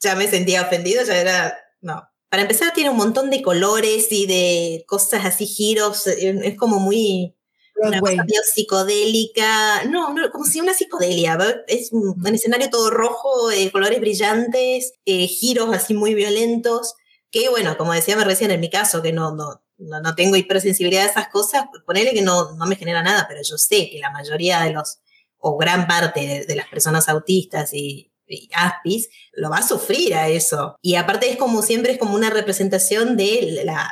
ya 0.00 0.16
me 0.16 0.26
sentía 0.26 0.62
ofendido, 0.62 1.04
ya 1.04 1.16
era, 1.16 1.58
no. 1.80 2.08
Para 2.28 2.42
empezar, 2.42 2.72
tiene 2.72 2.90
un 2.90 2.96
montón 2.96 3.30
de 3.30 3.42
colores 3.42 4.08
y 4.10 4.26
de 4.26 4.84
cosas 4.86 5.24
así, 5.24 5.46
giros, 5.46 6.06
eh, 6.08 6.40
es 6.42 6.56
como 6.56 6.80
muy, 6.80 7.36
una 7.80 8.00
cosa 8.00 8.24
psicodélica, 8.54 9.84
no, 9.84 10.12
no, 10.14 10.30
como 10.30 10.44
si 10.44 10.60
una 10.60 10.74
psicodelia, 10.74 11.38
es 11.66 11.92
un, 11.92 12.26
escenario 12.26 12.70
todo 12.70 12.90
rojo, 12.90 13.48
de 13.48 13.70
colores 13.70 14.00
brillantes, 14.00 14.94
eh, 15.04 15.26
giros 15.26 15.74
así 15.74 15.94
muy 15.94 16.14
violentos, 16.14 16.94
que 17.30 17.48
bueno, 17.48 17.76
como 17.76 17.92
decía 17.92 18.16
recién 18.24 18.50
en 18.50 18.60
mi 18.60 18.70
caso, 18.70 19.02
que 19.02 19.12
no, 19.12 19.34
no, 19.34 19.62
no, 19.78 20.14
tengo 20.14 20.36
hipersensibilidad 20.36 21.04
a 21.04 21.10
esas 21.10 21.28
cosas, 21.28 21.66
ponele 21.86 22.12
que 22.12 22.22
no, 22.22 22.54
no 22.56 22.66
me 22.66 22.76
genera 22.76 23.02
nada, 23.02 23.26
pero 23.28 23.40
yo 23.42 23.56
sé 23.58 23.90
que 23.90 23.98
la 24.00 24.10
mayoría 24.10 24.60
de 24.62 24.72
los, 24.72 24.98
o 25.38 25.56
gran 25.56 25.86
parte 25.86 26.44
de, 26.46 26.56
las 26.56 26.68
personas 26.68 27.08
autistas 27.08 27.72
y, 27.72 28.12
Aspis, 28.54 29.08
lo 29.32 29.48
va 29.48 29.58
a 29.58 29.66
sufrir 29.66 30.14
a 30.14 30.28
eso. 30.28 30.76
Y 30.82 30.96
aparte 30.96 31.30
es 31.30 31.38
como 31.38 31.62
siempre, 31.62 31.92
es 31.92 31.98
como 31.98 32.14
una 32.14 32.28
representación 32.28 33.16
de 33.16 33.62
la, 33.64 33.88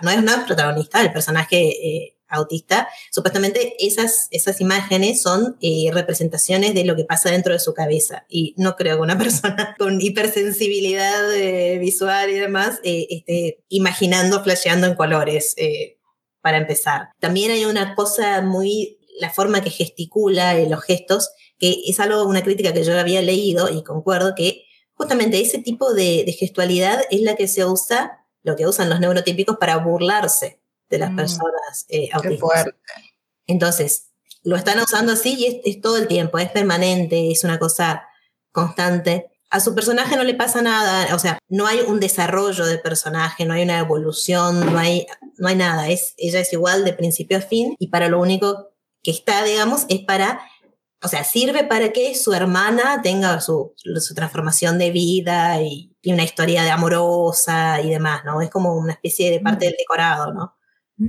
no 0.00 0.10
es 0.10 0.16
una 0.16 0.46
protagonista, 0.46 1.02
el 1.02 1.12
personaje 1.12 1.58
eh, 1.58 2.16
autista, 2.32 2.88
supuestamente 3.10 3.74
esas, 3.78 4.28
esas 4.30 4.60
imágenes 4.60 5.22
son 5.22 5.56
eh, 5.60 5.90
representaciones 5.92 6.74
de 6.74 6.84
lo 6.84 6.96
que 6.96 7.04
pasa 7.04 7.30
dentro 7.30 7.52
de 7.52 7.60
su 7.60 7.74
cabeza. 7.74 8.26
Y 8.28 8.54
no 8.56 8.74
creo 8.74 8.96
que 8.96 9.02
una 9.02 9.18
persona 9.18 9.76
con 9.78 10.00
hipersensibilidad 10.00 11.32
eh, 11.34 11.78
visual 11.78 12.30
y 12.30 12.34
demás 12.34 12.80
eh, 12.82 13.06
esté 13.10 13.64
imaginando, 13.68 14.42
flasheando 14.42 14.86
en 14.86 14.94
colores, 14.94 15.54
para 16.40 16.58
empezar. 16.58 17.10
También 17.20 17.52
hay 17.52 17.66
una 17.66 17.94
cosa 17.94 18.40
muy, 18.42 18.98
la 19.20 19.30
forma 19.30 19.62
que 19.62 19.70
gesticula, 19.70 20.58
los 20.58 20.82
gestos, 20.82 21.30
que 21.58 21.76
es 21.86 22.00
algo, 22.00 22.24
una 22.24 22.42
crítica 22.42 22.72
que 22.72 22.82
yo 22.82 22.98
había 22.98 23.22
leído 23.22 23.68
y 23.68 23.84
concuerdo 23.84 24.34
que 24.34 24.64
justamente 24.94 25.40
ese 25.40 25.58
tipo 25.58 25.92
de 25.94 26.34
gestualidad 26.38 27.00
es 27.10 27.20
la 27.20 27.36
que 27.36 27.46
se 27.46 27.64
usa, 27.64 28.24
lo 28.42 28.56
que 28.56 28.66
usan 28.66 28.90
los 28.90 28.98
neurotípicos 28.98 29.56
para 29.58 29.76
burlarse 29.76 30.61
de 30.92 30.98
las 30.98 31.10
mm, 31.10 31.16
personas 31.16 31.86
eh, 31.88 32.10
autistas. 32.12 32.66
Entonces, 33.46 34.12
lo 34.44 34.56
están 34.56 34.78
usando 34.78 35.12
así 35.12 35.34
y 35.38 35.62
es, 35.64 35.80
todo 35.80 35.96
el 35.96 36.06
tiempo, 36.06 36.38
es 36.38 36.50
permanente, 36.50 37.32
es 37.32 37.42
una 37.44 37.58
cosa 37.58 38.06
constante. 38.52 39.30
A 39.50 39.60
su 39.60 39.74
personaje 39.74 40.16
no 40.16 40.24
le 40.24 40.34
pasa 40.34 40.62
nada, 40.62 41.14
o 41.14 41.18
sea, 41.18 41.38
no 41.48 41.66
hay 41.66 41.80
un 41.80 41.98
desarrollo 41.98 42.64
de 42.66 42.78
personaje, 42.78 43.44
no 43.44 43.54
hay 43.54 43.62
una 43.62 43.78
evolución, 43.78 44.72
no 44.72 44.78
hay, 44.78 45.06
no 45.38 45.48
hay 45.48 45.56
nada. 45.56 45.88
Es, 45.88 46.14
ella 46.18 46.40
es 46.40 46.52
igual 46.52 46.84
de 46.84 46.92
principio 46.92 47.38
a 47.38 47.40
fin 47.40 47.74
y 47.78 47.88
para 47.88 48.08
lo 48.08 48.20
único 48.20 48.70
que 49.02 49.10
está, 49.10 49.42
digamos, 49.44 49.86
es 49.88 50.00
para, 50.00 50.40
o 51.02 51.08
sea, 51.08 51.24
sirve 51.24 51.64
para 51.64 51.92
que 51.92 52.14
su 52.14 52.32
hermana 52.32 53.00
tenga 53.02 53.40
su, 53.40 53.74
su 53.76 54.14
transformación 54.14 54.78
de 54.78 54.90
vida 54.90 55.60
y, 55.62 55.88
una 56.04 56.24
historia 56.24 56.64
de 56.64 56.70
amorosa 56.70 57.80
y 57.80 57.90
demás, 57.90 58.24
¿no? 58.24 58.42
Es 58.42 58.50
como 58.50 58.76
una 58.76 58.94
especie 58.94 59.30
de 59.30 59.38
parte 59.38 59.66
del 59.66 59.76
decorado, 59.78 60.34
¿no? 60.34 60.56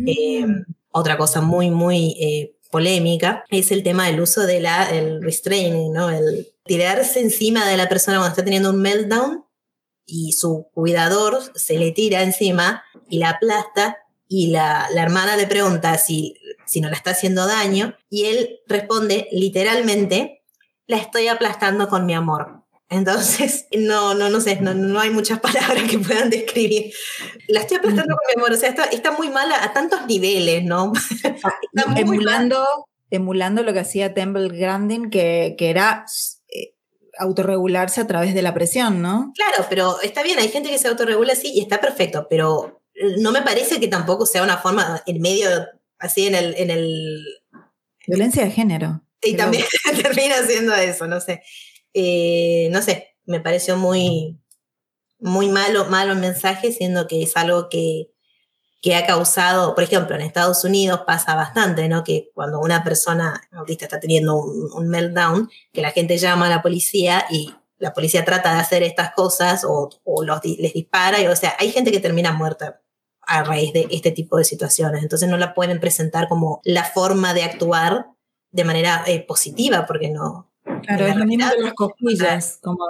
Eh, 0.06 0.46
otra 0.92 1.18
cosa 1.18 1.42
muy, 1.42 1.70
muy 1.70 2.16
eh, 2.20 2.56
polémica 2.72 3.44
es 3.50 3.72
el 3.72 3.84
tema 3.84 4.08
del 4.08 4.20
uso 4.20 4.42
del 4.42 4.66
el 4.92 5.22
restraining, 5.22 5.94
¿no? 5.94 6.10
El 6.10 6.48
tirarse 6.66 7.20
encima 7.20 7.68
de 7.68 7.78
la 7.78 7.90
persona 7.90 8.18
cuando 8.18 8.30
está 8.32 8.44
teniendo 8.44 8.70
un 8.72 8.82
meltdown 8.82 9.46
y 10.06 10.34
su 10.34 10.70
cuidador 10.74 11.40
se 11.56 11.78
le 11.78 11.92
tira 11.92 12.24
encima 12.24 12.84
y 13.10 13.20
la 13.20 13.32
aplasta 13.32 13.98
y 14.28 14.48
la, 14.48 14.88
la 14.94 15.04
hermana 15.04 15.38
le 15.38 15.48
pregunta 15.48 15.98
si, 15.98 16.36
si 16.66 16.82
no 16.82 16.90
la 16.90 16.96
está 16.96 17.12
haciendo 17.12 17.46
daño 17.46 17.96
y 18.10 18.26
él 18.26 18.60
responde 18.68 19.28
literalmente, 19.32 20.44
la 20.88 20.98
estoy 20.98 21.28
aplastando 21.28 21.88
con 21.88 22.06
mi 22.06 22.14
amor. 22.14 22.63
Entonces, 22.94 23.68
no, 23.76 24.14
no, 24.14 24.30
no 24.30 24.40
sé, 24.40 24.62
no, 24.62 24.74
no, 24.74 25.00
hay 25.00 25.10
muchas 25.10 25.40
palabras 25.42 25.90
que 25.90 26.00
puedan 26.00 26.30
describir. 26.30 26.94
La 27.48 27.62
estoy 27.62 27.78
aplastando 27.78 28.16
con 28.16 28.26
mi 28.28 28.42
amor, 28.42 28.54
o 28.54 28.58
sea, 28.58 28.70
está, 28.70 28.86
está 28.86 29.12
muy 29.12 29.30
mala 29.30 29.64
a 29.64 29.74
tantos 29.74 30.06
niveles, 30.06 30.64
¿no? 30.64 30.94
emulando, 31.96 32.66
emulando 33.10 33.64
lo 33.64 33.74
que 33.74 33.80
hacía 33.80 34.14
Temple 34.14 34.50
Grandin, 34.50 35.10
que, 35.10 35.56
que 35.58 35.70
era 35.70 36.06
eh, 36.50 36.76
autorregularse 37.18 38.02
a 38.02 38.08
través 38.08 38.34
de 38.34 38.42
la 38.42 38.54
presión, 38.54 39.02
¿no? 39.02 39.34
Claro, 39.36 39.66
pero 39.70 40.00
está 40.02 40.24
bien, 40.24 40.40
hay 40.40 40.50
gente 40.50 40.70
que 40.70 40.78
se 40.78 40.88
autorregula 40.88 41.34
así 41.34 41.52
y 41.54 41.62
está 41.62 41.82
perfecto, 41.82 42.28
pero 42.30 42.84
no 43.18 43.32
me 43.32 43.42
parece 43.42 43.80
que 43.80 43.88
tampoco 43.88 44.26
sea 44.26 44.44
una 44.44 44.58
forma 44.58 45.02
en 45.06 45.22
medio, 45.22 45.50
así 46.00 46.28
en 46.28 46.36
el... 46.36 46.56
En 46.58 46.70
el 46.70 47.26
Violencia 48.06 48.44
de 48.44 48.52
género. 48.52 49.02
Y 49.22 49.36
también 49.36 49.64
termina 50.02 50.36
siendo 50.46 50.74
eso, 50.76 51.08
no 51.08 51.22
sé. 51.22 51.42
Eh, 51.94 52.70
no 52.72 52.82
sé, 52.82 53.16
me 53.26 53.40
pareció 53.40 53.78
muy, 53.78 54.40
muy 55.20 55.50
malo, 55.50 55.88
el 55.90 56.18
mensaje, 56.18 56.72
siendo 56.72 57.08
que 57.08 57.24
es 57.24 57.38
algo 57.38 57.70
que, 57.70 58.12
que 58.82 58.96
ha 58.96 59.06
causado, 59.06 59.76
por 59.76 59.84
ejemplo, 59.84 60.16
en 60.16 60.22
Estados 60.22 60.64
Unidos 60.66 61.02
pasa 61.08 61.36
bastante, 61.36 61.88
¿no? 61.88 62.04
Que 62.04 62.32
cuando 62.34 62.60
una 62.60 62.84
persona 62.84 63.42
autista 63.52 63.86
está 63.86 64.00
teniendo 64.00 64.36
un, 64.36 64.90
meltdown, 64.90 65.50
que 65.72 65.82
la 65.82 65.92
gente 65.92 66.18
llama 66.18 66.48
a 66.48 66.50
la 66.50 66.62
policía 66.62 67.26
y 67.30 67.54
la 67.78 67.94
policía 67.94 68.26
trata 68.26 68.54
de 68.54 68.60
hacer 68.60 68.84
estas 68.84 69.14
cosas 69.14 69.64
o, 69.66 69.90
o 70.04 70.24
los, 70.24 70.44
les 70.44 70.74
dispara, 70.74 71.18
o 71.32 71.36
sea, 71.36 71.56
hay 71.60 71.72
gente 71.72 71.92
que 71.92 72.00
termina 72.00 72.32
muerta 72.34 72.82
a 73.26 73.44
raíz 73.44 73.74
de 73.74 73.88
este 73.90 74.12
tipo 74.12 74.38
de 74.38 74.44
situaciones, 74.44 75.02
entonces 75.02 75.30
no 75.30 75.38
la 75.38 75.54
pueden 75.54 75.80
presentar 75.80 76.28
como 76.28 76.60
la 76.64 76.84
forma 76.84 77.34
de 77.34 77.44
actuar 77.44 78.08
de 78.52 78.64
manera 78.64 79.04
eh, 79.08 79.26
positiva, 79.26 79.86
porque 79.86 80.10
no... 80.10 80.53
Claro, 80.86 81.06
es 81.06 81.16
lo 81.16 81.26
mismo 81.26 81.50
de 81.50 81.62
las 81.62 81.74
cosquillas, 81.74 82.60
como, 82.62 82.86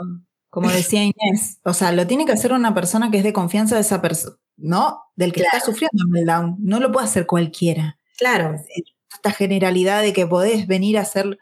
como 0.50 0.70
decía 0.72 1.04
Inés. 1.04 1.60
O 1.64 1.74
sea, 1.74 1.92
lo 1.92 2.08
tiene 2.08 2.26
que 2.26 2.34
hacer 2.34 2.54
una 2.54 2.74
persona 2.74 3.10
que 3.12 3.18
es 3.18 3.24
de 3.24 3.34
confianza 3.34 3.76
de 3.76 3.82
esa 3.82 4.02
persona 4.02 4.38
¿no? 4.58 5.02
Del 5.16 5.34
que 5.34 5.42
está 5.42 5.60
sufriendo 5.60 6.06
meltdown. 6.10 6.58
No 6.60 6.80
lo 6.80 6.92
puede 6.92 7.06
hacer 7.06 7.26
cualquiera. 7.26 7.98
Claro. 8.18 8.56
Esta 9.14 9.32
generalidad 9.32 10.02
de 10.02 10.14
que 10.14 10.28
podés 10.28 10.68
venir 10.68 10.98
a 10.98 11.06
ser 11.06 11.38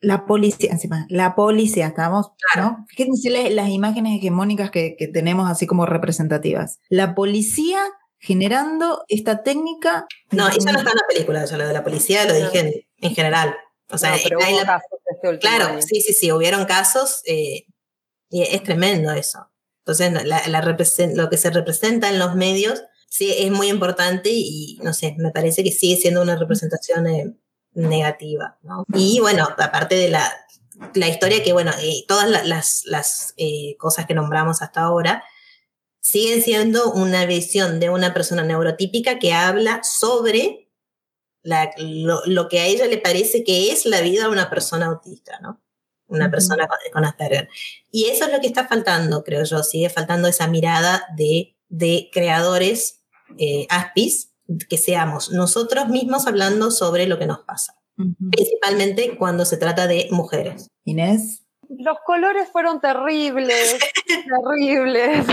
la 0.00 0.26
policía, 0.26 0.70
encima, 0.70 1.06
la 1.08 1.34
policía, 1.34 1.86
estamos, 1.86 2.32
¿no? 2.56 2.84
Fíjense 2.88 3.30
las 3.50 3.70
imágenes 3.70 4.18
hegemónicas 4.18 4.70
que, 4.70 4.96
tenemos 5.12 5.50
así 5.50 5.66
como 5.66 5.86
representativas. 5.86 6.78
La 6.90 7.14
policía 7.14 7.80
generando 8.18 9.04
esta 9.08 9.42
técnica. 9.42 10.06
No, 10.30 10.48
eso 10.48 10.70
no 10.72 10.78
está 10.78 10.90
en 10.90 10.96
la 10.96 11.06
película, 11.08 11.44
yo 11.46 11.56
lo 11.56 11.66
de 11.66 11.72
la 11.72 11.84
policía 11.84 12.26
lo 12.26 12.34
dije 12.34 12.86
en, 12.98 13.14
general. 13.14 13.54
O 13.90 13.98
sea, 13.98 14.16
pero 14.22 14.38
casos 14.38 14.82
este 15.06 15.38
claro, 15.38 15.80
sí, 15.82 16.00
sí, 16.00 16.12
sí, 16.12 16.32
hubieron 16.32 16.64
casos 16.64 17.20
eh, 17.26 17.66
y 18.30 18.42
es 18.42 18.62
tremendo 18.62 19.12
eso. 19.12 19.50
Entonces, 19.86 20.12
lo 21.14 21.28
que 21.28 21.36
se 21.36 21.50
representa 21.50 22.08
en 22.08 22.18
los 22.18 22.34
medios 22.34 22.82
sí 23.08 23.32
es 23.38 23.50
muy 23.50 23.68
importante 23.68 24.30
y, 24.32 24.78
no 24.82 24.94
sé, 24.94 25.14
me 25.18 25.30
parece 25.30 25.62
que 25.62 25.70
sigue 25.70 25.96
siendo 25.96 26.22
una 26.22 26.36
representación 26.36 27.06
eh, 27.06 27.36
negativa. 27.74 28.58
¿no? 28.62 28.84
Y 28.94 29.20
bueno, 29.20 29.46
aparte 29.58 29.94
de 29.94 30.08
la, 30.08 30.32
la 30.94 31.08
historia 31.08 31.42
que, 31.42 31.52
bueno, 31.52 31.70
eh, 31.80 32.04
todas 32.08 32.28
las, 32.46 32.82
las 32.86 33.34
eh, 33.36 33.76
cosas 33.78 34.06
que 34.06 34.14
nombramos 34.14 34.62
hasta 34.62 34.80
ahora 34.80 35.22
siguen 36.00 36.42
siendo 36.42 36.92
una 36.92 37.24
visión 37.26 37.78
de 37.78 37.90
una 37.90 38.12
persona 38.14 38.42
neurotípica 38.42 39.18
que 39.18 39.32
habla 39.32 39.82
sobre 39.84 40.63
la, 41.44 41.70
lo, 41.78 42.20
lo, 42.26 42.48
que 42.48 42.58
a 42.58 42.66
ella 42.66 42.86
le 42.86 42.98
parece 42.98 43.44
que 43.44 43.70
es 43.70 43.86
la 43.86 44.00
vida 44.00 44.24
de 44.24 44.30
una 44.30 44.50
persona 44.50 44.86
autista, 44.86 45.38
¿no? 45.40 45.64
una 46.08 46.30
persona 46.30 46.68
con, 46.92 47.04
Asperger. 47.04 47.48
Y 47.90 48.06
eso 48.06 48.24
es 48.26 48.32
lo 48.32 48.40
que 48.40 48.46
está 48.46 48.66
faltando, 48.66 49.24
creo 49.24 49.44
yo, 49.44 49.62
sigue 49.62 49.90
faltando 49.90 50.28
esa 50.28 50.46
mirada 50.48 51.06
de, 51.16 51.56
de 51.68 52.10
creadores 52.12 53.04
eh, 53.38 53.66
aspis, 53.70 54.32
que 54.68 54.76
seamos 54.76 55.30
nosotros 55.30 55.88
mismos 55.88 56.26
hablando 56.26 56.70
sobre 56.70 57.06
lo 57.06 57.18
que 57.18 57.26
nos 57.26 57.40
pasa, 57.40 57.80
principalmente 58.30 59.16
cuando 59.16 59.44
se 59.44 59.56
trata 59.56 59.86
de 59.86 60.08
mujeres. 60.10 60.68
Inés. 60.84 61.46
Los 61.68 61.96
colores 62.04 62.50
fueron 62.52 62.80
terribles, 62.80 63.78
terribles, 64.06 65.26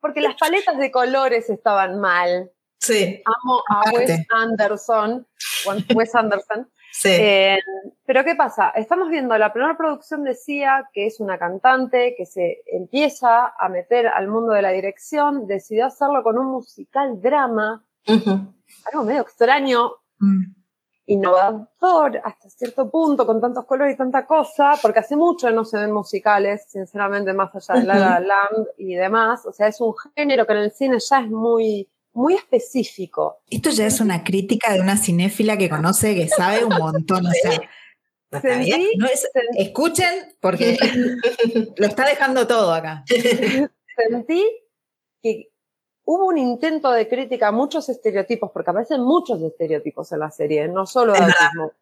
porque 0.00 0.20
las 0.20 0.34
paletas 0.34 0.76
de 0.78 0.90
colores 0.90 1.48
estaban 1.48 2.00
mal. 2.00 2.50
Sí. 2.78 3.22
Amo 3.24 3.62
a 3.68 3.90
Wes 3.92 4.26
Anderson, 4.30 5.26
Wes 5.94 6.14
Anderson, 6.14 6.68
eh, 7.04 7.58
pero 8.04 8.24
¿qué 8.24 8.34
pasa? 8.34 8.70
Estamos 8.70 9.08
viendo 9.10 9.36
la 9.36 9.52
primera 9.52 9.76
producción 9.76 10.24
de 10.24 10.34
Cia, 10.34 10.88
que 10.92 11.06
es 11.06 11.20
una 11.20 11.38
cantante 11.38 12.14
que 12.16 12.26
se 12.26 12.62
empieza 12.66 13.52
a 13.58 13.68
meter 13.68 14.06
al 14.06 14.28
mundo 14.28 14.52
de 14.52 14.62
la 14.62 14.70
dirección, 14.70 15.46
decidió 15.46 15.86
hacerlo 15.86 16.22
con 16.22 16.38
un 16.38 16.46
musical 16.46 17.20
drama, 17.20 17.84
algo 18.06 19.04
medio 19.04 19.22
extraño, 19.22 19.92
mm. 20.18 20.42
innovador 21.06 22.20
hasta 22.24 22.48
cierto 22.48 22.90
punto, 22.90 23.26
con 23.26 23.40
tantos 23.40 23.66
colores 23.66 23.94
y 23.94 23.98
tanta 23.98 24.26
cosa, 24.26 24.74
porque 24.80 25.00
hace 25.00 25.16
mucho 25.16 25.50
no 25.50 25.64
se 25.64 25.78
ven 25.78 25.92
musicales, 25.92 26.66
sinceramente, 26.68 27.32
más 27.34 27.54
allá 27.54 27.80
de 27.80 27.86
La 27.86 28.20
Land 28.20 28.68
y 28.78 28.94
demás. 28.94 29.44
O 29.44 29.52
sea, 29.52 29.68
es 29.68 29.80
un 29.80 29.94
género 30.14 30.46
que 30.46 30.52
en 30.52 30.58
el 30.60 30.72
cine 30.72 30.98
ya 30.98 31.20
es 31.20 31.30
muy 31.30 31.90
muy 32.16 32.34
específico. 32.34 33.42
Esto 33.50 33.70
ya 33.70 33.86
es 33.86 34.00
una 34.00 34.24
crítica 34.24 34.72
de 34.72 34.80
una 34.80 34.96
cinéfila 34.96 35.56
que 35.56 35.68
conoce, 35.68 36.14
que 36.14 36.28
sabe 36.28 36.64
un 36.64 36.76
montón. 36.76 37.26
O 37.26 37.30
sea, 37.30 37.60
escuchen 39.56 40.36
porque 40.40 40.76
lo 41.76 41.86
está 41.86 42.06
dejando 42.06 42.46
todo 42.46 42.72
acá. 42.72 43.04
Sentí 43.08 44.44
que 45.22 45.50
hubo 46.04 46.26
un 46.26 46.38
intento 46.38 46.90
de 46.90 47.08
crítica 47.08 47.48
a 47.48 47.52
muchos 47.52 47.88
estereotipos, 47.88 48.50
porque 48.52 48.70
aparecen 48.70 49.02
muchos 49.02 49.42
estereotipos 49.42 50.10
en 50.12 50.20
la 50.20 50.30
serie, 50.30 50.68
no 50.68 50.86
solo 50.86 51.12
de 51.12 51.18
autismo, 51.18 51.72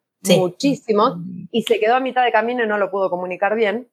muchísimos, 0.41 1.17
y 1.51 1.63
se 1.63 1.79
quedó 1.79 1.95
a 1.95 1.99
mitad 1.99 2.25
de 2.25 2.31
camino 2.31 2.63
y 2.63 2.67
no 2.67 2.77
lo 2.77 2.91
pudo 2.91 3.09
comunicar 3.09 3.55
bien, 3.55 3.89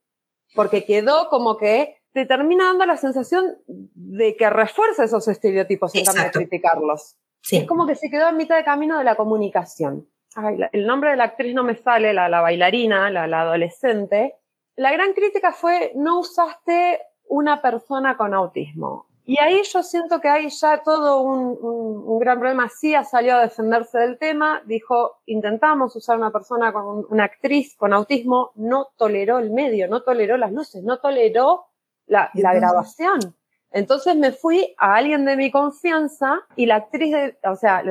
porque 0.54 0.84
quedó 0.84 1.28
como 1.28 1.56
que 1.56 2.01
te 2.12 2.26
termina 2.26 2.66
dando 2.66 2.86
la 2.86 2.96
sensación 2.96 3.56
de 3.66 4.36
que 4.36 4.48
refuerza 4.50 5.04
esos 5.04 5.26
estereotipos 5.28 5.94
en 5.94 6.04
vez 6.04 6.14
de 6.14 6.30
criticarlos. 6.30 7.16
Es 7.50 7.66
como 7.66 7.86
que 7.86 7.94
se 7.94 8.10
quedó 8.10 8.28
en 8.28 8.36
mitad 8.36 8.56
de 8.56 8.64
camino 8.64 8.98
de 8.98 9.04
la 9.04 9.16
comunicación. 9.16 10.06
el 10.72 10.86
nombre 10.86 11.10
de 11.10 11.16
la 11.16 11.24
actriz 11.24 11.54
no 11.54 11.64
me 11.64 11.74
sale, 11.74 12.12
la, 12.12 12.28
bailarina, 12.40 13.10
la, 13.10 13.40
adolescente. 13.40 14.36
La 14.76 14.92
gran 14.92 15.12
crítica 15.12 15.52
fue, 15.52 15.92
no 15.94 16.20
usaste 16.20 17.00
una 17.28 17.60
persona 17.60 18.16
con 18.16 18.34
autismo. 18.34 19.06
Y 19.24 19.38
ahí 19.38 19.62
yo 19.62 19.82
siento 19.82 20.20
que 20.20 20.28
hay 20.28 20.48
ya 20.50 20.82
todo 20.82 21.20
un, 21.20 21.56
un, 21.62 22.18
gran 22.18 22.38
problema. 22.38 22.68
Sí 22.68 22.94
ha 22.94 23.04
salido 23.04 23.36
a 23.36 23.42
defenderse 23.42 23.98
del 23.98 24.18
tema, 24.18 24.62
dijo, 24.66 25.22
intentamos 25.26 25.94
usar 25.94 26.18
una 26.18 26.32
persona 26.32 26.72
con 26.72 27.06
una 27.08 27.24
actriz 27.24 27.76
con 27.76 27.92
autismo, 27.92 28.50
no 28.56 28.88
toleró 28.96 29.38
el 29.38 29.50
medio, 29.50 29.86
no 29.88 30.02
toleró 30.02 30.36
las 30.36 30.52
luces, 30.52 30.82
no 30.82 30.98
toleró 30.98 31.66
la, 32.12 32.54
grabación. 32.54 33.34
Entonces 33.70 34.16
me 34.16 34.32
fui 34.32 34.74
a 34.78 34.94
alguien 34.96 35.24
de 35.24 35.36
mi 35.36 35.50
confianza 35.50 36.40
y 36.56 36.66
la 36.66 36.76
actriz, 36.76 37.12
de, 37.12 37.38
o 37.44 37.56
sea, 37.56 37.82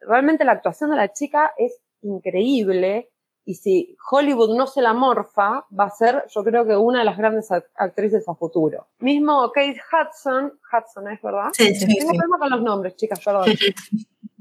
realmente 0.00 0.44
la 0.44 0.52
actuación 0.52 0.90
de 0.90 0.96
la 0.96 1.12
chica 1.12 1.52
es 1.56 1.80
increíble. 2.02 3.10
Y 3.48 3.54
si 3.54 3.96
Hollywood 4.10 4.56
no 4.56 4.66
se 4.66 4.82
la 4.82 4.92
morfa, 4.92 5.66
va 5.78 5.84
a 5.84 5.90
ser, 5.90 6.24
yo 6.34 6.42
creo 6.42 6.66
que 6.66 6.76
una 6.76 7.00
de 7.00 7.04
las 7.04 7.16
grandes 7.16 7.48
actrices 7.76 8.28
a 8.28 8.34
futuro. 8.34 8.88
Mismo 8.98 9.52
Kate 9.52 9.80
Hudson, 9.92 10.52
Hudson 10.72 11.08
es 11.12 11.22
verdad. 11.22 11.50
Sí, 11.52 11.74
sí, 11.74 11.86
Tengo 11.86 12.10
problema 12.10 12.38
con 12.38 12.50
los 12.50 12.62
nombres, 12.62 12.96
chicas, 12.96 13.20
perdón. 13.24 13.46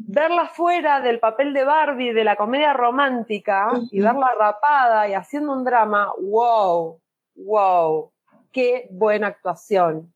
verla 0.08 0.48
fuera 0.48 1.02
del 1.02 1.20
papel 1.20 1.54
de 1.54 1.64
Barbie, 1.64 2.14
de 2.14 2.24
la 2.24 2.36
comedia 2.36 2.74
romántica, 2.74 3.70
y 3.92 4.02
verla 4.02 4.34
rapada 4.40 5.08
y 5.08 5.14
haciendo 5.14 5.54
un 5.54 5.64
drama, 5.64 6.12
wow, 6.20 7.00
wow, 7.36 8.12
qué 8.56 8.88
buena 8.90 9.28
actuación. 9.28 10.14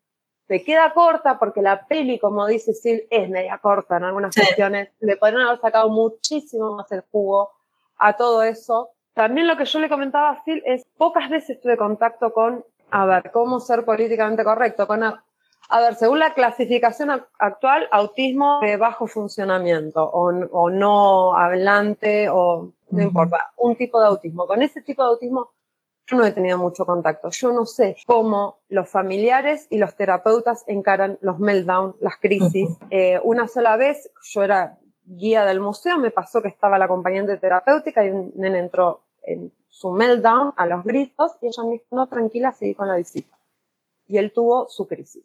Se 0.48 0.64
queda 0.64 0.94
corta 0.94 1.38
porque 1.38 1.62
la 1.62 1.86
peli, 1.86 2.18
como 2.18 2.48
dice 2.48 2.74
Sil, 2.74 3.04
es 3.12 3.30
media 3.30 3.58
corta 3.58 3.98
en 3.98 4.06
algunas 4.06 4.34
cuestiones. 4.34 4.90
Le 5.02 5.18
podrían 5.18 5.42
haber 5.42 5.60
sacado 5.60 5.90
muchísimo 5.90 6.78
más 6.78 6.90
el 6.94 7.04
jugo 7.12 7.52
a 7.98 8.14
todo 8.14 8.42
eso. 8.42 8.92
También 9.14 9.46
lo 9.46 9.58
que 9.58 9.66
yo 9.66 9.80
le 9.80 9.90
comentaba 9.90 10.30
a 10.30 10.44
Sil 10.48 10.64
es, 10.66 10.86
pocas 10.98 11.30
veces 11.30 11.60
tuve 11.60 11.76
contacto 11.76 12.32
con, 12.32 12.64
a 12.90 13.06
ver, 13.06 13.30
cómo 13.32 13.60
ser 13.60 13.84
políticamente 13.84 14.46
correcto, 14.46 14.88
con 14.88 15.04
a 15.04 15.82
ver, 15.82 15.96
según 15.96 16.20
la 16.20 16.34
clasificación 16.34 17.12
actual, 17.38 17.90
autismo 17.92 18.60
de 18.62 18.78
bajo 18.78 19.06
funcionamiento 19.06 20.04
o, 20.04 20.70
no 20.72 21.36
hablante 21.36 22.28
o 22.30 22.72
no 22.90 23.02
importa, 23.04 23.52
un 23.58 23.76
tipo 23.76 24.00
de 24.00 24.08
autismo. 24.08 24.48
Con 24.48 24.64
ese 24.64 24.82
tipo 24.82 25.04
de 25.04 25.10
autismo 25.10 25.52
yo 26.10 26.18
no 26.18 26.26
he 26.26 26.32
tenido 26.32 26.58
mucho 26.58 26.86
contacto. 26.86 27.30
Yo 27.30 27.52
no 27.52 27.66
sé 27.66 27.96
cómo 28.06 28.60
los 28.70 28.90
familiares 28.90 29.68
y 29.70 29.78
los 29.78 29.96
terapeutas 29.96 30.64
encaran 30.68 31.18
los 31.22 31.40
meltdowns, 31.40 31.96
las 32.00 32.18
crisis. 32.18 32.70
Eh, 32.90 33.20
una 33.24 33.48
sola 33.48 33.78
vez, 33.78 34.12
yo 34.24 34.44
era 34.44 34.80
guía 35.06 35.46
del 35.46 35.60
museo, 35.60 35.98
me 35.98 36.12
pasó 36.12 36.42
que 36.42 36.48
estaba 36.48 36.78
la 36.78 36.86
acompañante 36.86 37.38
terapéutica 37.38 38.06
y 38.06 38.10
un 38.10 38.32
nene 38.36 38.60
entró 38.60 39.02
en 39.24 39.52
su 39.68 39.92
meltdown 39.92 40.54
a 40.56 40.66
los 40.66 40.84
gritos 40.84 41.34
y 41.42 41.48
ella 41.48 41.64
me 41.64 41.72
dijo, 41.74 41.86
no, 41.92 42.08
tranquila, 42.08 42.52
seguí 42.52 42.76
con 42.76 42.88
la 42.88 42.96
visita. 42.96 43.38
Y 44.08 44.18
él 44.18 44.32
tuvo 44.32 44.68
su 44.68 44.88
crisis. 44.88 45.24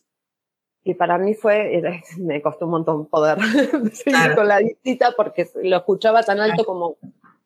Y 0.83 0.95
para 0.95 1.17
mí 1.17 1.35
fue, 1.35 1.83
me 2.19 2.43
costó 2.43 2.67
un 2.67 2.73
montón 2.73 3.07
poder 3.07 3.39
seguir 3.93 4.35
con 4.35 4.49
la 4.49 4.59
visita 4.59 5.13
porque 5.17 5.49
lo 5.63 5.79
escuchaba 5.79 6.23
tan 6.23 6.41
alto 6.41 6.65
como, 6.65 6.97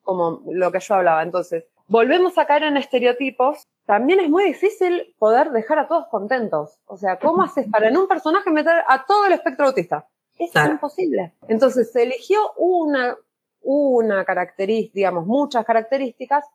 como 0.03 0.41
lo 0.51 0.71
que 0.71 0.79
yo 0.79 0.95
hablaba. 0.95 1.23
Entonces, 1.23 1.65
volvemos 1.89 2.37
a 2.37 2.45
caer 2.45 2.63
en 2.63 2.77
estereotipos. 2.77 3.67
También 3.85 4.19
es 4.19 4.29
muy 4.29 4.45
difícil 4.45 5.15
poder 5.19 5.51
dejar 5.51 5.79
a 5.79 5.87
todos 5.87 6.07
contentos. 6.07 6.79
O 6.85 6.97
sea, 6.97 7.19
¿cómo 7.19 7.43
haces 7.43 7.67
para 7.69 7.89
en 7.89 7.97
un 7.97 8.07
personaje 8.07 8.49
meter 8.51 8.83
a 8.87 9.05
todo 9.05 9.25
el 9.25 9.33
espectro 9.33 9.67
autista? 9.67 10.07
Es 10.37 10.55
imposible. 10.55 11.33
Entonces, 11.49 11.91
se 11.91 12.03
eligió 12.03 12.39
una, 12.55 13.17
una 13.61 14.23
característica, 14.23 14.95
digamos, 14.95 15.25
muchas 15.25 15.65
características 15.65 16.45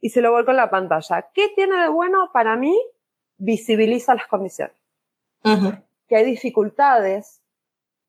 y 0.00 0.08
se 0.08 0.22
lo 0.22 0.32
volcó 0.32 0.52
en 0.52 0.56
la 0.56 0.70
pantalla. 0.70 1.28
¿Qué 1.34 1.50
tiene 1.54 1.76
de 1.82 1.88
bueno 1.88 2.30
para 2.32 2.56
mí? 2.56 2.74
Visibiliza 3.36 4.14
las 4.14 4.26
condiciones 4.28 4.76
que 6.12 6.16
hay 6.16 6.24
dificultades 6.24 7.42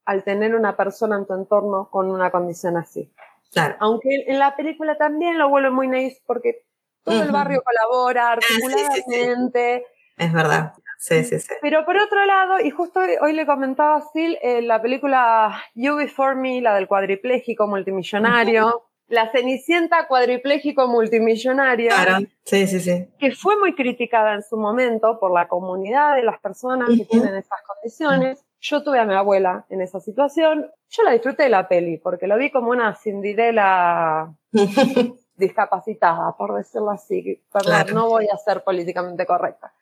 al 0.05 0.23
tener 0.23 0.55
una 0.55 0.75
persona 0.75 1.15
en 1.15 1.25
tu 1.25 1.33
entorno 1.33 1.89
con 1.89 2.09
una 2.11 2.31
condición 2.31 2.77
así. 2.77 3.11
Claro. 3.53 3.75
Aunque 3.79 4.25
en 4.27 4.39
la 4.39 4.55
película 4.55 4.97
también 4.97 5.37
lo 5.37 5.47
vuelve 5.49 5.69
muy 5.69 5.87
nice 5.87 6.21
porque 6.25 6.65
todo 7.03 7.21
el 7.21 7.31
barrio 7.31 7.61
colabora 7.63 8.29
ah, 8.29 8.31
articuladamente. 8.33 9.85
Es 10.17 10.33
verdad. 10.33 10.73
Sí, 10.97 11.23
sí, 11.23 11.39
sí. 11.39 11.53
Pero 11.61 11.85
por 11.85 11.97
otro 11.97 12.25
lado, 12.25 12.59
y 12.61 12.69
justo 12.69 13.01
hoy, 13.21 13.33
le 13.33 13.45
comentaba 13.45 13.97
a 13.97 14.01
Sil, 14.07 14.39
en 14.41 14.67
la 14.67 14.81
película 14.81 15.61
You 15.75 15.97
Before 15.97 16.35
Me, 16.35 16.61
la 16.61 16.75
del 16.75 16.87
cuadripléjico 16.87 17.67
multimillonario, 17.67 18.85
la 19.07 19.29
Cenicienta 19.31 20.07
cuadripléjico 20.07 20.87
multimillonario. 20.87 21.89
Claro, 21.89 22.25
sí, 22.45 22.67
sí, 22.67 22.79
sí. 22.79 23.09
Que 23.19 23.31
fue 23.31 23.59
muy 23.59 23.75
criticada 23.75 24.33
en 24.33 24.43
su 24.43 24.55
momento 24.55 25.19
por 25.19 25.33
la 25.33 25.47
comunidad 25.47 26.15
de 26.15 26.23
las 26.23 26.39
personas 26.39 26.89
que 26.89 27.05
tienen 27.05 27.35
esas 27.35 27.59
condiciones. 27.67 28.42
Yo 28.65 28.81
tuve 28.81 28.97
a 28.97 29.03
mi 29.03 29.13
abuela 29.13 29.65
en 29.69 29.81
esa 29.81 29.99
situación. 29.99 30.71
Yo 30.89 31.03
la 31.03 31.11
disfruté 31.11 31.43
de 31.43 31.49
la 31.49 31.67
peli 31.67 31.97
porque 31.97 32.27
lo 32.27 32.37
vi 32.37 32.49
como 32.49 32.69
una 32.69 32.95
Cinderella 32.95 34.33
discapacitada, 35.35 36.33
por 36.37 36.55
decirlo 36.55 36.91
así. 36.91 37.43
Perdón, 37.51 37.93
no 37.93 38.07
voy 38.07 38.29
a 38.31 38.37
ser 38.37 38.63
políticamente 38.63 39.25
correcta. 39.25 39.73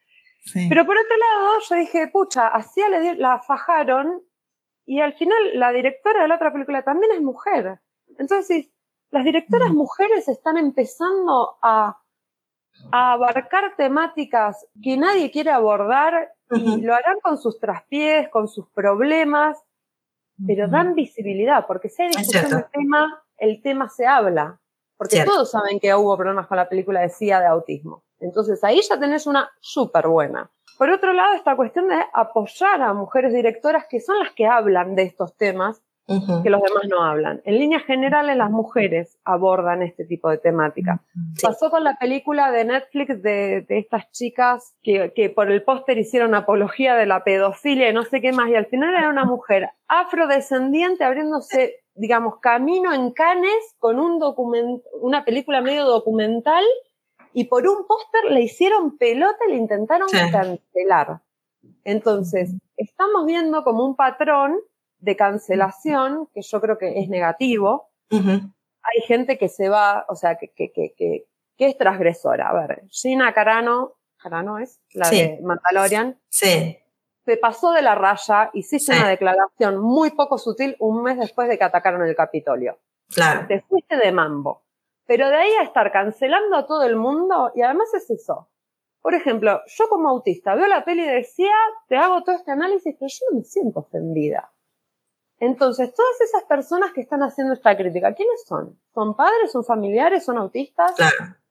Pero 0.68 0.84
por 0.88 0.98
otro 0.98 1.16
lado, 1.16 1.60
yo 1.70 1.76
dije, 1.76 2.08
pucha, 2.08 2.48
así 2.48 2.82
la 3.18 3.40
fajaron 3.40 4.24
y 4.88 5.00
al 5.00 5.14
final 5.14 5.38
la 5.54 5.72
directora 5.72 6.24
de 6.24 6.28
la 6.28 6.36
otra 6.36 6.52
película 6.52 6.82
también 6.82 7.12
es 7.12 7.22
mujer. 7.22 7.80
Entonces, 8.18 8.72
las 9.12 9.24
directoras 9.24 9.70
mujeres 9.70 10.28
están 10.28 10.58
empezando 10.58 11.58
a, 11.62 12.01
abarcar 12.92 13.76
temáticas 13.76 14.68
que 14.82 14.98
nadie 14.98 15.32
quiere 15.32 15.52
abordar 15.52 16.34
y 16.52 16.82
lo 16.82 16.94
harán 16.94 17.20
con 17.22 17.38
sus 17.38 17.60
traspiés, 17.60 18.30
con 18.30 18.48
sus 18.48 18.68
problemas, 18.70 19.58
pero 20.46 20.68
dan 20.68 20.96
visibilidad, 20.96 21.66
porque 21.68 21.90
si 21.90 22.02
hay 22.02 22.10
discusión 22.10 22.50
del 22.50 22.66
tema, 22.72 23.24
el 23.38 23.62
tema 23.62 23.90
se 23.90 24.06
habla. 24.06 24.60
Porque 24.98 25.24
todos 25.24 25.50
saben 25.50 25.80
que 25.80 25.94
hubo 25.96 26.16
problemas 26.16 26.48
con 26.48 26.58
la 26.58 26.70
película 26.70 27.02
de 27.02 27.10
CIA 27.10 27.40
de 27.40 27.48
autismo. 27.48 28.04
Entonces 28.20 28.64
ahí 28.64 28.80
ya 28.88 29.00
tenés 29.00 29.26
una 29.26 29.50
súper 29.60 30.08
buena. 30.08 30.52
Por 30.78 30.90
otro 30.90 31.14
lado, 31.14 31.34
esta 31.34 31.56
cuestión 31.56 31.88
de 31.88 32.04
apoyar 32.14 32.82
a 32.82 32.94
mujeres 32.94 33.34
directoras 33.34 33.86
que 33.90 34.00
son 34.00 34.20
las 34.20 34.32
que 34.34 34.46
hablan 34.46 34.96
de 34.96 35.04
estos 35.04 35.36
temas 35.36 35.82
que 36.08 36.50
los 36.50 36.62
demás 36.62 36.84
no 36.90 37.04
hablan. 37.04 37.42
En 37.46 37.58
líneas 37.58 37.84
generales, 37.84 38.36
las 38.36 38.52
mujeres 38.52 39.18
abordan 39.24 39.82
este 39.82 40.06
tipo 40.06 40.30
de 40.30 40.38
temática. 40.38 41.02
Pasó 41.42 41.70
con 41.70 41.84
la 41.84 41.96
película 41.96 42.52
de 42.52 42.66
Netflix 42.66 43.22
de, 43.22 43.66
estas 43.70 44.12
chicas 44.12 44.76
que, 44.82 45.14
que 45.16 45.30
por 45.30 45.52
el 45.52 45.64
póster 45.64 45.98
hicieron 45.98 46.36
apología 46.36 46.96
de 46.96 47.06
la 47.06 47.24
pedofilia 47.24 47.90
y 47.90 47.94
no 47.94 48.04
sé 48.04 48.22
qué 48.22 48.32
más, 48.32 48.50
y 48.50 48.56
al 48.56 48.66
final 48.66 48.94
era 48.94 49.10
una 49.10 49.26
mujer 49.26 49.70
afrodescendiente 49.88 51.04
abriéndose, 51.04 51.84
digamos, 51.96 52.40
camino 52.40 52.94
en 52.94 53.12
Cannes 53.12 53.76
con 53.80 54.00
un 54.00 54.20
documento, 54.20 54.88
una 55.02 55.24
película 55.24 55.62
medio 55.62 55.86
documental 55.86 56.64
y 57.34 57.46
por 57.46 57.68
un 57.68 57.86
póster 57.88 58.32
le 58.32 58.42
hicieron 58.42 58.98
pelota 58.98 59.38
y 59.48 59.52
le 59.52 59.58
intentaron 59.58 60.08
cancelar. 60.10 61.22
Entonces, 61.84 62.54
estamos 62.78 63.26
viendo 63.26 63.64
como 63.64 63.86
un 63.86 63.96
patrón 63.96 64.58
de 65.02 65.16
cancelación, 65.16 66.28
que 66.34 66.42
yo 66.42 66.62
creo 66.62 66.78
que 66.78 67.00
es 67.00 67.10
negativo. 67.10 67.90
Hay 68.10 69.02
gente 69.06 69.38
que 69.38 69.50
se 69.50 69.70
va, 69.70 70.06
o 70.08 70.16
sea, 70.16 70.36
que, 70.36 70.50
que, 70.50 70.72
que, 70.72 70.94
que, 70.96 71.26
es 71.58 71.78
transgresora. 71.78 72.50
A 72.50 72.54
ver, 72.54 72.84
Gina 72.90 73.34
Carano, 73.34 73.96
Carano 74.18 74.58
es, 74.58 74.80
la 74.94 75.10
de 75.10 75.40
Mandalorian. 75.44 76.20
Sí. 76.30 76.78
Se 77.26 77.38
pasó 77.38 77.72
de 77.72 77.84
la 77.84 77.96
raya, 77.96 78.50
hiciste 78.54 78.94
una 78.94 79.10
declaración 79.10 79.80
muy 79.80 80.12
poco 80.12 80.38
sutil 80.38 80.76
un 80.80 81.04
mes 81.04 81.20
después 81.20 81.48
de 81.48 81.58
que 81.58 81.64
atacaron 81.64 82.06
el 82.06 82.16
Capitolio. 82.16 82.80
Claro. 83.14 83.46
Te 83.48 83.62
fuiste 83.62 83.98
de 83.98 84.12
mambo. 84.12 84.64
Pero 85.06 85.30
de 85.30 85.36
ahí 85.36 85.52
a 85.60 85.64
estar 85.64 85.92
cancelando 85.92 86.56
a 86.56 86.66
todo 86.66 86.84
el 86.84 86.96
mundo, 86.96 87.52
y 87.56 87.62
además 87.62 87.94
es 87.94 88.10
eso. 88.10 88.50
Por 89.02 89.16
ejemplo, 89.16 89.62
yo 89.66 89.90
como 89.90 90.10
autista 90.10 90.56
veo 90.56 90.68
la 90.68 90.86
peli 90.86 91.04
y 91.04 91.08
decía, 91.08 91.54
te 91.88 91.98
hago 91.98 92.24
todo 92.24 92.36
este 92.36 92.52
análisis, 92.52 92.96
pero 93.00 93.10
yo 93.10 93.26
no 93.32 93.38
me 93.40 93.44
siento 93.44 93.80
ofendida. 93.80 94.51
Entonces, 95.42 95.92
todas 95.96 96.22
esas 96.22 96.44
personas 96.44 96.94
que 96.94 97.02
están 97.02 97.24
haciendo 97.24 97.56
esta 97.56 97.76
crítica, 97.76 98.14
¿quiénes 98.14 98.44
son? 98.46 98.80
¿Son 98.94 99.16
padres? 99.16 99.52
¿Son 99.52 99.66
familiares? 99.66 100.24
¿Son 100.24 100.38
autistas? 100.38 100.92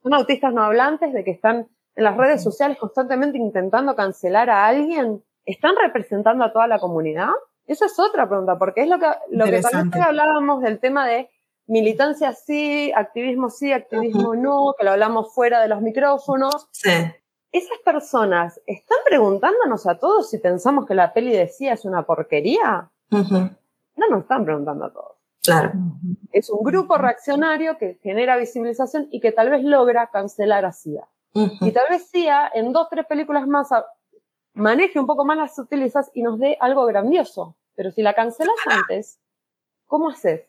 ¿Son 0.01 0.13
autistas 0.13 0.53
no 0.53 0.63
hablantes 0.63 1.11
de 1.11 1.25
que 1.25 1.31
están 1.31 1.67
en 1.95 2.03
las 2.05 2.15
redes 2.15 2.41
sociales 2.41 2.77
constantemente 2.77 3.37
intentando 3.37 3.93
cancelar 3.93 4.49
a 4.49 4.65
alguien? 4.65 5.21
¿Están 5.45 5.75
representando 5.75 6.45
a 6.45 6.53
toda 6.53 6.67
la 6.67 6.79
comunidad? 6.79 7.31
Esa 7.67 7.87
es 7.87 7.99
otra 7.99 8.29
pregunta, 8.29 8.57
porque 8.57 8.83
es 8.83 8.87
lo 8.87 8.97
que, 8.97 9.07
lo 9.29 9.43
que 9.43 9.59
también 9.59 10.01
hablábamos 10.01 10.61
del 10.61 10.79
tema 10.79 11.05
de 11.05 11.29
militancia 11.67 12.31
sí, 12.31 12.93
activismo 12.95 13.49
sí, 13.49 13.73
activismo 13.73 14.35
no, 14.35 14.73
que 14.77 14.85
lo 14.85 14.91
hablamos 14.91 15.33
fuera 15.33 15.59
de 15.59 15.67
los 15.67 15.81
micrófonos. 15.81 16.69
Sí. 16.71 16.91
Esas 17.51 17.77
personas 17.83 18.61
están 18.65 18.99
preguntándonos 19.05 19.85
a 19.85 19.99
todos 19.99 20.29
si 20.29 20.37
pensamos 20.37 20.85
que 20.85 20.95
la 20.95 21.11
peli 21.11 21.35
decía 21.35 21.73
es 21.73 21.83
una 21.83 22.03
porquería. 22.05 22.89
No 23.95 24.07
nos 24.09 24.21
están 24.21 24.45
preguntando 24.45 24.85
a 24.85 24.93
todos. 24.93 25.17
Claro. 25.43 25.71
Es 26.31 26.49
un 26.49 26.63
grupo 26.63 26.97
reaccionario 26.97 27.77
que 27.77 27.99
genera 28.03 28.37
visibilización 28.37 29.07
y 29.11 29.19
que 29.19 29.31
tal 29.31 29.49
vez 29.49 29.63
logra 29.63 30.09
cancelar 30.11 30.65
a 30.65 30.71
CIA. 30.71 31.07
Y 31.33 31.71
tal 31.71 31.85
vez 31.89 32.09
CIA 32.11 32.51
en 32.53 32.73
dos, 32.73 32.89
tres 32.89 33.05
películas 33.05 33.47
más 33.47 33.69
maneje 34.53 34.99
un 34.99 35.07
poco 35.07 35.25
más 35.25 35.37
las 35.37 35.55
sutilezas 35.55 36.11
y 36.13 36.23
nos 36.23 36.39
dé 36.39 36.57
algo 36.59 36.85
grandioso. 36.85 37.55
Pero 37.75 37.91
si 37.91 38.01
la 38.01 38.13
cancelas 38.13 38.55
antes, 38.65 39.19
¿cómo 39.87 40.09
haces? 40.09 40.45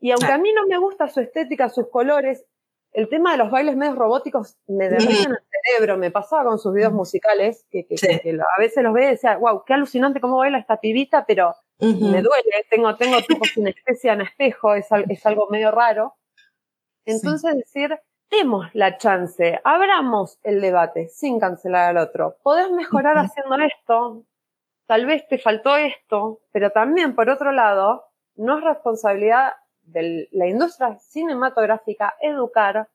Y 0.00 0.10
aunque 0.12 0.32
a 0.32 0.38
mí 0.38 0.52
no 0.52 0.66
me 0.66 0.78
gusta 0.78 1.08
su 1.08 1.20
estética, 1.20 1.68
sus 1.68 1.88
colores, 1.88 2.44
el 2.92 3.08
tema 3.08 3.32
de 3.32 3.38
los 3.38 3.50
bailes 3.50 3.76
medios 3.76 3.96
robóticos 3.96 4.56
me 4.66 4.88
derriten 4.88 5.32
el 5.32 5.38
cerebro. 5.66 5.98
Me 5.98 6.10
pasaba 6.10 6.44
con 6.44 6.58
sus 6.58 6.74
videos 6.74 6.92
musicales, 6.92 7.66
que, 7.70 7.86
a 7.86 8.60
veces 8.60 8.82
los 8.82 8.92
veía 8.92 9.08
y 9.08 9.10
decía, 9.12 9.36
wow, 9.36 9.62
qué 9.64 9.74
alucinante 9.74 10.20
cómo 10.20 10.38
baila 10.38 10.58
esta 10.58 10.80
pibita, 10.80 11.24
pero 11.26 11.54
me 11.80 12.22
duele, 12.22 12.66
tengo, 12.70 12.96
tengo 12.96 13.18
tipo 13.22 13.44
sinestesia 13.44 14.14
en 14.14 14.22
espejo, 14.22 14.74
es, 14.74 14.86
es 15.08 15.26
algo 15.26 15.48
medio 15.48 15.70
raro. 15.70 16.16
Entonces 17.04 17.56
decir, 17.56 17.98
demos 18.30 18.66
la 18.74 18.98
chance, 18.98 19.60
abramos 19.64 20.38
el 20.42 20.60
debate 20.60 21.08
sin 21.08 21.38
cancelar 21.38 21.90
al 21.90 21.98
otro. 21.98 22.36
Podés 22.42 22.70
mejorar 22.70 23.16
haciendo 23.16 23.56
esto, 23.56 24.24
tal 24.86 25.06
vez 25.06 25.26
te 25.28 25.38
faltó 25.38 25.76
esto, 25.76 26.40
pero 26.52 26.70
también 26.70 27.14
por 27.14 27.30
otro 27.30 27.52
lado, 27.52 28.06
no 28.34 28.58
es 28.58 28.64
responsabilidad 28.64 29.52
de 29.92 30.28
la 30.32 30.46
industria 30.46 30.98
cinematográfica 30.98 32.14
educar, 32.20 32.88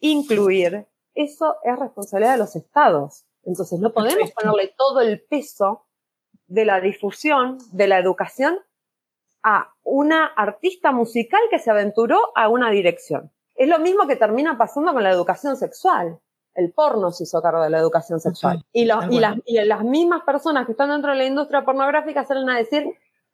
incluir. 0.00 0.86
Eso 1.14 1.56
es 1.64 1.78
responsabilidad 1.78 2.32
de 2.32 2.38
los 2.38 2.56
estados. 2.56 3.24
Entonces 3.44 3.80
no 3.80 3.92
podemos 3.92 4.30
ponerle 4.32 4.74
todo 4.76 5.00
el 5.00 5.22
peso 5.22 5.86
de 6.46 6.64
la 6.64 6.80
difusión, 6.80 7.58
de 7.72 7.86
la 7.86 7.98
educación, 7.98 8.58
a 9.42 9.72
una 9.82 10.26
artista 10.26 10.92
musical 10.92 11.40
que 11.50 11.58
se 11.58 11.70
aventuró 11.70 12.20
a 12.34 12.48
una 12.48 12.70
dirección. 12.70 13.30
Es 13.54 13.68
lo 13.68 13.78
mismo 13.78 14.06
que 14.06 14.16
termina 14.16 14.58
pasando 14.58 14.92
con 14.92 15.02
la 15.02 15.10
educación 15.10 15.56
sexual. 15.56 16.18
El 16.54 16.72
porno 16.72 17.10
se 17.12 17.24
hizo 17.24 17.40
cargo 17.40 17.62
de 17.62 17.70
la 17.70 17.78
educación 17.78 18.20
sexual. 18.20 18.64
y, 18.72 18.84
las, 18.84 19.84
mismas 19.84 20.22
personas 20.22 20.66
que 20.66 20.72
están 20.72 20.90
dentro 20.90 21.12
de 21.12 21.18
la 21.18 21.24
industria 21.24 21.64
pornográfica 21.64 22.24
salen 22.24 22.50
a 22.50 22.58
decir, 22.58 22.84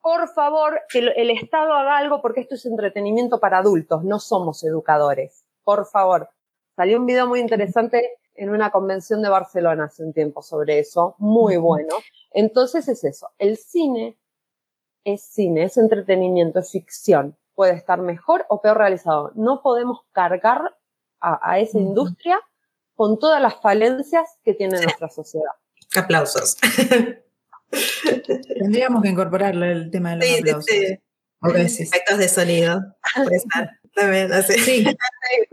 por 0.07 0.29
favor, 0.29 0.83
que 0.89 1.01
el 1.01 1.31
Estado 1.31 1.73
haga 1.73 1.99
algo 1.99 2.23
porque 2.23 2.41
esto 2.41 2.55
es 2.55 2.65
entretenimiento 2.65 3.41
para 3.41 3.59
adultos, 3.59 4.05
no 4.05 4.21
somos 4.21 4.63
educadores. 4.63 5.45
Por 5.65 5.85
favor. 5.85 6.31
Salió 6.77 7.01
un 7.01 7.07
video 7.07 7.27
muy 7.27 7.41
interesante 7.41 8.21
en 8.37 8.51
una 8.51 8.71
convención 8.71 9.21
de 9.21 9.31
Barcelona 9.31 9.87
hace 9.87 10.05
un 10.05 10.13
tiempo 10.13 10.43
sobre 10.43 10.79
eso, 10.79 11.17
muy 11.19 11.57
bueno. 11.57 11.97
Entonces 12.31 12.87
es 12.87 13.03
eso, 13.03 13.31
el 13.39 13.57
cine 13.57 14.17
es 15.03 15.23
cine, 15.23 15.65
es 15.65 15.77
entretenimiento, 15.77 16.61
es 16.61 16.71
ficción. 16.71 17.37
Puede 17.57 17.73
estar 17.73 18.01
mejor 18.01 18.47
o 18.49 18.61
peor 18.61 18.79
realizado. 18.79 19.33
No 19.35 19.61
podemos 19.61 20.03
cargar 20.13 20.77
a, 21.19 21.59
esa 21.59 21.81
industria 21.81 22.41
con 22.95 23.19
todas 23.19 23.43
las 23.43 23.61
falencias 23.61 24.39
que 24.45 24.55
tiene 24.55 24.81
nuestra 24.83 25.11
sociedad. 25.11 25.51
Aplausos. 25.97 26.59
Tendríamos 28.59 29.03
que 29.03 29.09
incorporarle 29.09 29.73
el 29.73 29.91
tema 29.91 30.17
de 30.17 30.17
los 30.17 30.27
sí, 30.27 30.39
aplausos. 30.39 30.65
Sí, 30.67 31.69
sí. 31.69 31.83
Efectos 31.83 32.19
de 32.19 32.29
sonido. 32.29 32.81
También, 33.95 34.31
así. 34.31 34.59
Sí, 34.59 34.87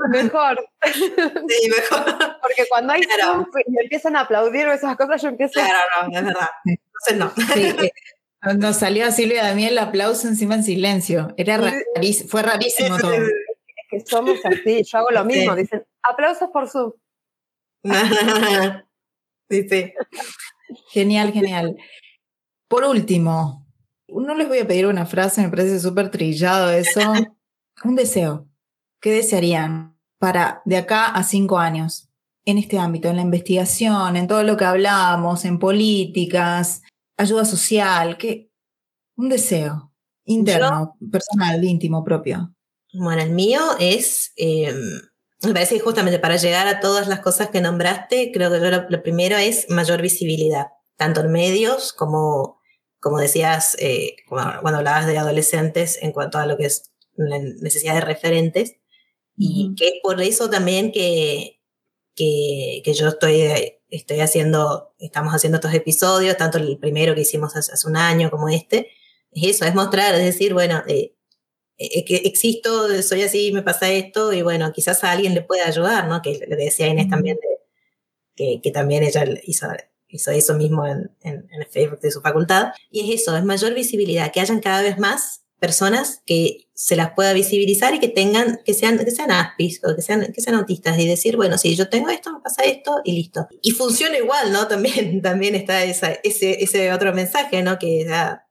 mejor. 0.10 0.66
Sí, 0.94 1.70
mejor. 1.70 2.18
Porque 2.42 2.66
cuando 2.70 2.92
hay 2.92 3.02
claro. 3.02 3.48
y 3.66 3.82
empiezan 3.82 4.18
a 4.18 4.22
aplaudir 4.22 4.68
o 4.68 4.74
esas 4.74 4.98
cosas, 4.98 5.22
yo 5.22 5.30
empiezo. 5.30 5.54
Claro, 5.54 5.80
no, 6.12 6.18
es 6.18 6.26
verdad. 6.26 6.50
Entonces 6.66 7.18
no. 7.18 7.54
Sí, 7.54 7.86
eh, 7.86 8.54
nos 8.58 8.76
salió 8.76 9.06
a 9.06 9.12
Silvia 9.12 9.44
Damián 9.44 9.70
el 9.70 9.78
aplauso 9.78 10.28
encima 10.28 10.56
en 10.56 10.64
silencio. 10.66 11.34
Era 11.38 11.58
rarísimo, 11.58 12.30
fue 12.30 12.42
rarísimo 12.42 12.98
todo. 12.98 13.14
Es 13.14 13.32
que 13.90 14.00
somos 14.02 14.40
así, 14.44 14.84
yo 14.84 14.98
hago 14.98 15.12
lo 15.12 15.24
mismo. 15.24 15.56
Dicen, 15.56 15.86
aplausos 16.02 16.50
por 16.52 16.70
Zoom. 16.70 16.92
sí, 19.50 19.70
sí. 19.70 19.94
Genial, 20.92 21.32
genial. 21.32 21.78
Por 22.74 22.86
último, 22.86 23.68
no 24.08 24.34
les 24.34 24.48
voy 24.48 24.58
a 24.58 24.68
pedir 24.68 24.88
una 24.88 25.06
frase, 25.06 25.44
me 25.44 25.50
parece 25.50 25.80
súper 25.80 26.10
trillado 26.10 26.72
eso. 26.72 27.02
Un 27.84 27.96
deseo. 27.96 28.50
¿Qué 29.00 29.12
desearían 29.12 29.96
para 30.18 30.64
de 30.66 30.78
acá 30.78 31.06
a 31.06 31.24
cinco 31.24 31.60
años 31.60 32.10
en 32.46 32.58
este 32.58 32.80
ámbito, 32.80 33.10
en 33.10 33.18
la 33.18 33.22
investigación, 33.22 34.16
en 34.16 34.26
todo 34.26 34.42
lo 34.42 34.58
que 34.58 34.66
hablamos, 34.66 35.46
en 35.46 35.60
políticas, 35.60 36.82
ayuda 37.16 37.46
social? 37.46 38.18
¿Qué? 38.18 38.50
Un 39.18 39.30
deseo 39.30 39.94
interno, 40.26 40.98
personal, 41.12 41.64
íntimo, 41.64 42.04
propio. 42.04 42.56
Bueno, 42.92 43.22
el 43.22 43.34
mío 43.34 43.62
es, 43.80 44.34
em, 44.36 45.00
me 45.44 45.54
parece 45.54 45.76
que 45.76 45.82
justamente 45.82 46.18
para 46.18 46.38
llegar 46.38 46.66
a 46.68 46.80
todas 46.80 47.08
las 47.08 47.20
cosas 47.20 47.50
que 47.50 47.62
nombraste, 47.62 48.32
creo 48.34 48.50
que 48.50 48.88
lo, 48.90 49.04
primero 49.04 49.38
es 49.38 49.70
mayor 49.70 50.02
visibilidad, 50.02 50.70
tanto 50.98 51.22
en 51.22 51.32
medios 51.32 51.94
como, 51.94 52.63
como 53.04 53.20
decías, 53.20 53.76
eh, 53.80 54.16
cuando 54.30 54.78
hablabas 54.78 55.06
de 55.08 55.18
adolescentes 55.18 56.00
en 56.02 56.14
cuanto 56.14 56.38
a 56.38 56.46
lo 56.46 56.56
que 56.56 56.68
es 56.68 56.94
la 57.18 57.38
necesidad 57.38 57.96
de 57.96 58.02
referentes 58.02 58.78
y 59.36 59.76
que 59.76 59.88
es 59.88 59.94
por 60.02 60.22
eso 60.22 60.50
también 60.50 60.94
que, 60.94 61.60
que, 62.16 62.82
que, 62.86 62.94
yo 62.94 63.10
estoy, 63.10 63.44
estoy 63.90 64.22
haciendo, 64.22 64.96
estamos 65.00 65.34
haciendo 65.34 65.58
estos 65.58 65.74
episodios, 65.74 66.38
tanto 66.38 66.60
el 66.60 66.78
primero 66.78 67.14
que 67.14 67.22
hicimos 67.22 67.58
hace, 67.58 67.74
un 67.86 67.98
año 67.98 68.32
como 68.32 68.48
este, 68.48 68.92
es 69.32 69.56
eso, 69.58 69.66
es 69.66 69.76
mostrar, 69.76 70.16
es 70.16 70.24
decir, 70.24 70.54
bueno, 70.54 70.82
eh, 70.88 71.14
eh, 71.78 72.06
que 72.06 72.16
existo, 72.16 73.02
soy 73.02 73.24
así, 73.24 73.52
me 73.52 73.64
pasa 73.64 73.90
esto, 73.92 74.32
y 74.32 74.44
bueno, 74.44 74.72
quizás 74.72 75.04
a 75.04 75.12
alguien 75.12 75.34
le 75.34 75.42
pueda 75.42 75.68
ayudar, 75.68 76.08
¿no? 76.08 76.22
Que 76.22 76.40
le 76.48 76.56
decía 76.56 76.88
Inés 76.88 77.10
también, 77.10 77.38
que, 78.34 78.62
que, 78.64 78.72
también 78.72 79.04
ella 79.04 79.26
hizo, 79.44 79.68
hizo 80.18 80.32
eso 80.32 80.54
mismo 80.56 80.86
en, 80.86 81.12
en, 81.22 81.48
en 81.52 81.62
el 81.62 81.68
Facebook 81.68 82.00
de 82.00 82.12
su 82.12 82.22
facultad, 82.22 82.74
y 82.92 83.12
es 83.12 83.22
eso, 83.22 83.36
es 83.36 83.44
mayor 83.44 83.74
visibilidad, 83.74 84.32
que 84.32 84.42
hayan 84.42 84.60
cada 84.60 84.82
vez 84.82 84.98
más 84.98 85.44
personas 85.64 86.22
que 86.26 86.68
se 86.74 86.98
las 86.98 87.12
pueda 87.12 87.32
visibilizar 87.32 87.96
y 87.96 88.02
que 88.02 88.10
tengan, 88.10 88.60
que 88.66 88.74
sean, 88.74 88.98
que 88.98 89.12
sean 89.12 89.32
aspis 89.32 89.80
o 89.86 89.96
que 89.96 90.02
sean, 90.02 90.34
que 90.34 90.42
sean 90.42 90.58
autistas 90.58 91.00
y 91.00 91.08
decir, 91.08 91.38
bueno, 91.38 91.58
si 91.58 91.74
yo 91.74 91.88
tengo 91.88 92.10
esto, 92.10 92.34
me 92.34 92.42
pasa 92.42 92.64
esto 92.64 93.00
y 93.06 93.14
listo. 93.14 93.48
Y 93.62 93.72
funciona 93.72 94.18
igual, 94.18 94.52
¿no? 94.52 94.68
También, 94.74 95.22
también 95.22 95.56
está 95.56 95.86
esa, 95.86 96.12
ese, 96.22 96.62
ese 96.62 96.92
otro 96.92 97.14
mensaje, 97.14 97.64
¿no? 97.64 97.80
Que, 97.80 98.06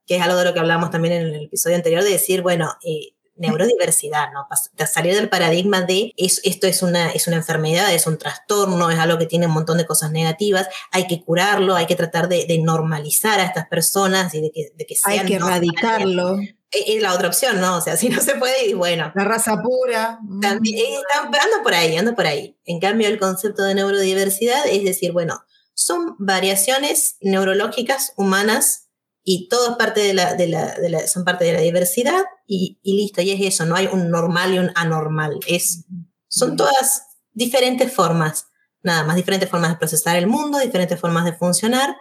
que 0.07 0.15
es 0.15 0.21
algo 0.23 0.39
de 0.39 0.45
lo 0.45 0.53
que 0.55 0.59
hablamos 0.59 0.89
también 0.89 1.13
en 1.13 1.27
el 1.27 1.45
episodio 1.45 1.75
anterior, 1.75 2.03
de 2.03 2.09
decir, 2.09 2.41
bueno, 2.41 2.73
eh, 2.83 3.12
neurodiversidad, 3.35 4.31
¿no? 4.31 4.47
Salir 4.85 5.15
del 5.15 5.29
paradigma 5.29 5.81
de 5.81 6.13
esto 6.17 6.67
es 6.67 6.81
una, 6.83 7.11
es 7.11 7.27
una 7.27 7.37
enfermedad, 7.37 7.93
es 7.93 8.05
un 8.07 8.17
trastorno, 8.17 8.89
es 8.91 8.99
algo 8.99 9.17
que 9.17 9.25
tiene 9.25 9.47
un 9.47 9.53
montón 9.53 9.77
de 9.77 9.85
cosas 9.85 10.11
negativas, 10.11 10.67
hay 10.91 11.07
que 11.07 11.23
curarlo, 11.23 11.75
hay 11.75 11.85
que 11.85 11.95
tratar 11.95 12.27
de, 12.27 12.45
normalizar 12.63 13.39
a 13.39 13.45
estas 13.45 13.67
personas 13.67 14.33
y 14.35 14.41
de 14.41 14.51
que, 14.51 14.71
de 14.75 14.85
que 14.85 14.95
sean 14.95 15.19
Hay 15.19 15.25
que 15.25 15.35
erradicarlo. 15.35 16.37
Es 16.71 17.01
la 17.01 17.13
otra 17.13 17.27
opción, 17.27 17.61
¿no? 17.61 17.77
O 17.77 17.81
sea, 17.81 17.97
si 17.97 18.09
no 18.09 18.19
se 18.19 18.35
puede, 18.35 18.67
y 18.67 18.73
bueno. 18.73 19.11
La 19.15 19.23
raza 19.25 19.61
pura. 19.61 20.19
También, 20.41 20.79
eh, 20.79 21.01
ando 21.13 21.63
por 21.63 21.73
ahí, 21.73 21.97
ando 21.97 22.15
por 22.15 22.25
ahí. 22.25 22.57
En 22.65 22.79
cambio, 22.79 23.07
el 23.07 23.19
concepto 23.19 23.63
de 23.63 23.75
neurodiversidad 23.75 24.65
es 24.67 24.83
decir, 24.83 25.11
bueno, 25.11 25.43
son 25.75 26.15
variaciones 26.17 27.17
neurológicas 27.21 28.13
humanas 28.15 28.82
y 29.23 29.47
todo 29.47 29.71
es 29.71 29.77
parte 29.77 30.01
de 30.01 30.13
la, 30.13 30.33
de 30.33 30.47
la, 30.47 30.75
de 30.75 30.89
la, 30.89 31.07
son 31.07 31.23
parte 31.23 31.45
de 31.45 31.53
la 31.53 31.61
diversidad 31.61 32.23
y, 32.45 32.79
y, 32.83 32.97
listo, 32.97 33.21
y 33.21 33.31
es 33.31 33.41
eso, 33.41 33.65
no 33.65 33.75
hay 33.75 33.87
un 33.91 34.09
normal 34.09 34.53
y 34.53 34.59
un 34.59 34.71
anormal, 34.75 35.39
es, 35.47 35.85
son 36.27 36.57
todas 36.57 37.03
diferentes 37.31 37.91
formas, 37.91 38.47
nada 38.81 39.03
más, 39.03 39.15
diferentes 39.15 39.49
formas 39.49 39.71
de 39.71 39.77
procesar 39.77 40.17
el 40.17 40.27
mundo, 40.27 40.59
diferentes 40.59 40.99
formas 40.99 41.25
de 41.25 41.33
funcionar, 41.33 41.95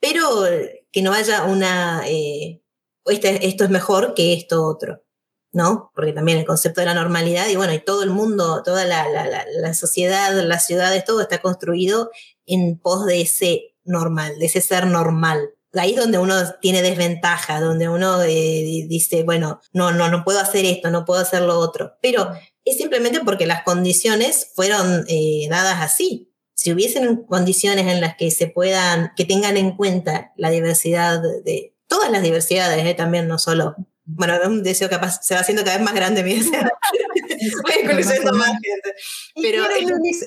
pero 0.00 0.44
que 0.90 1.02
no 1.02 1.12
haya 1.12 1.44
una, 1.44 2.02
eh, 2.06 2.62
este, 3.06 3.46
esto 3.46 3.64
es 3.64 3.70
mejor 3.70 4.14
que 4.14 4.32
esto 4.32 4.64
otro, 4.64 5.04
¿no? 5.52 5.92
Porque 5.94 6.12
también 6.12 6.38
el 6.38 6.46
concepto 6.46 6.80
de 6.80 6.86
la 6.86 6.94
normalidad, 6.94 7.48
y 7.48 7.56
bueno, 7.56 7.74
y 7.74 7.80
todo 7.80 8.02
el 8.02 8.10
mundo, 8.10 8.62
toda 8.62 8.86
la, 8.86 9.08
la, 9.08 9.44
la 9.60 9.74
sociedad, 9.74 10.32
las 10.32 10.66
ciudades, 10.66 11.04
todo 11.04 11.20
está 11.20 11.42
construido 11.42 12.10
en 12.46 12.78
pos 12.78 13.04
de 13.04 13.20
ese 13.20 13.74
normal, 13.84 14.38
de 14.38 14.46
ese 14.46 14.60
ser 14.60 14.86
normal, 14.86 15.53
ahí 15.76 15.92
es 15.92 15.96
donde 15.96 16.18
uno 16.18 16.34
tiene 16.60 16.82
desventaja, 16.82 17.60
donde 17.60 17.88
uno 17.88 18.22
eh, 18.22 18.86
dice, 18.88 19.22
bueno, 19.22 19.60
no, 19.72 19.92
no, 19.92 20.08
no 20.08 20.24
puedo 20.24 20.40
hacer 20.40 20.64
esto, 20.64 20.90
no 20.90 21.04
puedo 21.04 21.20
hacer 21.20 21.42
lo 21.42 21.58
otro. 21.58 21.96
Pero 22.00 22.32
es 22.64 22.76
simplemente 22.76 23.20
porque 23.20 23.46
las 23.46 23.62
condiciones 23.62 24.50
fueron 24.54 25.04
eh, 25.08 25.46
dadas 25.48 25.80
así. 25.82 26.32
Si 26.54 26.72
hubiesen 26.72 27.24
condiciones 27.24 27.86
en 27.86 28.00
las 28.00 28.16
que 28.16 28.30
se 28.30 28.46
puedan, 28.46 29.12
que 29.16 29.24
tengan 29.24 29.56
en 29.56 29.76
cuenta 29.76 30.32
la 30.36 30.50
diversidad 30.50 31.20
de, 31.44 31.74
todas 31.86 32.10
las 32.10 32.22
diversidades, 32.22 32.84
eh, 32.86 32.94
también 32.94 33.28
no 33.28 33.38
solo. 33.38 33.74
Bueno, 34.06 34.34
es 34.34 34.46
un 34.46 34.62
deseo 34.62 34.88
que 34.88 34.96
se 35.22 35.34
va 35.34 35.40
haciendo 35.40 35.64
cada 35.64 35.78
vez 35.78 35.84
más 35.84 35.94
grande 35.94 36.22
mi 36.22 36.34
deseo. 36.34 36.62
más 38.34 38.52
gente. 38.52 38.94
Pero 39.34 39.64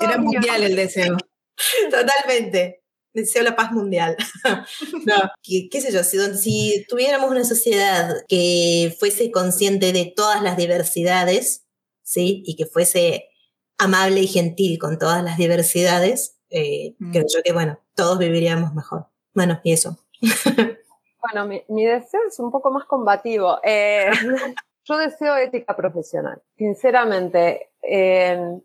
era 0.01 0.17
mundial 0.17 0.63
el 0.63 0.75
deseo. 0.75 1.17
Totalmente 1.91 2.86
deseo 3.21 3.43
la 3.43 3.55
paz 3.55 3.71
mundial. 3.71 4.15
no, 5.05 5.15
¿Qué, 5.43 5.81
sé 5.81 5.91
yo, 5.91 6.03
si, 6.03 6.17
si, 6.35 6.85
tuviéramos 6.87 7.29
una 7.29 7.43
sociedad 7.43 8.15
que 8.27 8.95
fuese 8.99 9.31
consciente 9.31 9.91
de 9.91 10.13
todas 10.15 10.41
las 10.41 10.55
diversidades, 10.55 11.65
¿sí? 12.03 12.43
Y 12.45 12.55
que 12.55 12.65
fuese 12.65 13.29
amable 13.77 14.21
y 14.21 14.27
gentil 14.27 14.79
con 14.79 14.97
todas 14.97 15.23
las 15.23 15.37
diversidades, 15.37 16.37
eh, 16.49 16.95
mm. 16.99 17.11
creo 17.11 17.25
yo 17.27 17.41
que, 17.43 17.53
bueno, 17.53 17.79
todos 17.95 18.19
viviríamos 18.19 18.73
mejor. 18.73 19.07
Bueno, 19.33 19.59
y 19.63 19.73
eso. 19.73 19.97
bueno, 21.21 21.47
mi, 21.47 21.63
mi, 21.67 21.85
deseo 21.85 22.21
es 22.27 22.39
un 22.39 22.51
poco 22.51 22.71
más 22.71 22.85
combativo. 22.85 23.59
Eh, 23.63 24.09
yo 24.87 24.97
deseo 24.97 25.35
ética 25.35 25.75
profesional, 25.75 26.41
sinceramente. 26.57 27.69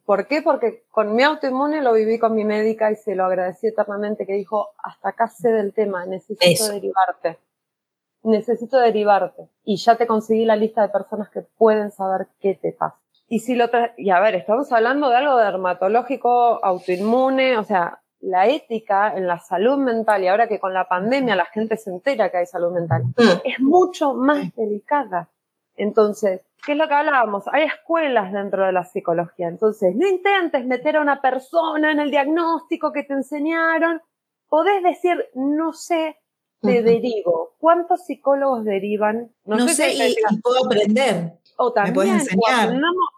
¿Por 0.05 0.27
qué? 0.27 0.43
Porque 0.43 0.85
con 0.91 1.15
mi 1.15 1.23
autoinmune 1.23 1.83
lo 1.83 1.93
viví 1.93 2.19
con 2.19 2.35
mi 2.35 2.45
médica 2.45 2.91
y 2.91 2.97
se 2.97 3.15
lo 3.15 3.25
agradecí 3.25 3.69
eternamente 3.69 4.27
que 4.27 4.35
dijo, 4.35 4.71
hasta 4.79 5.11
acá 5.11 5.29
sé 5.29 5.51
del 5.51 5.73
tema, 5.73 6.07
necesito 6.07 6.69
derivarte. 6.73 7.39
Necesito 8.23 8.79
derivarte. 8.79 9.49
Y 9.65 9.77
ya 9.77 9.97
te 9.97 10.07
conseguí 10.07 10.45
la 10.45 10.57
lista 10.57 10.83
de 10.83 10.89
personas 10.89 11.29
que 11.31 11.43
pueden 11.43 11.91
saber 11.91 12.29
qué 12.41 12.55
te 12.55 12.73
pasa. 12.73 12.99
Y 13.29 13.41
si 13.41 13.55
lo 13.55 13.67
y 13.97 14.11
a 14.11 14.21
ver, 14.21 14.35
estamos 14.35 14.71
hablando 14.73 15.09
de 15.09 15.17
algo 15.17 15.37
dermatológico, 15.39 16.65
autoinmune, 16.65 17.57
o 17.57 17.65
sea, 17.65 18.01
la 18.21 18.47
ética 18.47 19.17
en 19.17 19.27
la 19.27 19.39
salud 19.41 19.79
mental, 19.79 20.23
y 20.23 20.29
ahora 20.29 20.47
que 20.47 20.61
con 20.61 20.73
la 20.73 20.89
pandemia 20.89 21.35
la 21.35 21.47
gente 21.47 21.77
se 21.77 21.91
entera 21.91 22.31
que 22.31 22.37
hay 22.37 22.47
salud 22.47 22.73
mental, 22.73 23.05
mm. 23.05 23.41
es 23.45 23.59
mucho 23.59 24.15
más 24.15 24.55
delicada 24.55 25.29
Entonces, 25.83 26.43
¿qué 26.65 26.73
es 26.73 26.79
lo 26.79 26.87
que 26.87 26.95
hablábamos? 26.95 27.45
Hay 27.53 27.65
escuelas 27.65 28.33
dentro 28.33 28.65
de 28.65 28.73
la 28.73 28.85
psicología. 28.85 29.49
Entonces, 29.49 29.97
no 29.97 30.07
intentes 30.07 30.65
meter 30.65 30.97
a 30.97 31.01
una 31.01 31.21
persona 31.21 31.91
en 31.91 31.99
el 31.99 32.11
diagnóstico 32.11 32.93
que 32.93 33.03
te 33.03 33.15
enseñaron. 33.15 34.01
Podés 34.49 34.81
decir, 34.85 35.29
no 35.35 35.73
sé, 35.73 36.21
te 36.61 36.83
derivo. 36.83 37.55
¿Cuántos 37.59 38.05
psicólogos 38.05 38.65
derivan? 38.65 39.35
No, 39.45 39.67
sé, 39.67 39.93
y, 39.95 40.15
puedo 40.41 40.65
aprender. 40.65 41.33
O 41.57 41.73
también, 41.73 42.21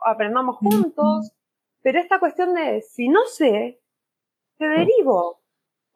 aprendamos, 0.07 0.57
juntos. 0.57 1.33
Pero 1.83 2.01
esta 2.01 2.19
cuestión 2.19 2.55
de, 2.55 2.81
si 2.81 3.11
no 3.11 3.27
sé, 3.27 3.79
te 4.57 4.67
derivo. 4.67 5.43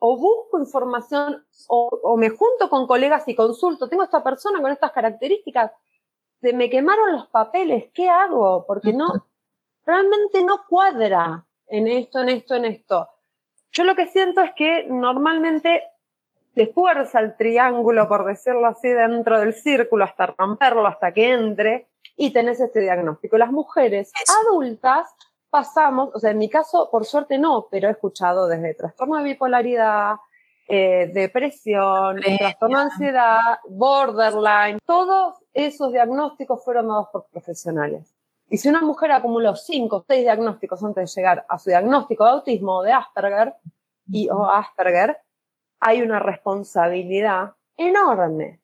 O 0.00 0.18
busco 0.18 0.58
información, 0.60 1.46
o, 1.66 2.16
me 2.18 2.28
junto 2.28 2.68
con 2.68 2.86
colegas 2.86 3.26
y 3.26 3.34
consulto. 3.34 3.88
Tengo 3.88 4.02
esta 4.02 4.22
persona 4.22 4.60
con 4.60 4.70
estas 4.70 4.92
características. 4.92 5.72
Se 6.41 6.53
me 6.53 6.70
quemaron 6.70 7.12
los 7.12 7.26
papeles. 7.28 7.91
¿Qué 7.93 8.09
hago? 8.09 8.64
Porque 8.66 8.93
no, 8.93 9.26
realmente 9.84 10.45
no 10.45 10.64
cuadra 10.68 11.45
en 11.66 11.89
esto, 11.89 12.20
en 12.20 12.28
esto, 12.28 12.55
en 12.55 12.64
esto. 12.66 13.09
Yo 13.72 13.84
lo 13.84 13.95
que 13.95 14.07
siento 14.07 14.41
es 14.41 14.53
que 14.55 14.86
normalmente 14.89 15.82
te 16.55 16.66
fuerza 16.66 17.20
el 17.20 17.36
triángulo, 17.36 18.09
por 18.09 18.24
decirlo 18.24 18.66
así, 18.66 18.89
dentro 18.89 19.39
del 19.39 19.55
círculo 19.55 20.05
hasta 20.05 20.26
romperlo, 20.26 20.86
hasta 20.86 21.12
que 21.12 21.32
entre, 21.32 21.89
y 22.16 22.32
tenés 22.32 22.61
este 22.61 22.80
diagnóstico. 22.80 23.39
Las 23.39 23.53
mujeres 23.53 24.12
adultas 24.43 25.09
pasamos, 25.51 26.11
o 26.14 26.18
sea, 26.18 26.32
en 26.32 26.39
mi 26.39 26.49
caso, 26.51 26.89
por 26.91 27.05
suerte 27.05 27.39
no, 27.39 27.68
pero 27.70 27.89
he 27.89 27.93
escuchado 27.93 28.49
desde 28.49 28.74
trastorno 28.74 29.18
de 29.18 29.24
bipolaridad, 29.24 30.16
eh, 30.66 31.11
depresión, 31.14 32.20
trastorno 32.20 32.78
de 32.78 32.84
ansiedad, 32.84 33.59
borderline, 33.68 34.78
todos 34.84 35.36
esos 35.66 35.92
diagnósticos 35.92 36.64
fueron 36.64 36.88
dados 36.88 37.09
por 37.12 37.26
profesionales. 37.26 38.14
Y 38.48 38.56
si 38.56 38.68
una 38.68 38.80
mujer 38.80 39.12
acumuló 39.12 39.56
cinco 39.56 39.96
o 39.96 40.04
seis 40.06 40.22
diagnósticos 40.22 40.82
antes 40.82 41.14
de 41.14 41.20
llegar 41.20 41.44
a 41.48 41.59
su 41.59 41.70
diagnóstico 41.70 42.24
de 42.24 42.30
autismo 42.30 42.78
o 42.78 42.82
de 42.82 42.92
Asperger, 42.92 43.54
y 44.11 44.28
o 44.30 44.46
Asperger, 44.46 45.18
hay 45.80 46.02
una 46.02 46.18
responsabilidad 46.18 47.54
enorme. 47.76 48.61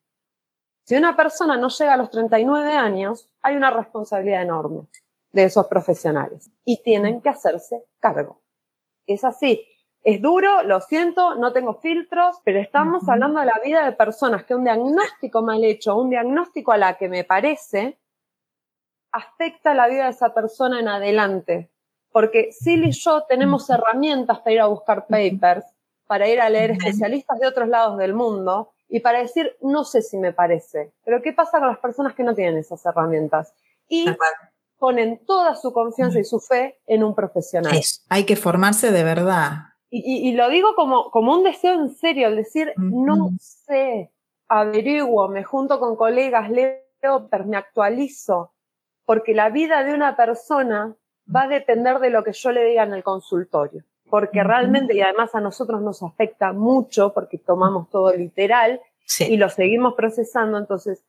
Si 0.85 0.97
una 0.97 1.17
persona 1.17 1.57
no 1.57 1.69
llega 1.69 1.95
a 1.95 1.97
los 1.97 2.11
39 2.11 2.73
años, 2.73 3.31
hay 3.43 3.57
una 3.57 3.71
responsabilidad 3.71 4.43
enorme 4.43 4.87
de 5.33 5.45
esos 5.45 5.67
profesionales 5.67 6.51
y 6.65 6.83
tienen 6.83 7.21
que 7.21 7.29
hacerse 7.29 7.85
cargo. 8.01 8.41
Es 9.07 9.25
así. 9.25 9.67
Es 10.05 10.21
duro, 10.21 10.63
lo 10.65 10.83
siento, 10.83 11.35
no 11.37 11.55
tengo 11.55 11.81
filtros, 11.81 12.37
pero 12.45 12.61
estamos 12.61 13.09
hablando 13.09 13.41
de 13.41 13.47
la 13.47 13.59
vida 13.65 13.87
de 13.87 13.93
personas 13.93 14.45
que 14.45 14.55
un 14.55 14.65
diagnóstico 14.65 15.41
mal 15.41 15.65
hecho, 15.65 15.97
un 15.97 16.11
diagnóstico 16.11 16.73
a 16.73 16.77
la 16.77 16.99
que 16.99 17.09
me 17.09 17.25
parece, 17.25 17.99
afecta 19.13 19.73
la 19.73 19.89
vida 19.89 20.05
de 20.05 20.11
esa 20.11 20.35
persona 20.35 20.79
en 20.79 20.89
adelante. 20.89 21.71
Porque 22.13 22.51
Sil 22.53 22.85
y 22.85 22.93
yo 22.93 23.23
tenemos 23.23 23.71
herramientas 23.71 24.41
para 24.41 24.53
ir 24.53 24.61
a 24.61 24.67
buscar 24.67 25.07
papers, 25.07 25.65
para 26.07 26.29
ir 26.29 26.39
a 26.41 26.51
leer 26.51 26.73
especialistas 26.73 27.39
de 27.41 27.47
otros 27.47 27.69
lados 27.69 27.97
del 27.97 28.13
mundo 28.13 28.73
y 28.89 29.01
para 29.01 29.21
decir, 29.21 29.57
no 29.63 29.85
sé 29.85 30.03
si 30.03 30.19
me 30.19 30.33
parece. 30.33 30.93
Pero 31.05 31.23
¿qué 31.23 31.33
pasa 31.33 31.59
con 31.59 31.69
las 31.69 31.79
personas 31.79 32.15
que 32.15 32.25
no 32.25 32.35
tienen 32.35 32.59
esas 32.59 32.85
herramientas? 32.85 33.55
Y 33.89 34.07
ponen 34.79 35.25
toda 35.25 35.57
su 35.57 35.73
confianza 35.73 36.19
y 36.21 36.25
su 36.25 36.41
fe 36.41 36.79
en 36.87 37.03
un 37.05 37.15
profesional. 37.15 37.73
Hay 38.11 38.25
que 38.27 38.37
formarse 38.37 38.93
de 38.93 39.03
verdad. 39.03 39.74
Y, 39.97 40.33
lo 40.33 40.49
digo 40.49 40.75
como, 40.75 41.13
como 41.13 41.35
un 41.35 41.45
deseo 41.45 41.75
en 41.75 41.89
serio, 41.89 42.27
el 42.27 42.35
decir, 42.35 42.73
no 42.77 43.31
sé, 43.39 44.11
averiguo, 44.49 45.29
me 45.29 45.45
junto 45.45 45.79
con 45.79 45.95
colegas, 45.95 46.51
leo, 46.51 47.29
me 47.47 47.57
actualizo, 47.57 48.53
porque 49.05 49.35
la 49.35 49.51
vida 49.51 49.85
de 49.85 49.95
una 49.95 50.17
persona 50.17 50.97
va 51.33 51.43
a 51.43 51.49
depender 51.49 52.01
de 52.01 52.11
lo 52.11 52.25
que 52.25 52.33
yo 52.33 52.51
le 52.51 52.65
diga 52.65 52.83
en 52.83 52.93
el 52.93 53.05
consultorio. 53.05 53.85
Porque 54.11 54.43
realmente, 54.43 54.97
y 54.97 55.01
además 55.01 55.33
a 55.37 55.41
nosotros 55.41 55.81
nos 55.81 56.03
afecta 56.03 56.53
mucho 56.53 57.15
porque 57.15 57.39
tomamos 57.39 57.89
todo 57.89 58.13
literal 58.13 58.81
y 59.21 59.37
lo 59.37 59.49
seguimos 59.49 59.95
procesando, 59.95 60.59
entonces 60.59 61.05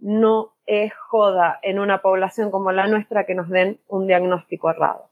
no 0.00 0.56
es 0.66 0.92
joda 0.92 1.60
en 1.62 1.78
una 1.78 2.02
población 2.02 2.50
como 2.50 2.72
la 2.72 2.88
nuestra 2.88 3.26
que 3.26 3.36
nos 3.36 3.48
den 3.48 3.78
un 3.86 4.08
diagnóstico 4.08 4.70
errado. 4.70 5.08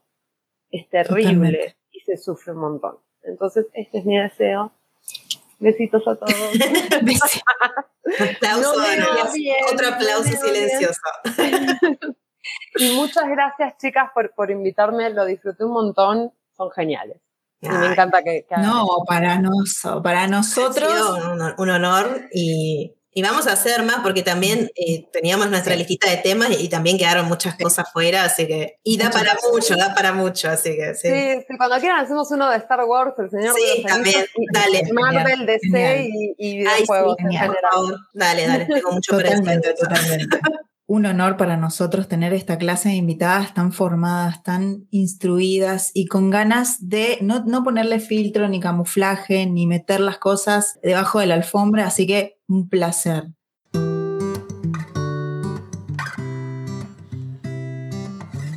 Es 0.71 0.89
terrible 0.89 1.77
se 2.07 2.17
sufre 2.17 2.53
un 2.53 2.59
montón. 2.59 2.97
Entonces, 3.23 3.67
este 3.73 3.99
es 3.99 4.05
mi 4.05 4.17
deseo. 4.17 4.71
Besitos 5.59 6.07
a 6.07 6.15
todos. 6.15 6.31
aplauso, 8.35 8.73
otro 9.73 9.87
aplauso 9.87 10.29
silencioso. 10.29 11.01
y 12.75 12.95
muchas 12.95 13.27
gracias, 13.27 13.77
chicas, 13.77 14.11
por, 14.13 14.33
por 14.33 14.49
invitarme. 14.49 15.09
Lo 15.09 15.25
disfruté 15.25 15.65
un 15.65 15.73
montón 15.73 16.31
son 16.57 16.71
geniales. 16.71 17.17
Y 17.61 17.69
me 17.69 17.87
encanta 17.87 18.23
que... 18.23 18.45
no, 18.61 18.87
para, 19.07 19.39
nos, 19.39 19.81
para 20.03 20.27
nosotros... 20.27 20.93
Un, 21.57 21.69
honor 21.69 22.27
y, 22.31 22.95
y, 23.17 23.21
vamos 23.21 23.47
a 23.47 23.53
hacer 23.53 23.83
más 23.83 24.01
porque 24.01 24.21
también 24.21 24.69
eh, 24.75 25.07
teníamos 25.11 25.49
nuestra 25.49 25.75
listita 25.75 26.09
de 26.09 26.17
temas 26.17 26.49
y, 26.59 26.69
también 26.69 26.97
quedaron 26.97 27.27
muchas 27.27 27.55
cosas 27.55 27.91
fuera, 27.91 28.23
así 28.23 28.45
que... 28.45 28.79
Y 28.83 28.97
da 28.97 29.09
para 29.09 29.35
mucho, 29.51 29.75
da 29.75 29.93
para 29.95 30.13
mucho, 30.13 30.49
así 30.49 30.75
que 30.75 30.93
sí. 30.95 31.07
Sí, 31.09 31.57
cuando 31.57 31.77
quieran 31.79 32.05
hacemos 32.05 32.29
uno 32.31 32.49
de 32.49 32.57
Star 32.57 32.83
Wars, 32.85 33.13
El 33.17 33.29
Señor 33.29 33.55
sí, 33.55 33.83
también, 33.83 34.25
dale. 34.53 34.83
Marvel, 34.93 35.45
DC 35.45 36.09
y, 36.09 36.35
y 36.37 36.57
videojuegos 36.59 37.15
en 37.19 37.31
general. 37.31 37.57
Dale, 38.13 38.47
dale, 38.47 38.65
tengo 38.65 38.91
mucho 38.91 39.17
Totalmente, 39.17 39.73
totalmente. 39.73 40.39
Un 40.89 41.05
honor 41.05 41.35
para 41.35 41.57
nosotros 41.57 42.07
tener 42.07 42.33
esta 42.33 42.57
clase 42.57 42.89
de 42.89 42.95
invitadas 42.95 43.53
tan 43.53 43.73
formadas, 43.73 44.41
tan 44.41 44.87
instruidas 44.89 45.91
y 45.93 46.05
con 46.05 46.29
ganas 46.29 46.87
de 46.87 47.17
no, 47.21 47.43
no, 47.45 47.61
ponerle 47.61 47.99
filtro 47.99 48.47
ni 48.47 48.61
camuflaje 48.61 49.45
ni 49.47 49.67
meter 49.67 49.99
las 49.99 50.17
cosas 50.17 50.79
debajo 50.81 51.19
de 51.19 51.25
la 51.25 51.35
alfombra, 51.35 51.87
así 51.87 52.07
que 52.07 52.36
un 52.47 52.69
placer. 52.69 53.25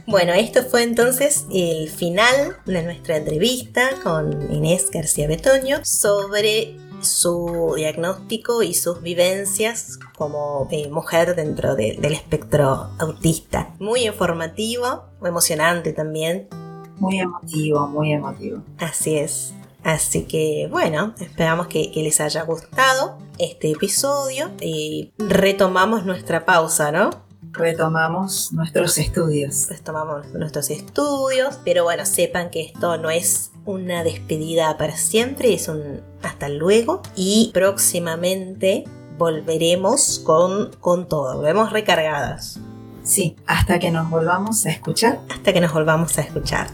Bueno, 0.06 0.32
esto 0.32 0.64
fue 0.64 0.82
entonces 0.82 1.46
el 1.52 1.88
final 1.88 2.56
de 2.66 2.82
nuestra 2.82 3.16
entrevista 3.16 3.90
con 4.02 4.52
Inés 4.52 4.90
García 4.90 5.28
Betoño 5.28 5.84
sobre 5.84 6.76
su 7.00 7.74
diagnóstico 7.76 8.62
y 8.64 8.74
sus 8.74 9.02
vivencias 9.02 9.98
como 10.16 10.66
eh, 10.72 10.88
mujer 10.88 11.36
dentro 11.36 11.76
del 11.76 12.04
espectro 12.12 12.90
autista. 12.98 13.72
Muy 13.78 14.06
informativo, 14.06 15.04
emocionante 15.24 15.92
también. 15.92 16.48
Muy 16.98 17.20
emotivo, 17.20 17.86
muy 17.86 18.12
emotivo. 18.12 18.62
Así 18.78 19.16
es. 19.16 19.54
Así 19.82 20.24
que 20.24 20.68
bueno, 20.70 21.14
esperamos 21.20 21.66
que, 21.66 21.90
que 21.90 22.02
les 22.02 22.20
haya 22.20 22.42
gustado 22.42 23.18
este 23.38 23.70
episodio 23.70 24.50
y 24.60 25.12
retomamos 25.18 26.04
nuestra 26.04 26.44
pausa, 26.44 26.92
¿no? 26.92 27.10
retomamos 27.52 28.52
nuestros 28.52 28.98
estudios. 28.98 29.68
Retomamos 29.68 30.26
nuestros 30.34 30.70
estudios, 30.70 31.58
pero 31.64 31.84
bueno, 31.84 32.06
sepan 32.06 32.50
que 32.50 32.62
esto 32.62 32.96
no 32.98 33.10
es 33.10 33.50
una 33.64 34.04
despedida 34.04 34.76
para 34.78 34.96
siempre, 34.96 35.54
es 35.54 35.68
un 35.68 36.02
hasta 36.22 36.48
luego 36.48 37.02
y 37.16 37.50
próximamente 37.52 38.84
volveremos 39.18 40.20
con, 40.24 40.70
con 40.80 41.08
todo, 41.08 41.36
volvemos 41.36 41.72
recargadas. 41.72 42.60
Sí, 43.02 43.36
hasta 43.46 43.78
que 43.78 43.90
nos 43.90 44.08
volvamos 44.10 44.66
a 44.66 44.70
escuchar. 44.70 45.20
Hasta 45.30 45.52
que 45.52 45.60
nos 45.60 45.72
volvamos 45.72 46.16
a 46.18 46.20
escuchar. 46.20 46.68